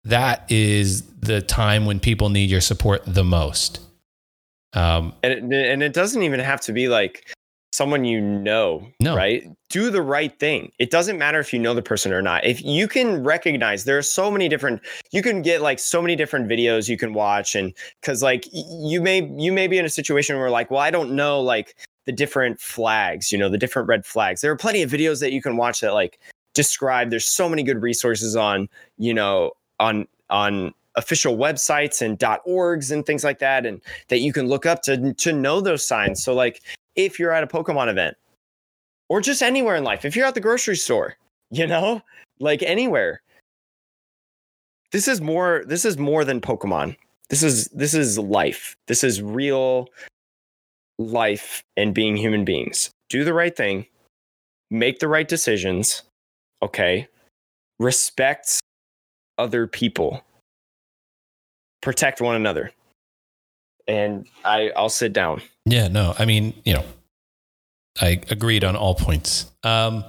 that 0.04 0.50
is 0.52 1.04
the 1.20 1.42
time 1.42 1.86
when 1.86 2.00
people 2.00 2.30
need 2.30 2.50
your 2.50 2.62
support 2.62 3.02
the 3.06 3.24
most 3.24 3.80
um, 4.74 5.14
and 5.24 5.54
it, 5.54 5.72
and 5.72 5.84
it 5.84 5.94
doesn't 5.94 6.24
even 6.24 6.40
have 6.40 6.62
to 6.62 6.74
be 6.74 6.88
like 6.88 7.26
someone 7.74 8.04
you 8.04 8.20
know, 8.20 8.86
no. 9.00 9.16
right? 9.16 9.50
Do 9.70 9.90
the 9.90 10.02
right 10.02 10.38
thing. 10.40 10.72
It 10.78 10.92
doesn't 10.92 11.18
matter 11.18 11.40
if 11.40 11.54
you 11.54 11.60
know 11.60 11.74
the 11.74 11.82
person 11.82 12.12
or 12.12 12.22
not. 12.22 12.46
If 12.46 12.64
you 12.64 12.88
can 12.88 13.24
recognize 13.24 13.86
there 13.86 13.98
are 13.98 14.04
so 14.04 14.30
many 14.30 14.50
different 14.50 14.82
you 15.12 15.22
can 15.22 15.42
get 15.42 15.62
like 15.62 15.80
so 15.80 16.02
many 16.02 16.16
different 16.16 16.50
videos 16.50 16.90
you 16.90 16.98
can 16.98 17.14
watch 17.14 17.56
and 17.56 17.74
cuz 18.02 18.22
like 18.22 18.46
you 18.52 19.02
may 19.02 19.24
you 19.38 19.52
may 19.52 19.68
be 19.68 19.78
in 19.78 19.86
a 19.86 19.90
situation 19.90 20.38
where 20.38 20.50
like, 20.50 20.70
well, 20.70 20.82
I 20.82 20.92
don't 20.92 21.16
know 21.16 21.42
like 21.42 21.76
the 22.06 22.12
different 22.12 22.60
flags, 22.60 23.32
you 23.32 23.38
know, 23.38 23.50
the 23.50 23.58
different 23.58 23.88
red 23.88 24.06
flags. 24.06 24.42
There 24.42 24.52
are 24.52 24.58
plenty 24.58 24.82
of 24.82 24.92
videos 24.92 25.20
that 25.22 25.32
you 25.32 25.42
can 25.42 25.58
watch 25.58 25.82
that 25.82 25.94
like 25.94 26.20
describe 26.54 27.10
there's 27.10 27.26
so 27.26 27.48
many 27.48 27.64
good 27.64 27.82
resources 27.82 28.36
on, 28.36 28.68
you 28.98 29.14
know, 29.14 29.52
on 29.80 30.08
on 30.30 30.74
official 30.96 31.38
websites 31.38 32.02
and 32.02 32.20
.orgs 32.20 32.92
and 32.92 33.06
things 33.06 33.24
like 33.24 33.40
that 33.40 33.66
and 33.66 33.82
that 34.10 34.20
you 34.20 34.34
can 34.34 34.48
look 34.48 34.66
up 34.66 34.82
to 34.84 35.14
to 35.14 35.34
know 35.34 35.62
those 35.62 35.86
signs. 35.86 36.24
So 36.24 36.34
like 36.34 36.62
if 36.96 37.20
you're 37.20 37.32
at 37.32 37.44
a 37.44 37.48
Pokemon 37.48 37.90
event 37.90 38.18
or 39.10 39.22
just 39.22 39.42
anywhere 39.42 39.76
in 39.76 39.84
life, 39.84 40.06
if 40.06 40.16
you're 40.16 40.26
at 40.26 40.34
the 40.36 40.42
grocery 40.42 40.76
store, 40.76 41.16
you 41.50 41.68
know, 41.68 42.02
like 42.40 42.64
anywhere. 42.64 43.22
This 44.92 45.08
is 45.08 45.22
more 45.22 45.64
this 45.68 45.86
is 45.86 45.98
more 45.98 46.26
than 46.26 46.42
Pokemon. 46.42 46.98
This 47.30 47.44
is 47.44 47.68
this 47.68 47.94
is 47.94 48.20
life. 48.20 48.76
This 48.88 49.04
is 49.04 49.22
real 49.22 49.88
life 51.08 51.64
and 51.78 51.94
being 51.94 52.16
human 52.16 52.46
beings. 52.46 52.92
Do 53.10 53.24
the 53.24 53.34
right 53.34 53.56
thing. 53.56 53.86
Make 54.70 55.00
the 55.00 55.08
right 55.08 55.28
decisions. 55.28 56.04
Okay? 56.62 57.08
Respect 57.80 58.60
other 59.38 59.68
people. 59.68 60.24
Protect 61.82 62.22
one 62.22 62.36
another. 62.36 62.72
And 63.88 64.28
I 64.46 64.72
I'll 64.76 64.90
sit 64.90 65.12
down. 65.14 65.42
Yeah, 65.66 65.88
no, 65.88 66.14
I 66.18 66.26
mean, 66.26 66.54
you 66.64 66.76
know, 66.76 66.86
I 68.00 68.22
agreed 68.30 68.64
on 68.64 68.76
all 68.76 68.96
points. 68.96 69.52
Um, 69.64 70.06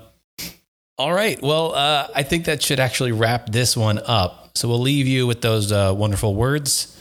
all 0.98 1.12
right. 1.12 1.40
Well, 1.42 1.74
uh, 1.74 2.08
I 2.14 2.22
think 2.22 2.44
that 2.44 2.62
should 2.62 2.78
actually 2.78 3.12
wrap 3.12 3.50
this 3.50 3.76
one 3.76 3.98
up. 4.06 4.50
So 4.54 4.68
we'll 4.68 4.80
leave 4.80 5.06
you 5.06 5.26
with 5.26 5.40
those 5.40 5.72
uh, 5.72 5.94
wonderful 5.96 6.34
words 6.34 6.96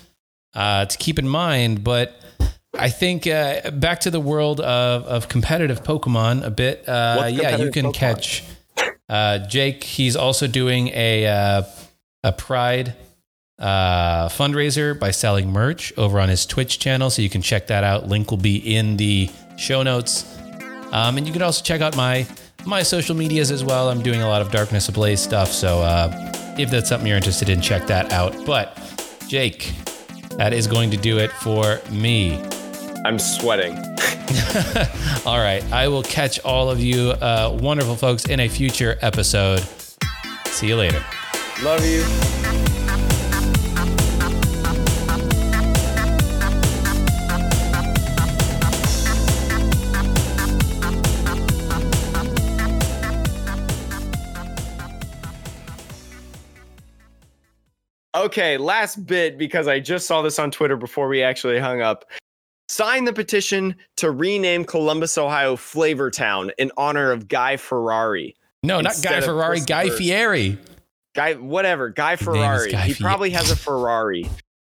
uh, 0.54 0.86
to 0.86 0.98
keep 0.98 1.20
in 1.20 1.28
mind. 1.28 1.84
But 1.84 2.16
I 2.74 2.90
think 2.90 3.28
uh, 3.28 3.72
back 3.72 4.00
to 4.02 4.12
the 4.12 4.20
world 4.20 4.60
of, 4.62 5.04
of 5.04 5.28
competitive 5.28 5.84
Pokemon 5.84 6.44
a 6.44 6.50
bit. 6.50 6.88
Uh, 6.88 7.30
yeah, 7.32 7.58
you 7.58 7.72
can 7.72 7.88
Pokemon? 7.88 7.94
catch 7.94 8.44
uh, 9.10 9.40
Jake. 9.40 9.84
He's 9.84 10.16
also 10.16 10.48
doing 10.48 10.88
a 10.90 11.66
a 12.24 12.32
Pride 12.32 12.96
uh, 13.60 14.30
fundraiser 14.30 14.98
by 14.98 15.12
selling 15.12 15.52
merch 15.52 15.94
over 15.98 16.20
on 16.20 16.30
his 16.30 16.46
Twitch 16.46 16.80
channel. 16.80 17.10
So 17.10 17.22
you 17.22 17.30
can 17.30 17.42
check 17.42 17.68
that 17.68 17.84
out. 17.84 18.08
Link 18.08 18.32
will 18.32 18.38
be 18.38 18.58
in 18.58 18.98
the 18.98 19.30
show 19.58 19.84
notes. 19.84 20.26
Um, 20.92 21.18
and 21.18 21.26
you 21.26 21.34
can 21.34 21.42
also 21.42 21.64
check 21.64 21.82
out 21.82 21.96
my 21.96 22.28
my 22.66 22.84
social 22.84 23.16
medias 23.16 23.52
as 23.52 23.64
well. 23.64 23.90
I'm 23.90 24.02
doing 24.02 24.22
a 24.22 24.28
lot 24.28 24.42
of 24.42 24.52
Darkness 24.52 24.88
Ablaze 24.88 25.22
stuff. 25.22 25.52
So 25.52 25.80
uh, 25.82 26.32
if 26.58 26.70
that's 26.70 26.90
something 26.90 27.08
you're 27.08 27.18
interested 27.18 27.50
in, 27.50 27.62
check 27.62 27.88
that 27.88 28.12
out. 28.12 28.46
But 28.46 28.78
Jake, 29.28 29.74
that 30.38 30.54
is 30.54 30.68
going 30.68 30.92
to 30.92 30.98
do 30.98 31.18
it 31.18 31.32
for 31.32 31.82
me. 31.92 32.42
I'm 33.04 33.18
sweating. 33.18 33.76
all 35.26 35.40
right. 35.40 35.64
I 35.72 35.88
will 35.88 36.04
catch 36.04 36.40
all 36.42 36.70
of 36.70 36.80
you 36.80 37.12
uh, 37.12 37.58
wonderful 37.60 37.96
folks 37.96 38.26
in 38.26 38.40
a 38.40 38.48
future 38.48 38.98
episode. 39.02 39.64
See 40.46 40.68
you 40.68 40.76
later. 40.76 41.04
Love 41.64 41.84
you. 41.86 42.04
Okay, 58.14 58.58
last 58.58 59.08
bit 59.08 59.38
because 59.38 59.68
I 59.68 59.80
just 59.80 60.06
saw 60.06 60.22
this 60.22 60.38
on 60.38 60.52
Twitter 60.52 60.78
before 60.78 61.08
we 61.08 61.24
actually 61.24 61.60
hung 61.60 61.82
up. 61.82 62.06
Sign 62.72 63.04
the 63.04 63.12
petition 63.12 63.76
to 63.98 64.10
rename 64.10 64.64
Columbus, 64.64 65.18
Ohio 65.18 65.58
Flavortown 65.58 66.52
in 66.58 66.72
honor 66.78 67.12
of 67.12 67.28
Guy 67.28 67.58
Ferrari. 67.58 68.38
No, 68.64 68.80
not 68.80 68.96
Guy 69.04 69.20
Ferrari, 69.20 69.60
Guy 69.60 69.90
Fieri. 69.90 70.58
Guy, 71.14 71.34
whatever, 71.34 71.90
Guy 71.90 72.16
Ferrari. 72.16 72.72
Guy 72.72 72.84
he 72.84 72.94
probably 72.94 73.32
has 73.32 73.52
a 73.52 73.58
Ferrari. 73.58 74.26